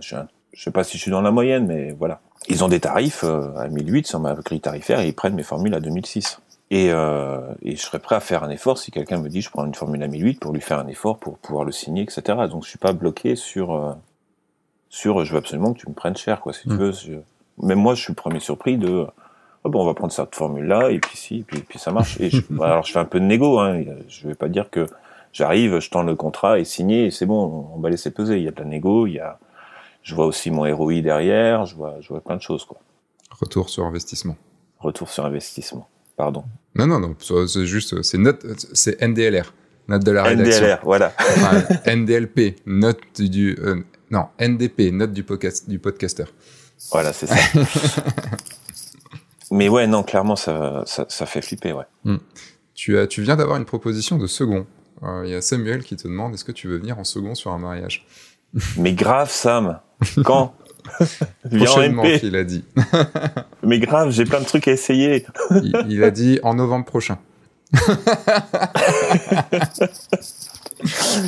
[0.00, 2.20] j'ai un- je sais pas si je suis dans la moyenne, mais voilà.
[2.48, 5.42] Ils ont des tarifs euh, à 1008 sur ma grille tarifaire et ils prennent mes
[5.42, 6.40] formules à 2006.
[6.70, 9.64] Et, et je serais prêt à faire un effort si quelqu'un me dit je prends
[9.64, 12.20] une formule à 1008 pour lui faire un effort pour pouvoir le signer, etc.
[12.50, 13.96] Donc je suis pas bloqué sur
[14.90, 16.52] sur je veux absolument que tu me prennes cher, quoi.
[16.52, 16.76] Si tu Mm.
[16.76, 17.12] veux, je-
[17.66, 19.06] même moi je suis le premier surpris de
[19.68, 21.92] oh oh, bon, on va prendre cette formule-là, et puis si, et puis, puis ça
[21.92, 22.18] marche.
[22.20, 23.82] Et je, alors, je fais un peu de négo, hein.
[24.08, 24.86] Je vais pas dire que
[25.32, 28.38] j'arrive, je tends le contrat et signé, et c'est bon, on va laisser peser.
[28.38, 29.38] Il y a de la négo, il y a,
[30.02, 32.78] je vois aussi mon ROI derrière, je vois, je vois plein de choses, quoi.
[33.40, 34.36] Retour sur investissement.
[34.80, 35.88] Retour sur investissement.
[36.16, 36.44] Pardon.
[36.74, 38.18] Non, non, non, c'est juste, c'est
[39.00, 39.52] NDLR,
[39.86, 40.64] note de la rédaction.
[40.64, 41.12] NDLR, voilà.
[41.86, 46.24] NDLP, note du, euh, non, NDP, note du podcast, du podcaster.
[46.90, 47.36] Voilà, c'est ça.
[49.50, 51.84] Mais ouais, non, clairement, ça, ça, ça fait flipper, ouais.
[52.04, 52.16] Hmm.
[52.74, 54.66] Tu, as, tu viens d'avoir une proposition de second.
[55.02, 57.34] Euh, Il y a Samuel qui te demande est-ce que tu veux venir en second
[57.34, 58.06] sur un mariage?
[58.76, 59.80] Mais grave, Sam.
[60.24, 60.54] Quand?
[61.50, 62.64] Prochainement, il a dit.
[63.62, 65.26] Mais grave, j'ai plein de trucs à essayer.
[65.50, 67.18] il, il a dit en novembre prochain.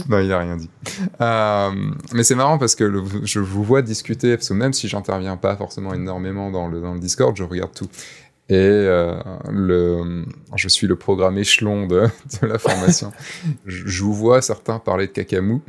[0.09, 0.70] non, il a rien dit.
[1.20, 1.70] Euh,
[2.12, 6.51] mais c'est marrant parce que je vous vois discuter, même si j'interviens pas forcément énormément
[6.51, 7.88] dans le, dans le Discord, je regarde tout.
[8.48, 9.14] Et euh,
[9.48, 10.24] le,
[10.57, 12.09] je suis le programme échelon de,
[12.42, 13.12] la formation.
[13.66, 15.62] je, vous vois certains parler de cacamou.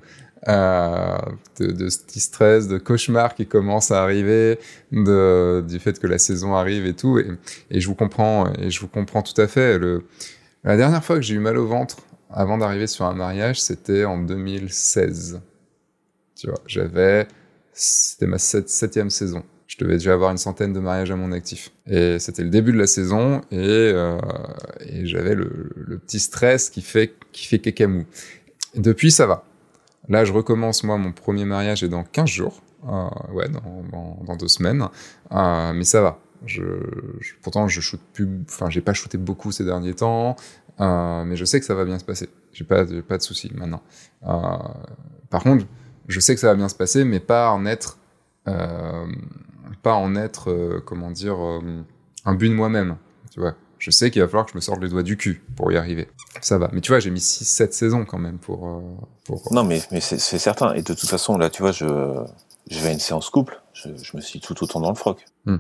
[0.47, 1.17] Euh,
[1.59, 4.57] de, de stress, de cauchemar qui commence à arriver,
[4.91, 7.19] du fait que la saison arrive et tout.
[7.19, 9.79] Et, je vous comprends, et je vous comprends tout à fait.
[10.63, 11.97] La dernière fois que j'ai eu mal au ventre
[12.33, 15.41] avant d'arriver sur un mariage, c'était en 2016.
[16.35, 17.27] Tu vois, j'avais,
[17.73, 19.43] c'était ma septième saison.
[19.67, 21.71] Je devais déjà avoir une centaine de mariages à mon actif.
[21.87, 24.17] Et c'était le début de la saison et, euh,
[25.03, 28.05] j'avais le, petit stress qui fait, qui fait kékamou.
[28.75, 29.45] Depuis, ça va.
[30.09, 32.61] Là, je recommence, moi, mon premier mariage est dans 15 jours.
[32.89, 34.87] Euh, ouais, dans, deux semaines.
[35.31, 36.19] Euh, mais ça va.
[37.41, 40.35] Pourtant, je shoot plus, enfin, j'ai pas shooté beaucoup ces derniers temps.
[40.79, 42.29] Euh, mais je sais que ça va bien se passer.
[42.53, 43.81] J'ai pas, pas de soucis maintenant.
[44.23, 44.57] Euh,
[45.29, 45.65] par contre,
[46.07, 47.97] je sais que ça va bien se passer, mais pas en être,
[48.47, 49.05] euh,
[49.83, 51.37] pas en être, comment dire,
[52.25, 52.97] un but de moi-même.
[53.31, 55.43] Tu vois, je sais qu'il va falloir que je me sorte les doigts du cul
[55.55, 56.09] pour y arriver.
[56.41, 56.69] Ça va.
[56.73, 58.81] Mais tu vois, j'ai mis 6-7 saisons quand même pour.
[59.25, 59.53] pour...
[59.53, 60.73] Non, mais, mais c'est certain.
[60.73, 61.85] Et de toute façon, là, tu vois, je,
[62.69, 63.61] je vais à une séance couple.
[63.73, 65.25] Je, je me suis tout autant dans le froc.
[65.45, 65.57] Hmm.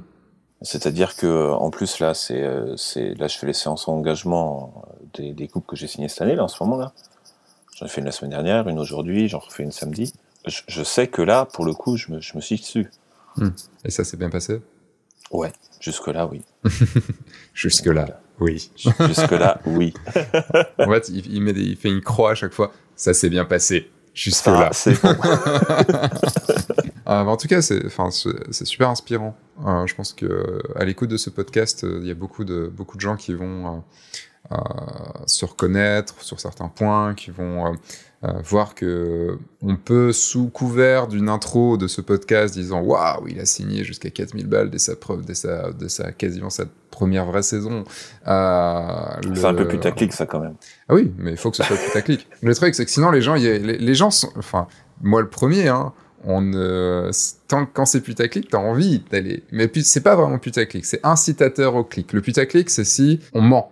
[0.61, 5.47] C'est-à-dire que en plus là, c'est là je fais les séances en engagement des, des
[5.47, 6.93] couples que j'ai signées cette année là en ce moment là.
[7.77, 10.13] J'en ai fait une la semaine dernière, une aujourd'hui, j'en refais une samedi.
[10.45, 12.89] Je, je, sais que là, pour le coup, je me, je me suis dessus.
[13.37, 13.49] Mmh.
[13.85, 14.61] Et ça s'est bien passé?
[15.31, 16.41] Ouais, jusque là, oui.
[17.53, 18.71] jusque là, oui.
[18.99, 19.93] jusque là, oui.
[20.79, 22.71] en fait, il, il, met des, il fait une croix à chaque fois.
[22.95, 23.89] Ça s'est bien passé.
[24.13, 24.69] Jusque là.
[24.73, 25.15] C'est bon.
[27.07, 29.35] Euh, en tout cas, c'est, enfin, c'est super inspirant.
[29.65, 32.95] Euh, je pense que à l'écoute de ce podcast, il y a beaucoup de beaucoup
[32.95, 33.79] de gens qui vont euh,
[35.27, 37.75] se reconnaître sur certains points, qui vont
[38.43, 43.45] voir que on peut sous couvert d'une intro de ce podcast disant waouh, il a
[43.45, 47.41] signé jusqu'à 4000 balles dès sa preuve, dès sa, de sa quasiment sa première vraie
[47.41, 47.83] saison.
[48.27, 49.45] Euh, c'est le...
[49.45, 50.55] un peu putaclic ça quand même.
[50.87, 52.27] Ah oui, mais il faut que ce soit putaclic.
[52.41, 54.67] le truc c'est que sinon les gens, y a, les, les, gens sont, enfin
[55.01, 57.11] moi le premier, hein, on euh,
[57.47, 59.43] tant quand c'est putaclic, t'as envie d'aller.
[59.51, 62.13] Mais c'est pas vraiment putaclic, c'est incitateur au clic.
[62.13, 63.71] Le putaclic, c'est si on ment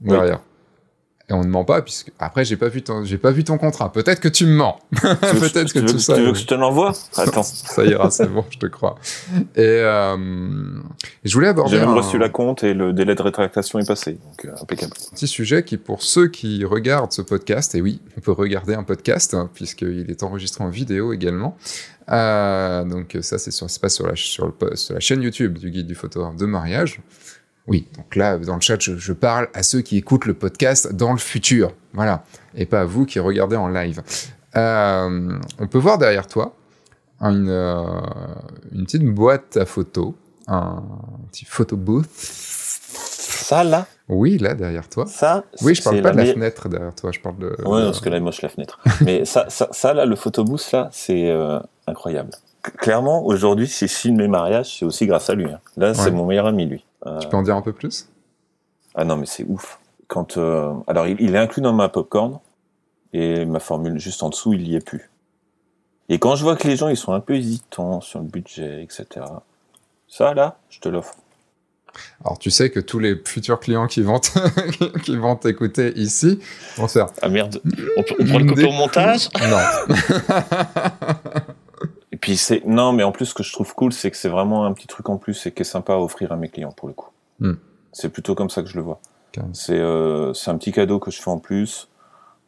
[0.00, 0.38] derrière.
[0.38, 0.44] Oui.
[1.30, 3.56] Et on ne ment pas puisque après j'ai pas vu ton j'ai pas vu ton
[3.56, 3.92] contrat.
[3.92, 4.80] Peut-être que tu me mens.
[4.90, 6.16] Peut-être que, que tout veux, ça.
[6.16, 6.92] Tu veux que je te l'envoie?
[7.16, 7.44] Attends.
[7.44, 8.96] ça ira, c'est bon, je te crois.
[9.54, 10.16] Et euh,
[11.22, 11.76] je voulais aborder.
[11.76, 11.94] J'ai même un...
[11.94, 14.92] reçu la compte et le délai de rétractation est passé, donc euh, impeccable.
[15.12, 18.82] Petit sujet qui pour ceux qui regardent ce podcast et oui, on peut regarder un
[18.82, 21.56] podcast hein, puisqu'il est enregistré en vidéo également.
[22.08, 25.58] Euh, donc ça c'est sur c'est pas sur la sur, le, sur la chaîne YouTube
[25.58, 27.00] du guide du photographe de mariage.
[27.66, 30.92] Oui, donc là, dans le chat, je, je, parle à ceux qui écoutent le podcast
[30.92, 31.72] dans le futur.
[31.92, 32.24] Voilà.
[32.54, 34.02] Et pas à vous qui regardez en live.
[34.56, 36.54] Euh, on peut voir derrière toi
[37.20, 37.84] une, euh,
[38.72, 40.14] une petite boîte à photos,
[40.48, 40.82] un
[41.30, 42.08] petit photo booth.
[42.10, 43.86] Ça, là?
[44.08, 45.06] Oui, là, derrière toi.
[45.06, 47.56] Ça Oui, je parle pas de la fenêtre derrière toi, je parle de...
[47.64, 48.80] Oui, parce que là, moche la fenêtre.
[49.04, 52.30] Mais ça, ça, ça, là, le photo booth, là, c'est euh, incroyable.
[52.62, 55.46] Clairement, aujourd'hui, si je filme mes mariages, c'est aussi grâce à lui.
[55.46, 55.60] Hein.
[55.76, 55.94] Là, ouais.
[55.94, 56.84] c'est mon meilleur ami, lui.
[57.06, 57.18] Euh...
[57.18, 58.08] Tu peux en dire un peu plus?
[58.94, 59.78] Ah non, mais c'est ouf.
[60.08, 60.72] Quand euh...
[60.86, 62.38] alors, il, il, est inclus dans ma popcorn
[63.12, 65.10] et ma formule juste en dessous, il y est plus.
[66.08, 68.82] Et quand je vois que les gens ils sont un peu hésitants sur le budget,
[68.82, 69.26] etc.
[70.08, 71.14] Ça là, je te l'offre.
[72.24, 74.20] Alors tu sais que tous les futurs clients qui vont
[75.04, 76.40] qui vont t'écouter ici
[76.76, 77.06] vont faire.
[77.22, 77.60] Ah merde.
[77.96, 79.28] On, on prend le couper au montage?
[79.40, 79.96] Non.
[82.20, 84.64] Puis c'est non, mais en plus ce que je trouve cool, c'est que c'est vraiment
[84.64, 86.88] un petit truc en plus et qui est sympa à offrir à mes clients pour
[86.88, 87.10] le coup.
[87.40, 87.54] Mm.
[87.92, 89.00] C'est plutôt comme ça que je le vois.
[89.52, 91.88] C'est euh, c'est un petit cadeau que je fais en plus.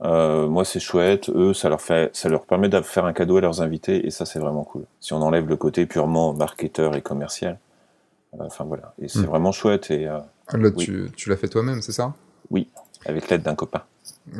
[0.03, 1.31] Euh, moi c'est chouette.
[1.31, 4.11] Eux ça leur fait ça leur permet de faire un cadeau à leurs invités et
[4.11, 4.85] ça c'est vraiment cool.
[5.01, 7.59] Si on enlève le côté purement marketeur et commercial,
[8.39, 9.27] Enfin voilà, et c'est hmm.
[9.27, 9.91] vraiment chouette.
[9.91, 10.19] Et, euh,
[10.53, 12.15] Là, tu, tu l'as fait toi-même, c'est ça?
[12.51, 12.69] Oui,
[13.07, 13.83] avec l'aide d'un copain.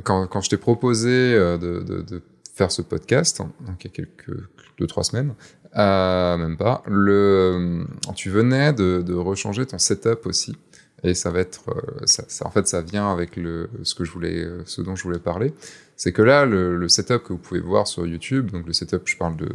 [0.05, 2.23] Quand, quand je t'ai proposé euh, de, de, de,
[2.53, 4.37] faire ce podcast, donc il y a quelques
[4.79, 5.35] deux trois semaines,
[5.77, 10.57] euh, même pas, le, tu venais de, de rechanger ton setup aussi.
[11.05, 14.05] Et ça va être, euh, ça, ça, en fait, ça vient avec le, ce que
[14.05, 15.53] je voulais, ce dont je voulais parler.
[15.97, 19.03] C'est que là, le, le, setup que vous pouvez voir sur YouTube, donc le setup,
[19.07, 19.49] je parle de,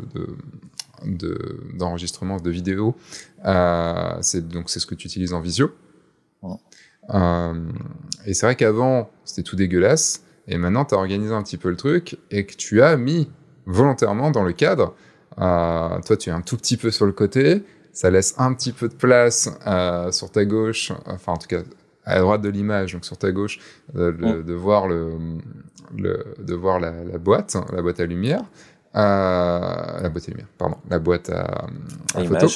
[1.05, 2.95] de, d'enregistrement de, vidéos,
[3.45, 5.71] euh, c'est donc c'est ce que tu utilises en visio.
[7.13, 7.53] Euh,
[8.25, 10.23] et c'est vrai qu'avant, c'était tout dégueulasse.
[10.47, 13.29] Et maintenant, tu as organisé un petit peu le truc et que tu as mis
[13.65, 14.95] volontairement dans le cadre.
[15.39, 17.63] Euh, toi, tu es un tout petit peu sur le côté.
[17.91, 21.61] Ça laisse un petit peu de place euh, sur ta gauche, enfin en tout cas
[22.05, 23.59] à droite de l'image, donc sur ta gauche,
[23.93, 25.13] de, de voir le,
[25.95, 28.43] le de voir la, la, boîte, la boîte à lumière,
[28.95, 29.59] euh,
[30.01, 31.65] la boîte à lumière, pardon, la boîte à,
[32.15, 32.47] à, photo.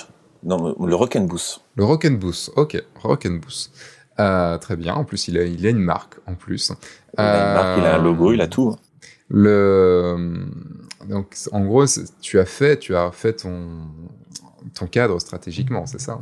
[0.44, 1.62] Non, le Rock'n'Boost.
[1.76, 3.72] Le Rock'n'Boost, ok, Rock'n'Boost.
[4.22, 4.94] Euh, très bien.
[4.94, 6.72] En plus, il a, il a une marque en plus.
[7.18, 8.76] Il a une marque, il a un logo, il a tout.
[9.30, 10.46] Le
[11.10, 11.86] donc en gros,
[12.22, 13.88] tu as fait, tu as fait ton
[14.76, 16.22] ton cadre stratégiquement, c'est ça?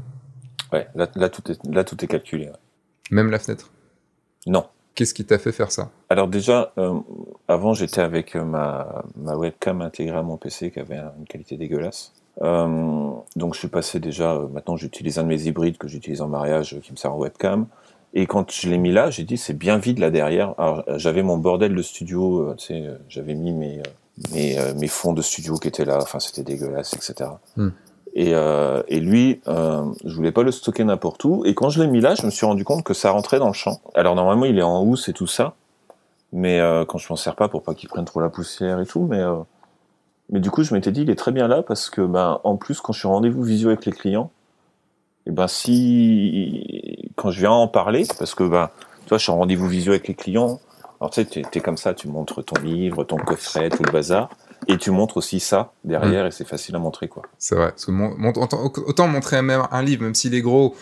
[0.71, 0.87] Ouais.
[0.95, 2.49] Là, là, tout est là tout est calculé.
[3.11, 3.71] Même la fenêtre?
[4.45, 4.65] Non.
[4.95, 5.91] Qu'est-ce qui t'a fait faire ça?
[6.09, 6.99] Alors déjà, euh,
[7.47, 11.57] avant j'étais avec euh, ma, ma webcam intégrée à mon PC qui avait une qualité
[11.57, 12.13] dégueulasse.
[12.41, 16.21] Euh, donc je suis passé déjà, euh, maintenant j'utilise un de mes hybrides que j'utilise
[16.21, 17.67] en mariage qui me sert en webcam.
[18.13, 20.55] Et quand je l'ai mis là, j'ai dit c'est bien vide là derrière.
[20.57, 23.83] Alors j'avais mon bordel de studio, tu sais, j'avais mis mes,
[24.33, 27.29] mes, mes, fonds de studio qui étaient là, enfin c'était dégueulasse, etc.
[27.55, 27.69] Hmm.
[28.13, 31.43] Et, euh, et lui, euh, je voulais pas le stocker n'importe où.
[31.45, 33.47] Et quand je l'ai mis là, je me suis rendu compte que ça rentrait dans
[33.47, 33.79] le champ.
[33.93, 35.55] Alors normalement, il est en housse et tout ça,
[36.33, 38.85] mais euh, quand je m'en sers pas pour pas qu'il prenne trop la poussière et
[38.85, 39.37] tout, mais euh,
[40.31, 42.55] mais du coup, je m'étais dit, il est très bien là parce que ben en
[42.55, 44.31] plus, quand je suis en rendez-vous visio avec les clients,
[45.25, 48.69] et ben si quand je viens en parler, parce que ben
[49.03, 50.59] tu vois, je suis en rendez-vous visio avec les clients.
[51.01, 53.91] Alors tu sais, t'es es comme ça, tu montres ton livre, ton coffret, tout le
[53.91, 54.29] bazar.
[54.67, 56.27] Et tu montres aussi ça derrière, mm.
[56.27, 57.23] et c'est facile à montrer, quoi.
[57.37, 57.69] C'est vrai.
[57.69, 60.75] Parce que autant, montrer même un livre, même s'il est gros,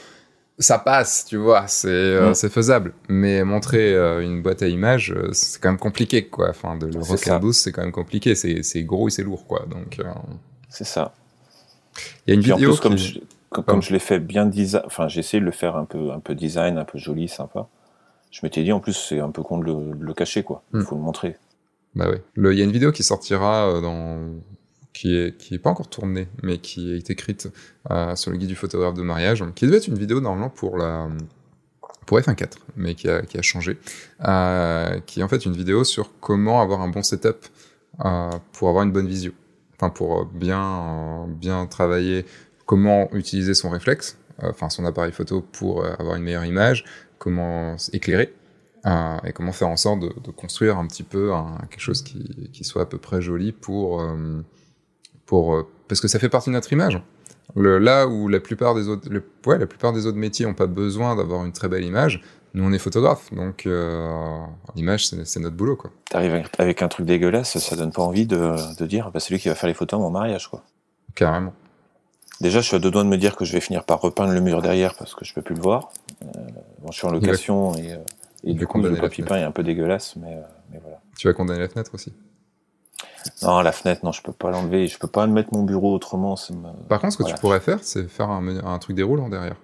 [0.60, 2.50] ça passe, tu vois, c'est euh, mm.
[2.50, 2.94] faisable.
[3.10, 6.50] Mais montrer euh, une boîte à images, euh, c'est quand même compliqué, quoi.
[6.50, 8.36] Enfin, de le boost, c'est quand même compliqué.
[8.36, 9.66] C'est gros et c'est lourd, quoi.
[9.70, 10.00] Donc.
[10.70, 11.14] C'est ça.
[12.26, 12.72] Il y a une vidéo.
[12.72, 13.20] En plus, comme je,
[13.50, 16.20] comme, je l'ai fait bien design, enfin, j'ai essayé de le faire un peu, un
[16.20, 17.68] peu design, un peu joli, sympa.
[18.32, 20.64] Je m'étais dit, en plus, c'est un peu con de le, le cacher, quoi.
[20.74, 20.84] Il mm.
[20.84, 21.38] faut le montrer.
[21.96, 22.18] Bah oui.
[22.52, 24.20] Il y a une vidéo qui sortira euh, dans
[24.98, 27.50] qui est qui est pas encore tournée, mais qui est écrite
[27.92, 30.76] euh, sur le guide du photographe de mariage, qui devait être une vidéo normalement pour
[30.76, 31.08] la
[32.08, 33.78] pour F1.4, mais qui a, qui a changé,
[34.28, 37.46] euh, qui est en fait une vidéo sur comment avoir un bon setup
[38.06, 39.34] euh, pour avoir une bonne visio,
[39.76, 42.26] enfin pour bien bien travailler,
[42.66, 46.86] comment utiliser son réflexe, enfin son appareil photo pour avoir une meilleure image,
[47.20, 48.34] comment éclairer,
[49.26, 51.32] et comment faire en sorte de, construire un petit peu
[51.70, 54.02] quelque chose qui, qui, soit à peu près joli pour
[55.28, 57.00] pour euh, parce que ça fait partie de notre image.
[57.56, 60.56] Le, là où la plupart des autres le, ouais, la plupart des autres métiers ont
[60.56, 62.22] pas besoin d'avoir une très belle image,
[62.56, 64.42] nous on est photographe, donc euh,
[64.76, 65.92] l'image c'est notre boulot quoi.
[66.10, 69.40] T'arrives avec un truc dégueulasse, ça donne pas envie de, de dire bah, c'est lui
[69.40, 70.64] qui va faire les photos à mon mariage quoi.
[71.14, 71.54] Carrément.
[72.40, 74.32] Déjà, je suis à deux doigts de me dire que je vais finir par repeindre
[74.32, 75.90] le mur derrière parce que je peux plus le voir.
[76.22, 76.28] Euh,
[76.80, 77.98] bon, je suis en location et
[78.44, 80.38] et du coup, le papier peint est un peu dégueulasse, mais,
[80.72, 81.00] mais, voilà.
[81.18, 82.14] Tu vas condamner la fenêtre aussi
[83.44, 84.88] Non, la fenêtre, non, je peux pas l'enlever.
[84.88, 86.36] Je peux pas mettre mon bureau autrement.
[86.88, 89.56] Par contre, ce que tu pourrais faire, c'est faire un, un, truc déroulant derrière.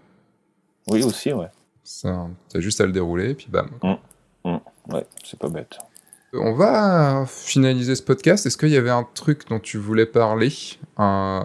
[0.87, 1.49] Oui, aussi, ouais.
[1.83, 3.69] Ça, as juste à le dérouler, et puis bam.
[3.81, 3.93] Mmh.
[4.45, 4.57] Mmh.
[4.93, 5.77] Ouais, c'est pas bête.
[6.35, 8.45] On va finaliser ce podcast.
[8.45, 10.51] Est-ce qu'il y avait un truc dont tu voulais parler
[10.99, 11.39] euh,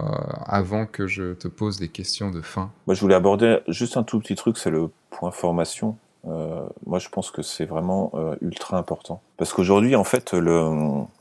[0.45, 2.71] avant que je te pose des questions de fin?
[2.87, 5.95] Moi, je voulais aborder juste un tout petit truc, c'est le point formation.
[6.27, 9.21] Euh, moi, je pense que c'est vraiment euh, ultra important.
[9.37, 10.59] Parce qu'aujourd'hui, en fait, le,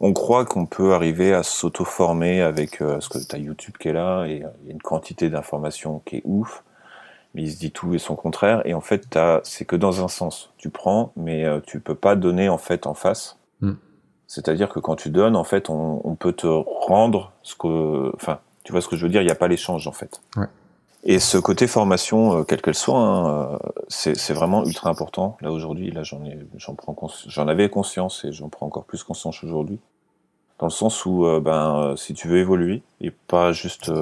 [0.00, 3.88] on croit qu'on peut arriver à s'auto-former avec euh, ce que tu as YouTube qui
[3.88, 6.64] est là, et il y a une quantité d'informations qui est ouf,
[7.34, 10.08] mais il se dit tout et son contraire, et en fait, c'est que dans un
[10.08, 10.50] sens.
[10.56, 13.38] Tu prends, mais tu peux pas donner en fait en face.
[13.60, 13.72] Mm.
[14.26, 18.14] C'est-à-dire que quand tu donnes, en fait, on, on, peut te rendre ce que...
[18.14, 20.20] Enfin, tu vois ce que je veux dire, il n'y a pas l'échange, en fait.
[20.36, 20.46] Ouais.
[21.04, 25.36] Et ce côté formation, euh, quelle qu'elle soit, hein, euh, c'est vraiment ultra important.
[25.40, 26.96] Là aujourd'hui, là j'en ai, j'en prends,
[27.26, 29.78] j'en avais conscience et j'en prends encore plus conscience aujourd'hui.
[30.58, 33.92] Dans le sens où, euh, ben, si tu veux évoluer et pas juste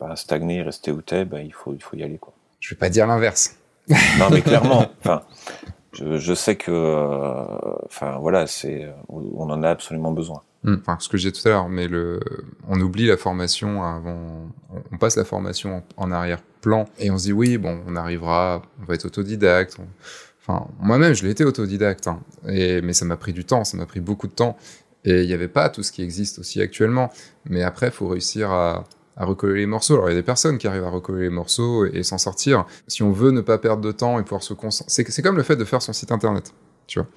[0.00, 2.32] ben, stagner, rester où t'es, ben il faut, il faut y aller quoi.
[2.60, 3.56] Je vais pas dire l'inverse.
[4.18, 5.22] non mais clairement, enfin,
[5.92, 7.36] je, je, sais que,
[7.84, 10.42] enfin voilà, c'est, on en a absolument besoin.
[10.62, 10.74] Hmm.
[10.80, 12.20] Enfin, ce que disais tout à l'heure, mais le,
[12.68, 14.50] on oublie la formation avant,
[14.92, 18.84] on, passe la formation en, arrière-plan et on se dit oui, bon, on arrivera, on
[18.84, 19.78] va être autodidacte.
[20.42, 23.86] Enfin, moi-même, je l'ai été autodidacte, hein, mais ça m'a pris du temps, ça m'a
[23.86, 24.58] pris beaucoup de temps.
[25.06, 27.10] Et il n'y avait pas tout ce qui existe aussi actuellement.
[27.48, 28.84] Mais après, il faut réussir à,
[29.16, 29.94] recoller les morceaux.
[29.94, 32.64] Alors il y a des personnes qui arrivent à recoller les morceaux et, s'en sortir.
[32.86, 35.42] Si on veut ne pas perdre de temps et pouvoir se concentrer, c'est comme le
[35.42, 36.54] fait de faire son site internet.
[36.86, 37.08] Tu vois,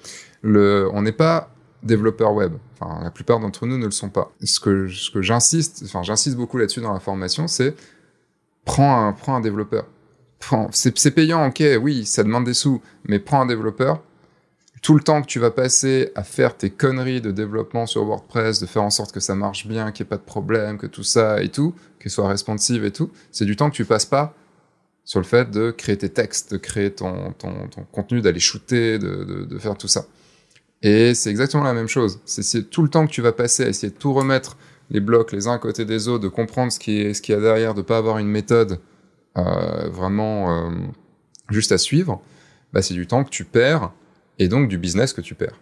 [0.92, 1.53] on n'est pas
[1.84, 2.54] développeur web.
[2.78, 4.32] Enfin, la plupart d'entre nous ne le sont pas.
[4.42, 7.74] Ce que, ce que j'insiste, enfin j'insiste beaucoup là-dessus dans la formation, c'est
[8.64, 9.86] prends un, un développeur.
[10.72, 14.02] C'est payant, ok, oui, ça demande des sous, mais prends un développeur
[14.84, 18.60] tout le temps que tu vas passer à faire tes conneries de développement sur WordPress,
[18.60, 20.86] de faire en sorte que ça marche bien, qu'il n'y ait pas de problème, que
[20.86, 24.04] tout ça et tout, qu'il soit responsive et tout, c'est du temps que tu passes
[24.04, 24.34] pas
[25.06, 29.46] sur le fait de créer tes textes, de créer ton, ton, contenu, d'aller shooter, de,
[29.48, 30.04] de, faire tout ça.
[30.84, 32.20] Et c'est exactement la même chose.
[32.26, 34.58] C'est tout le temps que tu vas passer à essayer de tout remettre
[34.90, 37.72] les blocs les uns à côté des autres, de comprendre ce qu'il y, a derrière,
[37.72, 38.80] de pas avoir une méthode
[39.38, 40.70] euh, vraiment euh,
[41.48, 42.20] juste à suivre,
[42.74, 43.92] bah, c'est du temps que tu perds
[44.38, 45.58] et donc du business que tu perds.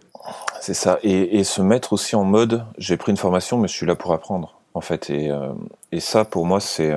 [0.59, 3.73] C'est ça, et, et, se mettre aussi en mode, j'ai pris une formation, mais je
[3.73, 5.09] suis là pour apprendre, en fait.
[5.09, 5.53] Et, euh,
[5.93, 6.93] et ça, pour moi, c'est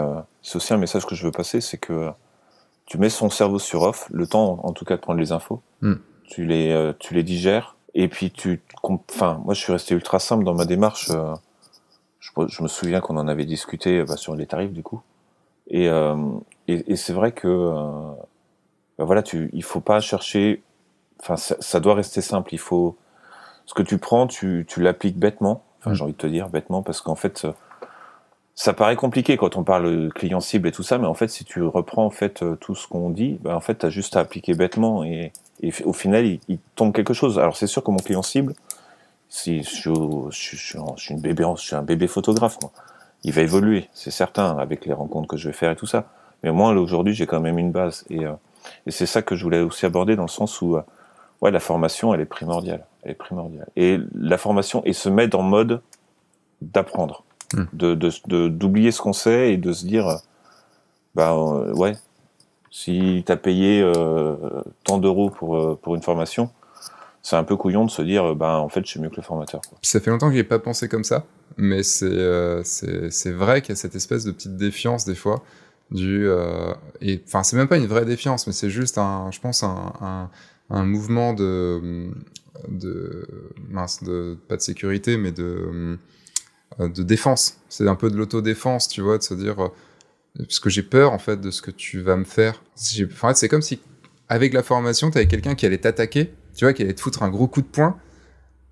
[0.55, 2.11] aussi un message que je veux passer, c'est que
[2.87, 5.63] tu mets son cerveau sur off, le temps, en tout cas, de prendre les infos,
[5.81, 5.95] mm.
[6.25, 8.61] tu, les, tu les digères, et puis tu...
[8.83, 11.11] Enfin, moi, je suis resté ultra simple dans ma démarche.
[11.11, 11.35] Euh,
[12.21, 15.01] je, je, me souviens qu'on en avait discuté bah, sur les tarifs, du coup.
[15.69, 17.49] Et, et, et c'est vrai que...
[18.99, 20.63] Bah, voilà, tu, il faut pas chercher
[21.21, 22.53] enfin, ça, doit rester simple.
[22.53, 22.97] Il faut,
[23.65, 25.65] ce que tu prends, tu, tu l'appliques bêtement.
[25.81, 25.95] Enfin, mm.
[25.95, 27.47] j'ai envie de te dire bêtement parce qu'en fait,
[28.55, 31.45] ça paraît compliqué quand on parle client cible et tout ça, mais en fait, si
[31.45, 34.55] tu reprends en fait tout ce qu'on dit, ben, en fait, t'as juste à appliquer
[34.55, 37.39] bêtement et, et au final, il, tombe quelque chose.
[37.39, 38.55] Alors, c'est sûr que mon client cible,
[39.29, 39.91] si je,
[40.31, 42.71] je, je, je suis une bébé, je suis un bébé photographe, moi.
[43.25, 46.05] Il va évoluer, c'est certain, avec les rencontres que je vais faire et tout ça.
[46.43, 48.05] Mais moi, aujourd'hui, j'ai quand même une base.
[48.11, 48.33] Et, euh,
[48.87, 50.83] et c'est ça que je voulais aussi aborder dans le sens où euh,
[51.41, 52.85] ouais, la formation, elle est primordiale.
[53.03, 53.67] Elle est primordiale.
[53.77, 55.81] Et la formation, et se mettre en mode
[56.63, 57.25] d'apprendre,
[57.73, 57.95] de
[58.49, 60.21] d'oublier ce qu'on sait et de se dire,
[61.15, 61.97] bah euh, ouais,
[62.71, 64.37] si t'as payé euh,
[64.85, 66.51] tant d'euros pour euh, pour une formation,
[67.23, 69.23] c'est un peu couillon de se dire, bah en fait, je suis mieux que le
[69.23, 69.61] formateur.
[69.83, 71.25] Ça fait longtemps que j'ai pas pensé comme ça,
[71.57, 75.43] mais c'est c'est vrai qu'il y a cette espèce de petite défiance des fois
[75.93, 76.29] du
[77.27, 80.31] enfin c'est même pas une vraie défiance, mais c'est juste un, je pense un
[80.71, 82.11] un mouvement de,
[82.69, 83.27] de
[83.69, 85.99] mince, de pas de sécurité, mais de
[86.81, 87.59] euh, de défense.
[87.69, 89.69] C'est un peu de l'autodéfense, tu vois, de se dire euh,
[90.39, 92.63] parce que j'ai peur en fait de ce que tu vas me faire.
[93.23, 93.81] En fait, c'est comme si
[94.29, 97.23] avec la formation, tu avais quelqu'un qui allait t'attaquer, tu vois, qui allait te foutre
[97.23, 97.99] un gros coup de poing.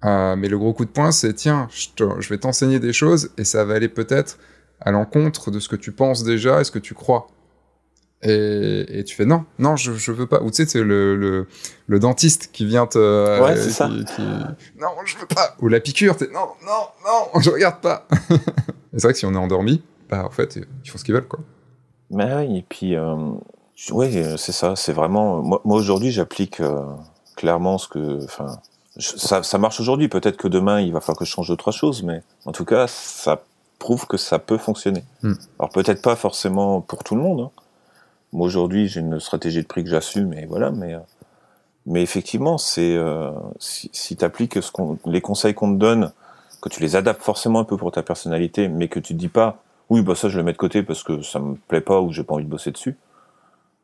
[0.04, 3.30] Euh, mais le gros coup de poing, c'est tiens, je, je vais t'enseigner des choses
[3.38, 4.38] et ça va aller peut-être
[4.80, 7.28] à l'encontre de ce que tu penses déjà et ce que tu crois.
[8.22, 10.40] Et, et, tu fais non, non, je, je veux pas.
[10.42, 11.46] Ou tu sais, c'est le, le,
[11.86, 13.42] le, dentiste qui vient te.
[13.42, 13.86] Ouais, c'est ça.
[13.86, 15.54] Non, je veux pas.
[15.60, 18.08] Ou la piqûre, t'es non, non, non, je regarde pas.
[18.92, 21.28] c'est vrai que si on est endormi, bah en fait, ils font ce qu'ils veulent,
[21.28, 21.40] quoi.
[22.14, 23.16] Mais oui, et puis, euh,
[23.90, 24.76] oui, c'est ça.
[24.76, 25.42] C'est vraiment.
[25.42, 26.82] Moi, moi aujourd'hui, j'applique euh,
[27.36, 28.24] clairement ce que.
[28.24, 28.58] Enfin,
[28.98, 30.08] ça, ça marche aujourd'hui.
[30.08, 32.64] Peut-être que demain, il va falloir que je change deux, trois choses, mais en tout
[32.64, 33.42] cas, ça
[33.78, 35.04] prouve que ça peut fonctionner.
[35.22, 35.34] Hmm.
[35.58, 37.40] Alors peut-être pas forcément pour tout le monde.
[37.40, 37.50] Hein
[38.34, 40.70] moi aujourd'hui, j'ai une stratégie de prix que j'assume, et voilà.
[40.70, 40.98] Mais euh,
[41.86, 44.70] mais effectivement, c'est euh, si, si tu appliques ce
[45.06, 46.12] les conseils qu'on te donne,
[46.60, 49.28] que tu les adaptes forcément un peu pour ta personnalité, mais que tu te dis
[49.28, 52.00] pas, oui, bah ça je le mets de côté parce que ça me plaît pas
[52.00, 52.96] ou j'ai pas envie de bosser dessus.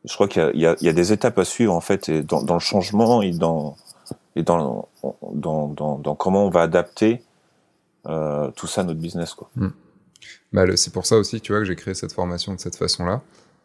[0.03, 2.41] Je crois qu'il y, y, y a, des étapes à suivre en fait, et dans,
[2.41, 3.75] dans le changement et dans
[4.35, 4.87] et dans,
[5.33, 7.21] dans, dans, dans comment on va adapter
[8.07, 9.49] euh, tout ça à notre business quoi.
[9.55, 9.69] Hmm.
[10.53, 13.21] Bah, c'est pour ça aussi, tu vois, que j'ai créé cette formation de cette façon-là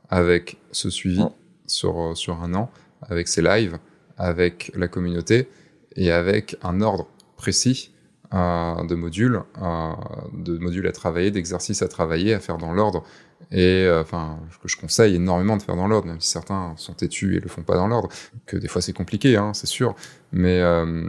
[0.08, 1.24] avec ce suivi
[1.66, 2.70] sur, euh, sur un an,
[3.02, 3.78] avec ses lives,
[4.18, 5.48] avec la communauté
[5.96, 7.92] et avec un ordre précis
[8.36, 9.92] de modules, euh,
[10.32, 13.04] de modules à travailler, d'exercices à travailler, à faire dans l'ordre.
[13.52, 16.94] Et euh, enfin, que je conseille énormément de faire dans l'ordre, même si certains sont
[16.94, 18.08] têtus et le font pas dans l'ordre,
[18.46, 19.94] que des fois c'est compliqué, hein, c'est sûr,
[20.32, 21.08] mais euh,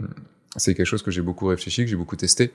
[0.56, 2.52] c'est quelque chose que j'ai beaucoup réfléchi, que j'ai beaucoup testé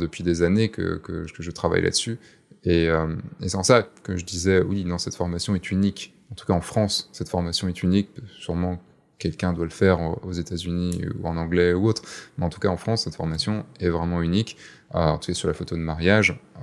[0.00, 1.02] depuis des années, que,
[1.38, 2.18] je travaille là-dessus,
[2.66, 6.14] et, euh, et c'est en ça que je disais, oui, non, cette formation est unique.
[6.32, 8.10] En tout cas, en France, cette formation est unique.
[8.40, 8.82] Sûrement,
[9.18, 12.02] quelqu'un doit le faire aux États-Unis ou en anglais ou autre.
[12.38, 14.56] Mais en tout cas, en France, cette formation est vraiment unique.
[14.94, 16.60] Euh, en tout cas, sur la photo de mariage, euh,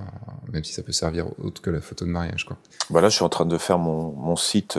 [0.52, 2.46] même si ça peut servir autre que la photo de mariage.
[2.46, 2.56] Quoi.
[2.90, 4.78] Voilà, je suis en train de faire mon, mon site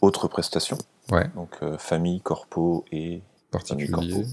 [0.00, 0.78] autres prestations.
[1.10, 1.28] Ouais.
[1.34, 4.24] Donc, famille, corpo et particulier.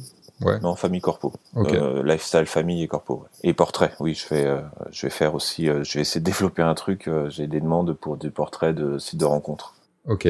[0.42, 0.58] Ouais.
[0.62, 1.34] Non, famille corpo.
[1.58, 3.26] Euh, lifestyle, famille et corpo.
[3.44, 6.26] Et portrait, oui, je vais, euh, je vais faire aussi, euh, je vais essayer de
[6.26, 7.10] développer un truc.
[7.10, 9.76] euh, J'ai des demandes pour des portraits de sites de rencontres.
[10.06, 10.30] Ok.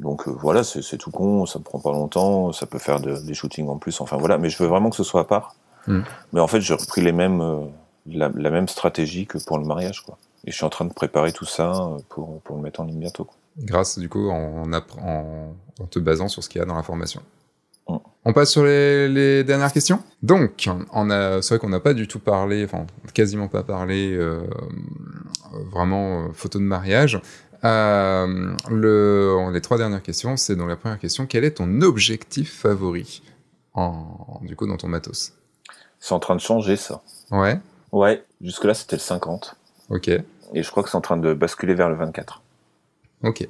[0.00, 3.16] Donc euh, voilà, c'est tout con, ça me prend pas longtemps, ça peut faire de-
[3.16, 4.38] des shootings en plus, enfin voilà.
[4.38, 5.54] Mais je veux vraiment que ce soit à part.
[5.86, 6.00] Mm.
[6.32, 7.60] Mais en fait, j'ai repris les mêmes, euh,
[8.06, 10.18] la, la même stratégie que pour le mariage, quoi.
[10.46, 12.84] Et je suis en train de préparer tout ça euh, pour, pour le mettre en
[12.84, 13.24] ligne bientôt.
[13.24, 13.34] Quoi.
[13.58, 16.74] Grâce, du coup, en, appre- en, en te basant sur ce qu'il y a dans
[16.74, 17.22] la formation.
[17.88, 17.96] Mm.
[18.26, 20.00] On passe sur les, les dernières questions.
[20.22, 24.12] Donc, on a, c'est vrai qu'on n'a pas du tout parlé, enfin, quasiment pas parlé,
[24.16, 24.42] euh,
[25.70, 27.20] vraiment, photo de mariage.
[27.64, 32.52] Euh, le, les trois dernières questions, c'est dans la première question, quel est ton objectif
[32.60, 33.22] favori
[33.74, 35.32] en, du coup, dans ton matos?
[35.98, 37.02] C'est en train de changer ça.
[37.30, 37.58] Ouais,
[37.92, 39.56] Ouais, jusque-là c'était le 50.
[39.88, 42.42] ok, Et je crois que c'est en train de basculer vers le 24.
[43.22, 43.48] ok.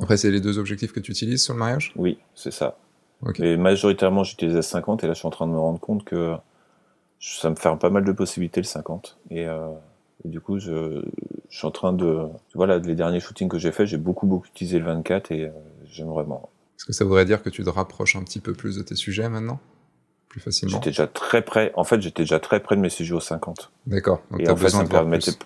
[0.00, 1.92] Après, c'est les deux objectifs que tu utilises sur le mariage?
[1.96, 2.78] Oui, c'est ça.
[3.26, 3.40] Ok.
[3.40, 6.36] Et majoritairement j'utilisais 50 et là je suis en train de me rendre compte que
[7.18, 9.18] ça me ferme pas mal de possibilités le 50.
[9.30, 9.68] Et, euh,
[10.24, 11.04] et du coup je,
[11.50, 12.22] je suis en train de...
[12.54, 15.50] Voilà, les derniers shootings que j'ai fait, j'ai beaucoup beaucoup utilisé le 24 et euh,
[15.84, 16.48] j'aime vraiment.
[16.78, 18.94] Est-ce que ça voudrait dire que tu te rapproches un petit peu plus de tes
[18.94, 19.60] sujets maintenant?
[20.28, 20.76] Plus facilement?
[20.76, 23.70] J'étais déjà très près, en fait j'étais déjà très près de mes sujets au 50.
[23.86, 25.38] D'accord, donc Et en fait besoin ça de me plus.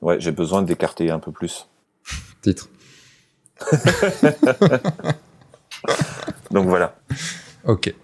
[0.00, 1.68] Ouais, j'ai besoin d'écarter un peu plus.
[2.42, 2.68] Titre.
[6.50, 6.96] Donc voilà.
[7.64, 7.94] Ok.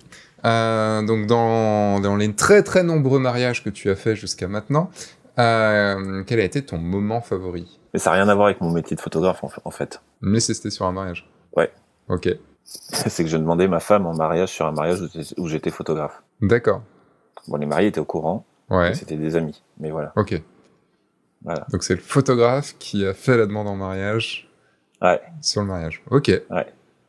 [0.45, 4.91] Euh, donc dans, dans les très très nombreux mariages que tu as fait jusqu'à maintenant,
[5.39, 7.81] euh, quel a été ton moment favori?
[7.93, 10.01] Mais ça n'a rien à voir avec mon métier de photographe en fa- en fait.
[10.21, 11.73] Mais c'était sur un mariage Ouais.
[12.09, 12.29] Ok.
[12.65, 15.01] c'est que je demandais ma femme en mariage sur un mariage
[15.39, 16.23] où j'étais- photographe.
[16.43, 16.83] D'accord.
[17.47, 18.95] Bon, les mariés étaient au courant, Ouais.
[18.95, 20.13] c'était des amis, mais voilà.
[20.17, 20.41] Ok.
[21.43, 21.67] Voilà.
[21.73, 24.51] Donc c'est le photographe qui a fait la demande en mariage
[25.01, 25.21] Ouais.
[25.41, 26.03] sur le mariage.
[26.11, 26.31] Ok.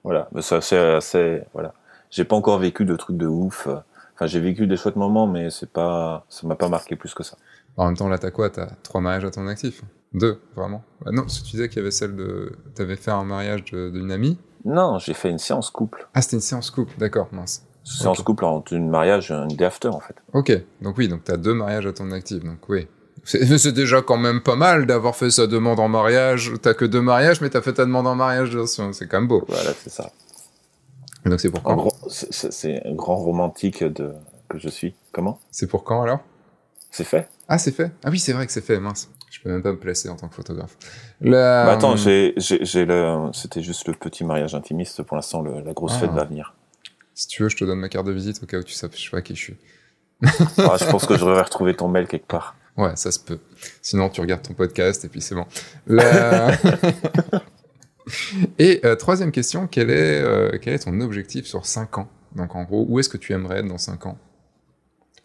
[0.03, 1.73] Voilà, mais ça c'est assez voilà.
[2.09, 3.67] J'ai pas encore vécu de trucs de ouf.
[4.15, 7.23] Enfin, j'ai vécu des chouettes moments, mais c'est pas, ça m'a pas marqué plus que
[7.23, 7.37] ça.
[7.77, 8.49] En même temps, là, t'as quoi?
[8.49, 9.83] T'as trois mariages à ton actif?
[10.13, 12.51] Deux, vraiment bah Non, si tu disais qu'il y avait celle de...
[12.75, 16.07] T'avais fait un mariage d'une amie Non, j'ai fait une séance couple.
[16.13, 17.65] Ah, c'était une séance couple, d'accord, mince.
[17.83, 20.15] Séance couple en une mariage, une day after en fait.
[20.33, 20.51] Ok,
[20.81, 22.87] donc oui, donc t'as deux mariages à ton actif, donc oui.
[23.23, 26.53] C'est déjà quand même pas mal d'avoir fait sa demande en mariage.
[26.61, 29.43] T'as que deux mariages, mais t'as fait ta demande en mariage, c'est quand même beau.
[29.47, 30.11] Voilà, c'est ça.
[31.25, 31.89] Donc c'est pour quand?
[32.09, 34.13] c'est- un grand romantique de
[34.47, 34.95] que je suis.
[35.11, 35.39] Comment?
[35.51, 36.19] C'est pour quand alors?
[36.91, 39.09] C'est fait Ah, c'est fait Ah oui, c'est vrai que c'est fait, mince.
[39.31, 40.75] Je peux même pas me placer en tant que photographe.
[41.21, 45.03] Bah attends, j'ai, j'ai, le, c'était juste le petit mariage intimiste.
[45.03, 45.99] Pour l'instant, la grosse Ah.
[45.99, 46.55] fête va venir.
[47.13, 49.11] Si tu veux, je te donne ma carte de visite au cas où tu saches
[49.11, 49.57] pas qui je suis.
[50.57, 52.55] Ah, je pense que je devrais retrouver ton mail quelque part.
[52.75, 53.39] Ouais, ça se peut.
[53.81, 55.45] Sinon, tu regardes ton podcast et puis c'est bon.
[55.85, 56.51] La-
[58.57, 62.07] et euh, troisième question, quel est, euh, quel est ton objectif sur 5 ans?
[62.35, 64.17] Donc en gros, où est-ce que tu aimerais être dans 5 ans?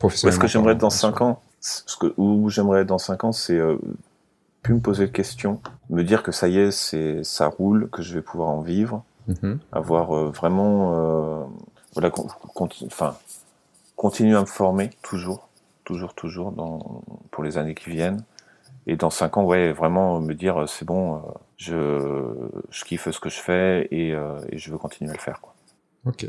[0.03, 1.43] Où est-ce que j'aimerais être dans parlant, 5 ans?
[1.67, 3.79] Ce que, Où j'aimerais être dans 5 ans, c'est euh,
[4.63, 8.03] plus me poser de questions, me dire que ça y est, c'est, ça roule, que
[8.03, 9.59] je vais pouvoir en vivre, Mhm.
[9.73, 11.45] avoir euh, vraiment, euh,
[11.95, 12.27] voilà, con-
[12.87, 13.17] enfin,
[13.97, 15.49] continuer à me former toujours,
[15.85, 18.23] toujours, toujours dans, pour les années qui viennent.
[18.87, 21.23] Et dans 5 ans, ouais, vraiment me dire, euh, c'est bon,
[21.57, 22.35] je,
[22.69, 25.41] je kiffe ce que je fais et, et je veux continuer à le faire.
[25.41, 25.55] Quoi.
[26.05, 26.27] Ok.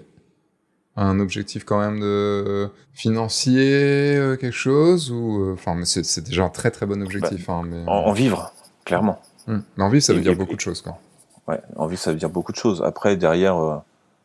[0.98, 6.44] Un objectif quand même de financier, euh, quelque chose ou euh, enfin, mais c'est déjà
[6.46, 7.50] un très très bon objectif.
[7.50, 8.54] hein, mais, En, en vivre,
[8.86, 9.20] clairement.
[9.48, 9.60] Hmm.
[9.78, 10.98] Mais en vivre, ça veut Et- dire et- beaucoup de choses, quoi.
[11.48, 12.82] Ouais, en vie, ça veut dire beaucoup de choses.
[12.82, 13.78] Après, derrière, euh,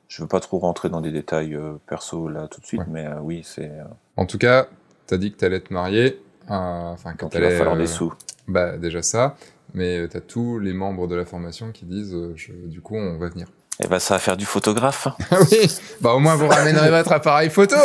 [0.08, 2.86] je veux pas trop rentrer dans des détails euh, perso là tout de suite, Ouais.
[2.88, 3.70] mais euh, oui, c'est
[4.16, 4.68] En tout cas,
[5.06, 6.54] t'as dit que t'allais te marier, euh,
[6.92, 7.58] enfin que donc il va t'allais.
[7.58, 8.12] falloir des sous.
[8.48, 9.36] Bah déjà ça,
[9.74, 13.28] mais t'as tous les membres de la formation qui disent, je- du coup, on va
[13.28, 13.48] venir.
[13.82, 15.08] Et ben, ça va faire du photographe.
[15.30, 15.70] Ah oui,
[16.00, 17.76] bah au moins vous ramènerez votre appareil photo.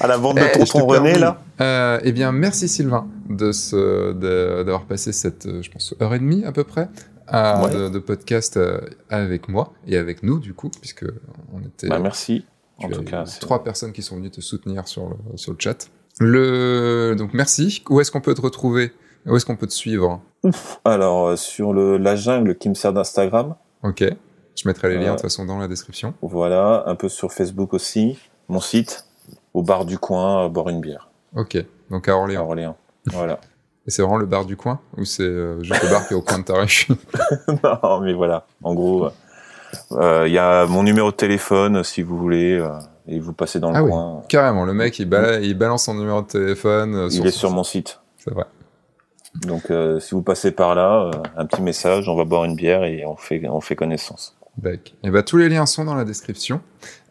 [0.00, 1.40] À la bande Eh, de te tonton René là.
[1.60, 4.12] Euh, eh bien, merci Sylvain de ce,
[4.62, 6.88] d'avoir passé cette, euh, je pense, heure et demie à peu près
[7.26, 7.70] à- Ouais.
[7.74, 11.04] de, de podcast euh, avec moi et avec nous du coup, puisque
[11.54, 12.44] on était Bah, merci.
[12.78, 15.58] En tout as cas, trois personnes qui sont venues te soutenir sur le, sur le
[15.58, 15.88] chat.
[16.20, 17.82] Le, donc merci.
[17.88, 18.92] Où est-ce qu'on peut te retrouver
[19.26, 20.20] Où est-ce qu'on peut te suivre
[20.84, 23.54] alors euh, sur le la jungle qui me sert d'Instagram,
[23.84, 24.02] Ok.
[24.56, 26.14] Je mettrai les liens de Euh, toute façon dans la description.
[26.20, 28.18] voilà, un peu sur Facebook aussi,
[28.48, 29.06] mon site,
[29.54, 31.56] au bar du coin, à boire une bière, Ok.
[31.90, 32.44] Donc à à Orléans.
[32.44, 32.76] Orléans.
[33.06, 33.38] Voilà.
[33.86, 36.16] Et c'est vraiment le bar du coin ou c'est euh, juste le bar qui est
[36.16, 36.86] au coin de ta rue?
[37.64, 38.46] Non, mais voilà.
[38.62, 39.08] En gros,
[39.92, 42.68] euh, il y a mon numéro de téléphone si vous voulez, euh,
[43.08, 43.90] et vous passez dans le Ah oui.
[43.90, 44.22] coin.
[44.28, 46.94] Carrément, le mec il, bala- il balance son numéro de téléphone.
[46.94, 48.00] euh, Il est sur mon site.
[48.18, 48.44] C'est vrai.
[49.34, 52.54] Donc, euh, si vous passez par là, euh, un petit message, on va boire une
[52.54, 54.36] bière et on fait, on fait connaissance.
[54.58, 54.94] D'accord.
[55.02, 56.60] Et bah, tous les liens sont dans la description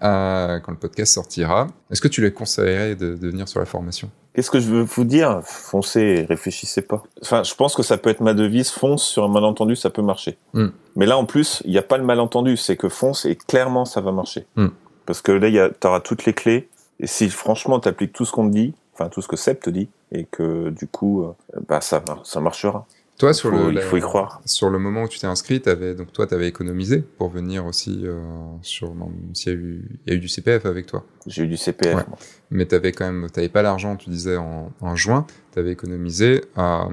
[0.03, 1.67] euh, quand le podcast sortira.
[1.89, 4.11] Est-ce que tu les conseillerais de, de venir sur la formation?
[4.33, 5.41] Qu'est-ce que je veux vous dire?
[5.43, 7.03] Foncez, réfléchissez pas.
[7.21, 8.69] Enfin, je pense que ça peut être ma devise.
[8.69, 10.37] Fonce sur un malentendu, ça peut marcher.
[10.53, 10.67] Mm.
[10.95, 12.55] Mais là, en plus, il n'y a pas le malentendu.
[12.55, 14.45] C'est que fonce et clairement, ça va marcher.
[14.55, 14.67] Mm.
[15.05, 16.69] Parce que là, tu auras toutes les clés.
[16.99, 19.59] Et si franchement, tu appliques tout ce qu'on te dit, enfin tout ce que Seb
[19.59, 21.33] te dit, et que du coup, euh,
[21.67, 22.85] bah ça, ça marchera.
[23.17, 24.41] Toi, sur faut- le, il faut y croire.
[24.45, 27.65] Sur le moment où tu t'es inscrit, t'avais, donc toi, tu avais économisé pour venir
[27.67, 28.19] aussi euh,
[28.63, 28.93] sur,
[29.33, 31.03] s'il y a eu, il y a eu du CPF avec toi.
[31.27, 31.95] J'ai eu du CPF.
[31.95, 32.03] Ouais.
[32.49, 36.43] Mais t'avais quand même, t'avais pas l'argent, tu disais en, en juin, t'avais économisé.
[36.57, 36.83] Euh,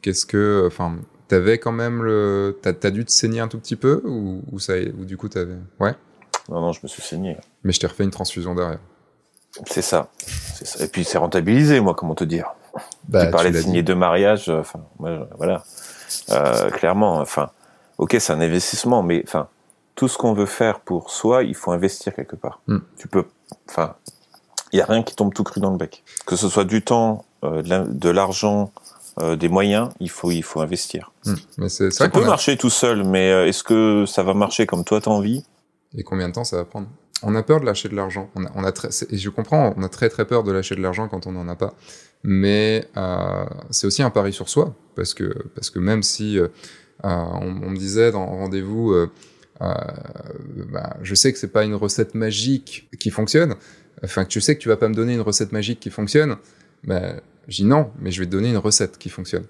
[0.00, 0.96] qu'est-ce que, enfin,
[1.28, 4.58] t'avais quand même le, t'as, t'as dû te saigner un tout petit peu ou, ou
[4.58, 5.92] ça, ou du coup t'avais, ouais.
[6.48, 7.36] Non, non, je me suis saigné.
[7.62, 8.78] Mais je t'ai refait une transfusion derrière.
[9.66, 10.08] C'est ça.
[10.80, 12.46] Et puis c'est rentabilisé, moi, comment te dire.
[13.08, 15.64] Bah, tu parlais tu de signer deux mariages, euh, enfin, voilà.
[16.30, 17.50] Euh, clairement, enfin,
[17.98, 19.48] ok, c'est un investissement, mais enfin,
[19.94, 22.60] tout ce qu'on veut faire pour soi, il faut investir quelque part.
[22.66, 22.78] Mm.
[22.98, 23.24] Tu peux,
[23.68, 23.94] enfin,
[24.72, 26.02] il y a rien qui tombe tout cru dans le bec.
[26.26, 28.70] Que ce soit du temps, euh, de la- de l'argent,
[29.20, 31.10] euh, des moyens, il faut, il faut investir.
[31.24, 31.34] Hmm.
[31.56, 34.84] Mais Ça vrai peut a- marcher tout seul, mais est-ce que ça va marcher comme
[34.84, 35.44] toi t'as envie?
[35.96, 36.86] Et combien de temps ça va prendre?
[37.22, 38.30] On a peur de lâcher de l'argent.
[38.34, 38.72] On a,
[39.10, 41.48] et je comprends, on a très très peur de lâcher de l'argent quand on n'en
[41.48, 41.74] a pas.
[42.22, 46.48] Mais euh, c'est aussi un pari sur soi, parce que parce que même si euh,
[47.04, 48.94] euh, on, me disait dans rendez-vous,
[49.60, 53.56] bah, je sais que c'est pas une recette magique qui fonctionne.
[54.04, 56.36] Enfin, que tu sais que tu vas pas me donner une recette magique qui fonctionne.
[56.84, 57.14] Bah,
[57.48, 59.44] dis non, mais je vais te donner une recette qui fonctionne.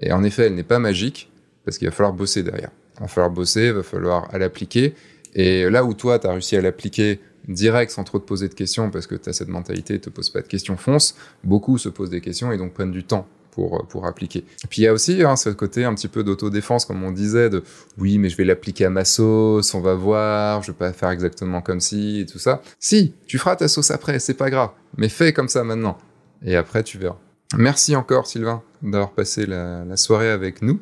[0.00, 1.30] Et en effet, elle n'est pas magique
[1.64, 2.70] parce qu'il va falloir bosser derrière.
[2.96, 4.94] Il va falloir bosser, il va falloir l'appliquer.
[5.34, 8.54] Et là où toi, tu as réussi à l'appliquer direct sans trop te poser de
[8.54, 11.88] questions parce que tu as cette mentalité, te pose pas de questions, fonce, beaucoup se
[11.88, 14.44] posent des questions et donc prennent du temps pour, pour appliquer.
[14.70, 17.50] Puis il y a aussi hein, ce côté un petit peu d'autodéfense, comme on disait,
[17.50, 17.62] de
[17.98, 21.10] oui, mais je vais l'appliquer à ma sauce, on va voir, je vais pas faire
[21.10, 22.62] exactement comme si et tout ça.
[22.78, 25.98] Si, tu feras ta sauce après, c'est pas grave, mais fais comme ça maintenant.
[26.44, 27.18] Et après, tu verras.
[27.56, 30.80] Merci encore, Sylvain, d'avoir passé la, soirée avec nous.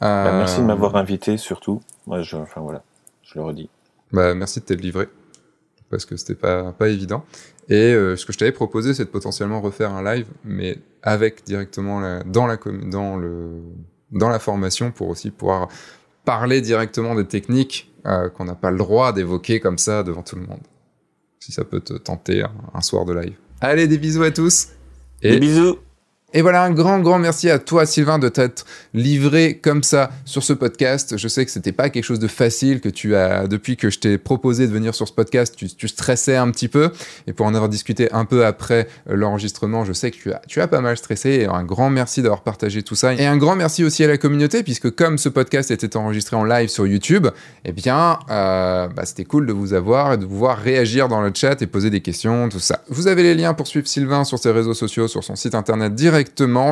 [0.00, 1.80] Bah, Euh, Merci de m'avoir invité, surtout.
[2.06, 2.82] Moi, je, enfin voilà,
[3.22, 3.70] je le redis.
[4.12, 5.08] Bah, merci de t'être livré,
[5.90, 7.24] parce que c'était pas, pas évident.
[7.68, 11.44] Et euh, ce que je t'avais proposé, c'est de potentiellement refaire un live, mais avec
[11.44, 13.62] directement dans, la, dans, le,
[14.10, 15.68] dans la formation pour aussi pouvoir
[16.24, 20.36] parler directement des techniques euh, qu'on n'a pas le droit d'évoquer comme ça devant tout
[20.36, 20.60] le monde.
[21.38, 23.34] Si ça peut te tenter un, un soir de live.
[23.60, 24.68] Allez, des bisous à tous.
[25.22, 25.78] Et- Des bisous.
[26.32, 30.44] Et voilà, un grand, grand merci à toi, Sylvain, de t'être livré comme ça sur
[30.44, 31.16] ce podcast.
[31.16, 33.98] Je sais que c'était pas quelque chose de facile, que tu as, depuis que je
[33.98, 36.90] t'ai proposé de venir sur ce podcast, tu, stressais un petit peu.
[37.26, 40.40] Et pour en avoir discuté un peu après euh, l'enregistrement, je sais que tu as,
[40.46, 41.30] tu as pas mal stressé.
[41.30, 43.14] Et un grand merci d'avoir partagé tout ça.
[43.14, 46.44] Et un grand merci aussi à la communauté, puisque comme ce podcast était enregistré en
[46.44, 47.26] live sur YouTube,
[47.64, 51.22] eh bien, euh, bah, c'était cool de vous avoir et de vous voir réagir dans
[51.22, 52.84] le chat et poser des questions, tout ça.
[52.88, 55.92] Vous avez les liens pour suivre Sylvain sur ses réseaux sociaux, sur son site internet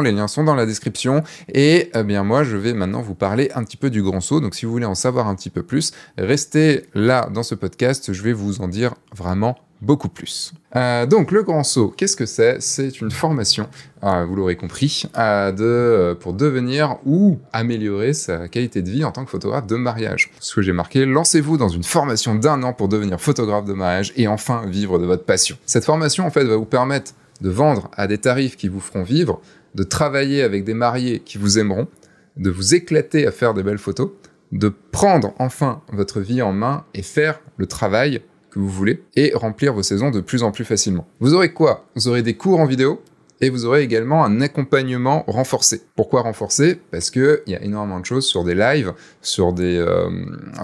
[0.03, 1.23] Les liens sont dans la description.
[1.53, 4.41] Et eh bien, moi, je vais maintenant vous parler un petit peu du grand saut.
[4.41, 8.13] Donc, si vous voulez en savoir un petit peu plus, restez là dans ce podcast.
[8.13, 10.53] Je vais vous en dire vraiment beaucoup plus.
[10.77, 12.61] Euh, donc le grand saut, qu'est-ce que c'est?
[12.61, 13.69] C'est une formation,
[14.03, 19.13] euh, vous l'aurez compris, euh, euh, pour devenir ou améliorer sa qualité de vie en
[19.13, 20.31] tant que photographe de mariage.
[20.41, 24.13] Ce que j'ai marqué, lancez-vous dans une formation d'un an pour devenir photographe de mariage
[24.17, 25.57] et enfin vivre de votre passion.
[25.65, 29.03] Cette formation en fait va vous permettre de vendre à des tarifs qui vous feront
[29.03, 29.41] vivre,
[29.75, 31.89] de travailler avec des mariés qui vous aimeront,
[32.37, 34.11] de vous éclater à faire des belles photos,
[34.53, 39.33] de prendre enfin votre vie en main et faire le travail que vous voulez et
[39.35, 41.07] remplir vos saisons de plus en plus facilement.
[41.21, 41.87] Vous aurez quoi?
[41.95, 43.03] Vous aurez des cours en vidéo
[43.41, 45.83] et vous aurez également un accompagnement renforcé.
[45.95, 46.81] Pourquoi renforcé?
[46.91, 48.93] Parce que il y a énormément de choses sur des lives,
[49.23, 50.11] sur des euh,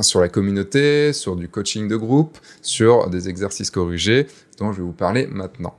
[0.00, 4.26] sur la communauté, sur du coaching de groupe, sur des exercices corrigés
[4.58, 5.76] dont je vais vous parler maintenant.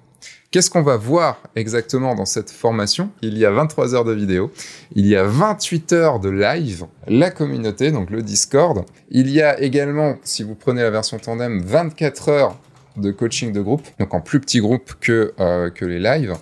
[0.55, 3.09] Qu'est-ce qu'on va voir exactement dans cette formation?
[3.21, 4.53] Il y a 23 heures de vidéo,
[4.95, 8.85] il y a 28 heures de live, la communauté, donc le Discord.
[9.09, 12.57] Il y a également, si vous prenez la version tandem, 24 heures
[12.95, 16.35] de coaching de groupe, donc en plus petit groupe que, euh, les lives.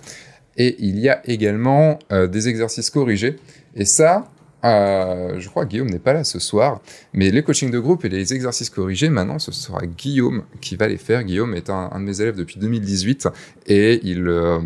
[0.56, 3.40] Et il y a également euh, des exercices corrigés.
[3.74, 4.30] Et ça,
[4.64, 6.80] euh, je crois Guillaume n'est pas là ce soir,
[7.12, 10.88] mais les coachings de groupe et les exercices corrigés, maintenant, ce sera Guillaume qui va
[10.88, 11.22] les faire.
[11.22, 13.28] Guillaume est un, de mes élèves depuis 2018
[13.66, 14.58] et il, euh,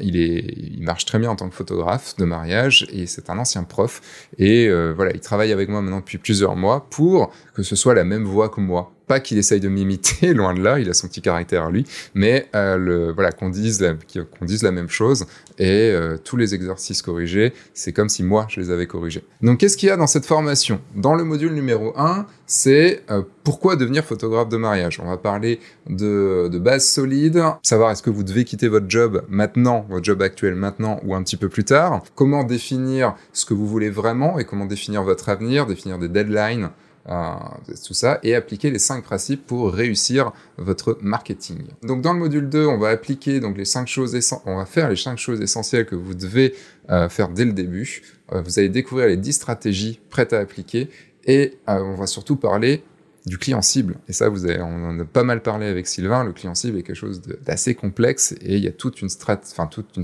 [0.00, 3.38] il, est, il marche très bien en tant que photographe de mariage et c'est un
[3.38, 4.00] ancien prof.
[4.38, 7.94] Et euh, voilà, il travaille avec moi maintenant depuis plusieurs mois pour que ce soit
[7.94, 10.94] la même voie que moi pas qu'il essaye de m'imiter, loin de là, il a
[10.94, 13.94] son petit caractère à lui, mais euh, voilà, qu'on dise, la,
[14.42, 15.26] dise la même chose
[15.58, 19.24] et euh, tous les exercices corrigés, c'est comme si moi je les avais corrigés.
[19.42, 20.80] Donc qu'est-ce qu'il y a dans cette formation?
[20.94, 25.00] Dans le module numéro 1, c'est euh, pourquoi devenir photographe de mariage?
[25.02, 25.58] On va parler
[25.88, 30.22] de, de bases solides, savoir est-ce que vous devez quitter votre job maintenant, votre job
[30.22, 34.38] actuel maintenant ou un petit peu plus tard, comment définir ce que vous voulez vraiment
[34.38, 36.70] et comment définir votre avenir, définir des deadlines,
[37.86, 41.58] tout ça, et appliquer les cinq principes pour réussir votre marketing.
[41.82, 44.88] Donc dans le module 2, on va appliquer donc les cinq choses on va faire
[44.88, 46.54] les cinq choses essentielles que vous devez
[46.90, 48.02] euh, faire dès le début.
[48.32, 50.88] Euh, vous allez découvrir les 10 stratégies prêtes à appliquer
[51.24, 52.82] et on va surtout parler
[53.28, 53.96] du client cible.
[54.08, 56.24] Et ça, vous avez, on en a pas mal parlé avec Sylvain.
[56.24, 59.08] Le client cible est quelque chose d'assez complexe et il y a toute une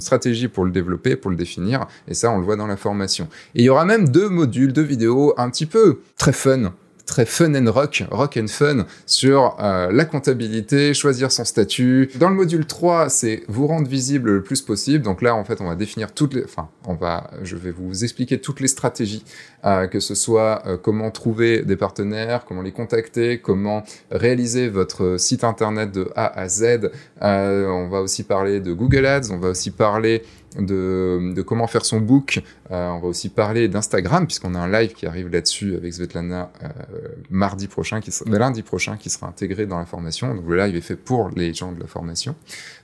[0.01, 1.87] stratégie pour le développer, pour le définir.
[2.07, 3.29] Et ça, on le voit dans la formation.
[3.55, 6.73] Et il y aura même deux modules, deux vidéos un petit peu très fun
[7.07, 12.11] très fun and rock, rock and fun, sur euh, la comptabilité, choisir son statut.
[12.17, 15.05] Dans le module 3, c'est vous rendre visible le plus possible.
[15.05, 16.45] Donc là, en fait, on va définir toutes les...
[16.45, 17.31] Enfin, on va...
[17.43, 19.25] Je vais vous expliquer toutes les stratégies,
[19.65, 25.17] euh, que ce soit euh, comment trouver des partenaires, comment les contacter, comment réaliser votre
[25.19, 26.91] site internet de A à Z.
[27.21, 30.23] on va aussi parler de Google Ads, on va aussi parler
[30.59, 32.43] de, comment faire son book.
[32.71, 36.51] Euh, on va aussi parler d'Instagram, puisqu'on a un live qui arrive là-dessus avec Svetlana
[36.63, 36.69] euh,
[37.31, 40.35] mardi prochain, qui lundi prochain, qui sera intégré dans la formation.
[40.35, 42.35] Donc le live est fait pour les gens de la formation.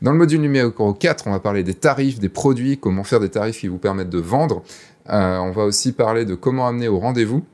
[0.02, 3.30] Dans le module numéro 4, on va parler des tarifs, des produits, comment faire des
[3.30, 4.62] tarifs qui vous permettent de vendre.
[5.08, 7.44] Euh, on va aussi parler de comment amener au rendez-vous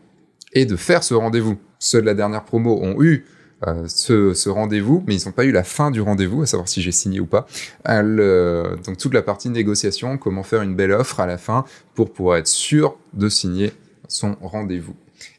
[0.52, 1.56] et de faire ce rendez-vous.
[1.78, 3.24] Ceux de la dernière promo ont eu
[3.66, 6.82] euh, ce, rendez-vous, mais ils n'ont pas eu la fin du rendez-vous, à savoir si
[6.82, 7.46] j'ai signé ou pas.
[7.88, 11.64] Euh, donc toute la partie négociation, comment faire une belle offre à la fin
[11.94, 13.72] pour pouvoir être sûr de signer
[14.08, 14.94] son rendez-vous.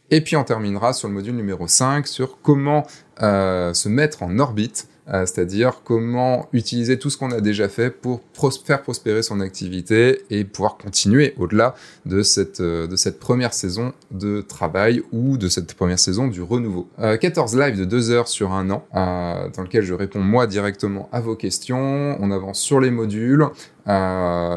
[0.10, 2.88] Et puis on terminera sur le module numéro 5 sur comment
[3.22, 8.22] euh, se mettre en orbite c'est-à-dire comment utiliser tout ce qu'on a déjà fait pour
[8.66, 11.76] faire prospérer son activité et pouvoir continuer au-delà
[12.06, 16.42] de cette, euh, de cette première saison de travail ou de cette première saison du
[16.42, 16.88] renouveau.
[16.98, 21.10] 14 euh, lives de 2 heures sur un an, dans lequel je réponds moi directement
[21.12, 23.46] à vos questions, on avance sur les modules,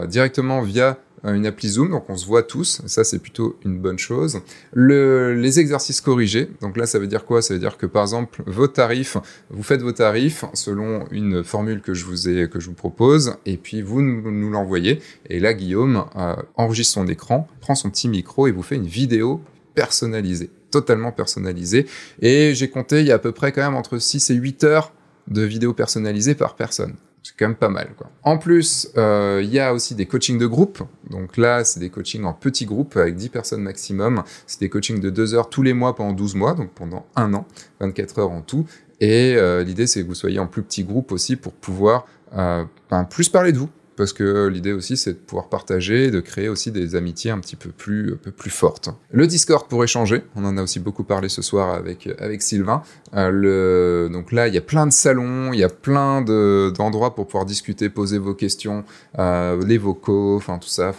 [0.09, 0.95] directement via euh,
[1.25, 4.41] une appli Zoom, donc on se voit tous, ça c'est plutôt une bonne chose.
[4.73, 7.43] Le, les exercices corrigés, donc là ça veut dire quoi?
[7.43, 9.17] Ça veut dire que par exemple vos tarifs,
[9.51, 13.35] vous faites vos tarifs selon une formule que je vous ai, que je vous propose,
[13.47, 15.01] et puis vous nous, l'envoyez.
[15.29, 18.87] Et là Guillaume euh, enregistre son écran, prend son petit micro et vous fait une
[18.87, 19.43] vidéo
[19.75, 21.87] personnalisée, totalement personnalisée.
[22.23, 24.65] Et j'ai compté, il y a à peu près quand même entre 6 et 8
[24.65, 24.93] heures
[25.29, 27.91] de vidéos personnalisées par personne c'est quand même pas mal.
[27.97, 28.11] Quoi.
[28.23, 30.83] En plus, euh, il y a aussi des coachings de groupe.
[31.11, 34.23] Donc là, c'est des coachings en petits groupes avec 10 personnes maximum.
[34.47, 37.35] C'est des coachings de 2 heures tous les mois pendant 12 mois, donc pendant un
[37.35, 37.47] an,
[37.81, 38.67] 24 heures en tout.
[39.01, 42.07] Et euh, l'idée, c'est que vous soyez en plus petit groupe aussi pour pouvoir
[42.37, 46.21] euh, ben, plus parler de vous, parce que l'idée aussi c'est de pouvoir partager, de
[46.21, 48.91] créer aussi des amitiés un petit peu plus, un peu plus fortes.
[49.11, 52.83] Le Discord pour échanger, on en a aussi beaucoup parlé ce soir avec, avec Sylvain.
[53.15, 57.27] Euh, donc là, il y a plein de salons, il y a plein d'endroits pour
[57.27, 58.85] pouvoir discuter, poser vos questions,
[59.19, 60.93] euh, les vocaux, enfin tout ça.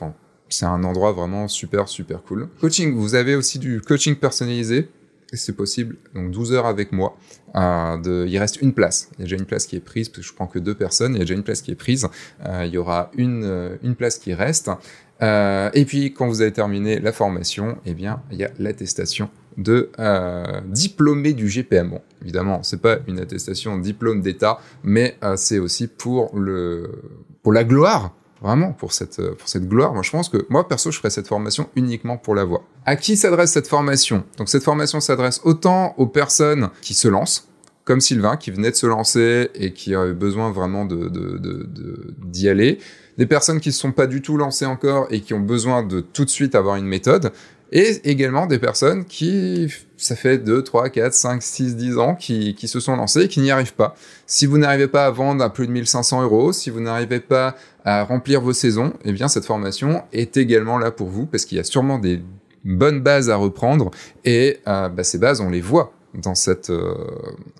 [0.49, 2.49] C'est un endroit vraiment super, super cool.
[2.59, 4.89] Coaching, vous avez aussi du coaching personnalisé
[5.37, 5.97] c'est possible.
[6.13, 7.17] Donc 12 heures avec moi.
[7.55, 9.09] Euh, de, il reste une place.
[9.13, 10.75] Il y a déjà une place qui est prise, parce que je prends que deux
[10.75, 11.13] personnes.
[11.13, 12.07] Il y a déjà une place qui est prise.
[12.45, 14.69] Euh, il y aura une, euh, une place qui reste.
[15.21, 19.29] Euh, et puis, quand vous avez terminé la formation, eh bien, il y a l'attestation
[19.57, 21.89] de euh, diplômé du GPM.
[21.89, 26.89] Bon, évidemment, c'est pas une attestation diplôme d'État, mais euh, c'est aussi pour le
[27.43, 29.93] pour la gloire Vraiment, pour cette, pour cette gloire.
[29.93, 32.63] Moi, je pense que, moi, perso, je ferais cette formation uniquement pour la voix.
[32.85, 34.23] À qui s'adresse cette formation?
[34.37, 37.47] Donc, cette formation s'adresse autant aux personnes qui se lancent,
[37.83, 42.79] comme Sylvain, qui venait de se lancer et qui avait besoin vraiment d'y aller.
[43.19, 46.01] Des personnes qui ne sont pas du tout lancées encore et qui ont besoin de
[46.01, 47.31] tout de suite avoir une méthode
[47.71, 52.53] et également des personnes qui, ça fait 2, 3, 4, 5, 6, 10 ans, qui,
[52.53, 53.95] qui se sont lancées et qui n'y arrivent pas.
[54.25, 57.55] Si vous n'arrivez pas à vendre à plus de 1500 euros, si vous n'arrivez pas
[57.85, 61.57] à remplir vos saisons, eh bien cette formation est également là pour vous, parce qu'il
[61.57, 62.21] y a sûrement des
[62.63, 63.91] bonnes bases à reprendre,
[64.23, 66.93] et euh, bah, ces bases, on les voit dans cette, euh,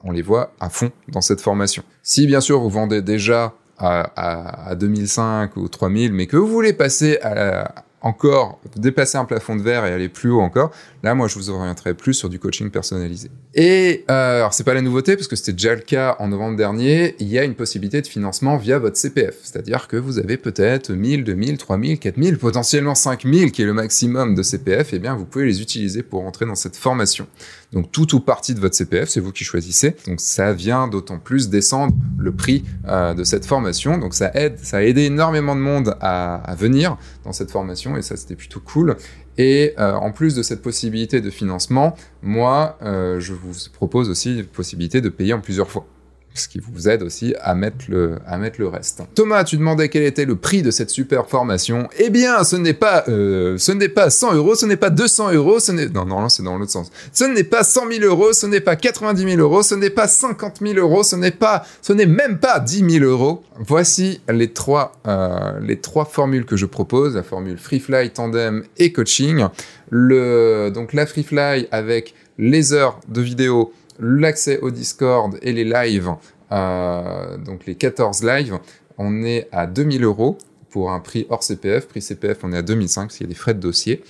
[0.04, 1.84] on les voit à fond dans cette formation.
[2.04, 6.48] Si bien sûr vous vendez déjà à, à, à 2005 ou 3000, mais que vous
[6.48, 10.72] voulez passer à, encore dépasser un plafond de verre et aller plus haut encore,
[11.04, 13.30] là, moi, je vous orienterai plus sur du coaching personnalisé.
[13.54, 16.58] Et euh, alors, c'est pas la nouveauté parce que c'était déjà le cas en novembre
[16.58, 17.16] dernier.
[17.20, 20.92] Il y a une possibilité de financement via votre CPF, c'est-à-dire que vous avez peut-être
[20.92, 24.94] 1000, 2000, 3000, 4000, potentiellement 5000 qui est le maximum de CPF.
[24.94, 27.28] Et eh bien, vous pouvez les utiliser pour rentrer dans cette formation.
[27.74, 29.96] Donc, tout ou partie de votre CPF, c'est vous qui choisissez.
[30.08, 33.98] Donc, ça vient d'autant plus descendre le prix euh, de cette formation.
[33.98, 38.02] Donc, ça aide, ça a aidé énormément de monde à venir dans cette formation et
[38.02, 38.96] ça, c'était plutôt cool.
[39.38, 44.38] Et euh, en plus de cette possibilité de financement, moi, euh, je vous propose aussi
[44.38, 45.86] la possibilité de payer en plusieurs fois
[46.34, 49.04] ce qui vous aide aussi à mettre le, à mettre le reste.
[49.16, 51.90] Thomas, tu demandais quel était le prix de cette super formation.
[52.00, 55.34] Eh bien, ce n'est pas, euh, ce n'est pas 100 euros, ce n'est pas 200
[55.34, 56.92] euros, ce n'est, non, non, c'est dans l'autre sens.
[57.12, 60.08] Ce n'est pas 100 000 euros, ce n'est pas 90 000 euros, ce n'est pas
[60.08, 63.44] 50 000 euros, ce n'est pas, ce n'est même pas 10 000 euros.
[63.60, 68.64] Voici les trois, euh, les trois formules que je propose, la formule Free Fly, Tandem
[68.78, 69.46] et Coaching.
[69.90, 75.64] Le, donc la Free Fly avec les heures de vidéo, l'accès au Discord et les
[75.64, 76.12] lives,
[76.52, 78.58] euh, donc les 14 lives,
[78.98, 80.38] on est à 2000 euros
[80.70, 81.88] pour un prix hors CPF.
[81.88, 84.04] Prix CPF, on est à 2005 parce qu'il y a des frais de dossier.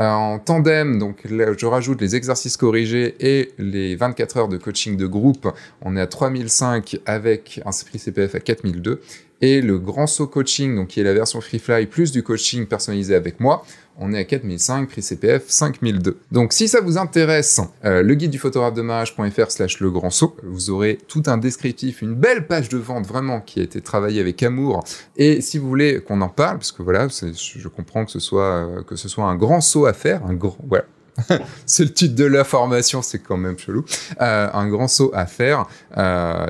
[0.00, 4.96] Euh, en tandem, donc je rajoute les exercices corrigés et les 24 heures de coaching
[4.96, 5.48] de groupe.
[5.82, 9.00] On est à 3005 avec un prix CPF à 4002
[9.40, 13.14] et le grand saut coaching, donc qui est la version Freefly plus du coaching personnalisé
[13.14, 13.64] avec moi,
[13.98, 16.18] on est à 4005, prix CPF 5002.
[16.32, 20.10] Donc si ça vous intéresse, euh, le guide du photographe de mariage.fr slash le grand
[20.10, 23.80] saut, vous aurez tout un descriptif, une belle page de vente vraiment qui a été
[23.80, 24.84] travaillée avec amour.
[25.16, 28.42] Et si vous voulez qu'on en parle, parce que voilà, je comprends que ce soit
[28.42, 30.84] euh, que ce soit un grand saut à faire, un grand voilà.
[31.66, 33.84] c'est le titre de la formation, c'est quand même chelou.
[34.20, 35.66] Euh, un grand saut à faire.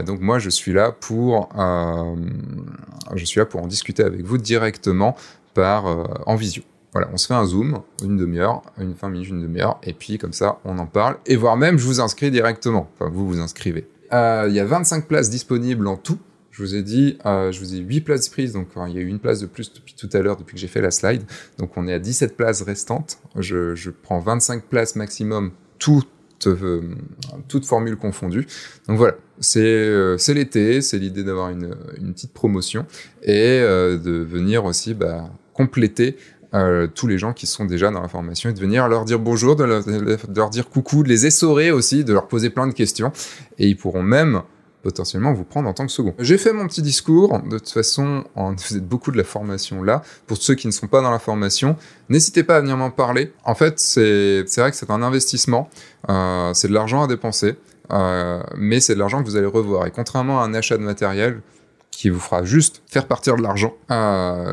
[0.07, 1.51] Donc moi, je suis là pour,
[3.15, 5.17] je suis là pour en discuter avec vous directement
[5.53, 5.85] par
[6.27, 6.63] en visio.
[6.95, 10.17] Voilà, on se fait un zoom, une demi-heure, une 20 minutes, une demi-heure, et puis
[10.17, 11.17] comme ça, on en parle.
[11.27, 12.89] Et voire même, je vous inscris directement.
[12.95, 13.89] Enfin, vous vous inscrivez.
[14.13, 16.19] Il y a 25 places disponibles en tout.
[16.53, 18.99] Je vous ai dit, euh, je vous ai 8 places prises, donc euh, il y
[18.99, 20.93] a eu une place de plus depuis tout à l'heure, depuis que j'ai fait la
[20.93, 21.25] slide.
[21.59, 23.19] Donc on est à 17 places restantes.
[23.35, 25.51] Je, je prends 25 places maximum,
[25.81, 26.09] toute,
[26.47, 26.83] euh,
[27.49, 28.47] toute formule confondue.
[28.89, 31.75] Donc voilà, c'est euh, l'été, c'est l'idée d'avoir une,
[32.13, 32.87] petite promotion
[33.23, 36.17] et euh, de venir aussi bah, compléter
[36.55, 39.19] euh, tous les gens qui sont déjà dans la formation et de venir leur dire
[39.19, 43.11] bonjour, de leur, dire coucou, de les essorer aussi, de leur poser plein de questions.
[43.59, 44.43] Et ils pourront même
[44.83, 46.15] potentiellement vous prendre en tant que second.
[46.19, 50.03] J'ai fait mon petit discours, de toute façon, vous êtes beaucoup de la formation là.
[50.27, 51.77] Pour ceux qui ne sont pas dans la formation,
[52.09, 53.33] n'hésitez pas à venir m'en parler.
[53.45, 55.69] En fait, c'est vrai que c'est un investissement,
[56.09, 57.57] euh, c'est de l'argent à dépenser,
[57.91, 59.87] euh, mais c'est de l'argent que vous allez revoir.
[59.87, 61.41] Et contrairement à un achat de matériel
[61.91, 63.73] qui vous fera juste faire partir de l'argent,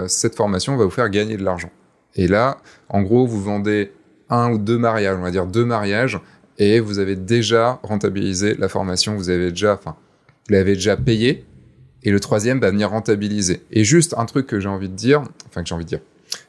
[0.08, 1.70] cette formation va vous faire gagner de l'argent.
[2.16, 2.58] Et là,
[2.90, 3.92] en gros, vous vendez
[4.30, 6.20] un ou deux mariages, on va dire deux mariages,
[6.58, 9.96] et vous avez déjà rentabilisé la formation, vous avez déjà, enfin,
[10.48, 11.46] vous l'avez déjà payé,
[12.04, 13.62] et le troisième va venir rentabiliser.
[13.72, 16.02] Et juste un truc que j'ai envie de dire, enfin que j'ai envie de dire,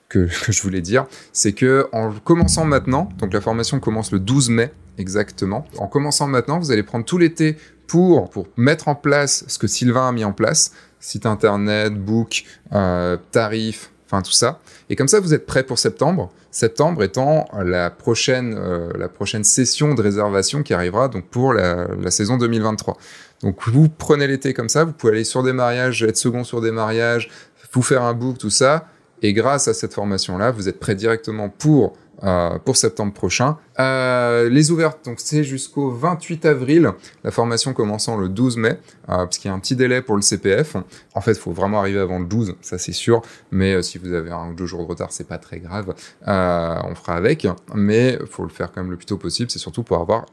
[0.09, 4.51] que, je voulais dire, c'est que en commençant maintenant, donc la formation commence le 12
[4.51, 7.57] mai exactement, en commençant maintenant, vous allez prendre tout l'été
[7.87, 12.45] pour, pour mettre en place ce que Sylvain a mis en place, site internet, book,
[12.73, 14.61] euh, tarifs, tout ça.
[14.91, 16.31] Et comme ça, vous êtes prêt pour septembre.
[16.51, 21.87] Septembre étant la prochaine, euh, la prochaine session de réservation qui arrivera donc pour la,
[21.99, 22.99] la saison 2023.
[23.43, 26.61] Donc vous prenez l'été comme ça, vous pouvez aller sur des mariages, être second sur
[26.61, 27.31] des mariages,
[27.73, 28.87] vous faire un book, tout ça.
[29.23, 33.57] Et grâce à cette formation-là, vous êtes prêt directement pour euh, pour septembre prochain.
[33.79, 36.93] Euh, les ouvertes, donc c'est jusqu'au 28 avril,
[37.25, 38.77] la formation commençant le 12 mai, euh,
[39.07, 40.77] parce qu'il y a un petit délai pour le CPF.
[41.15, 43.99] En fait, il faut vraiment arriver avant le 12, ça c'est sûr, mais euh, si
[43.99, 45.95] vous avez un ou deux jours de retard, c'est pas très grave,
[46.27, 49.83] on fera avec, mais faut le faire quand même le plus tôt possible, c'est surtout
[49.83, 50.27] pour avoir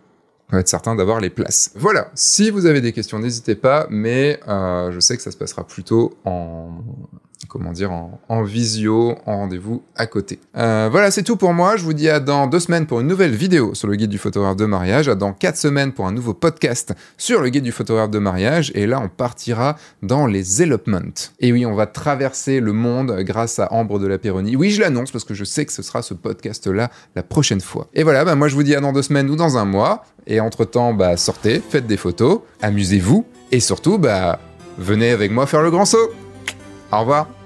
[0.52, 1.72] être certain d'avoir les places.
[1.76, 5.66] Voilà, si vous avez des questions, n'hésitez pas, mais je sais que ça se passera
[5.66, 6.82] plutôt en
[7.50, 10.40] comment dire en, visio, en rendez-vous à côté.
[10.56, 11.76] Euh, voilà, c'est tout pour moi.
[11.76, 14.18] Je vous dis à dans deux semaines pour une nouvelle vidéo sur le guide du
[14.18, 17.72] photographe de mariage, à dans quatre semaines pour un nouveau podcast sur le guide du
[17.72, 21.00] photographe de mariage, et là on partira dans les elopements.
[21.40, 24.56] Et oui, on va traverser le monde grâce à Ambre de la Péronie.
[24.56, 27.88] Oui, je l'annonce parce que je sais que ce sera ce podcast-là la prochaine fois.
[27.94, 30.06] Et voilà, bah moi je vous dis à dans deux semaines ou dans un mois.
[30.28, 34.40] Et entre-temps, bah, sortez, faites des photos, amusez-vous, et surtout, bah,
[34.78, 36.12] venez avec moi faire le grand saut.
[36.92, 37.39] Au revoir.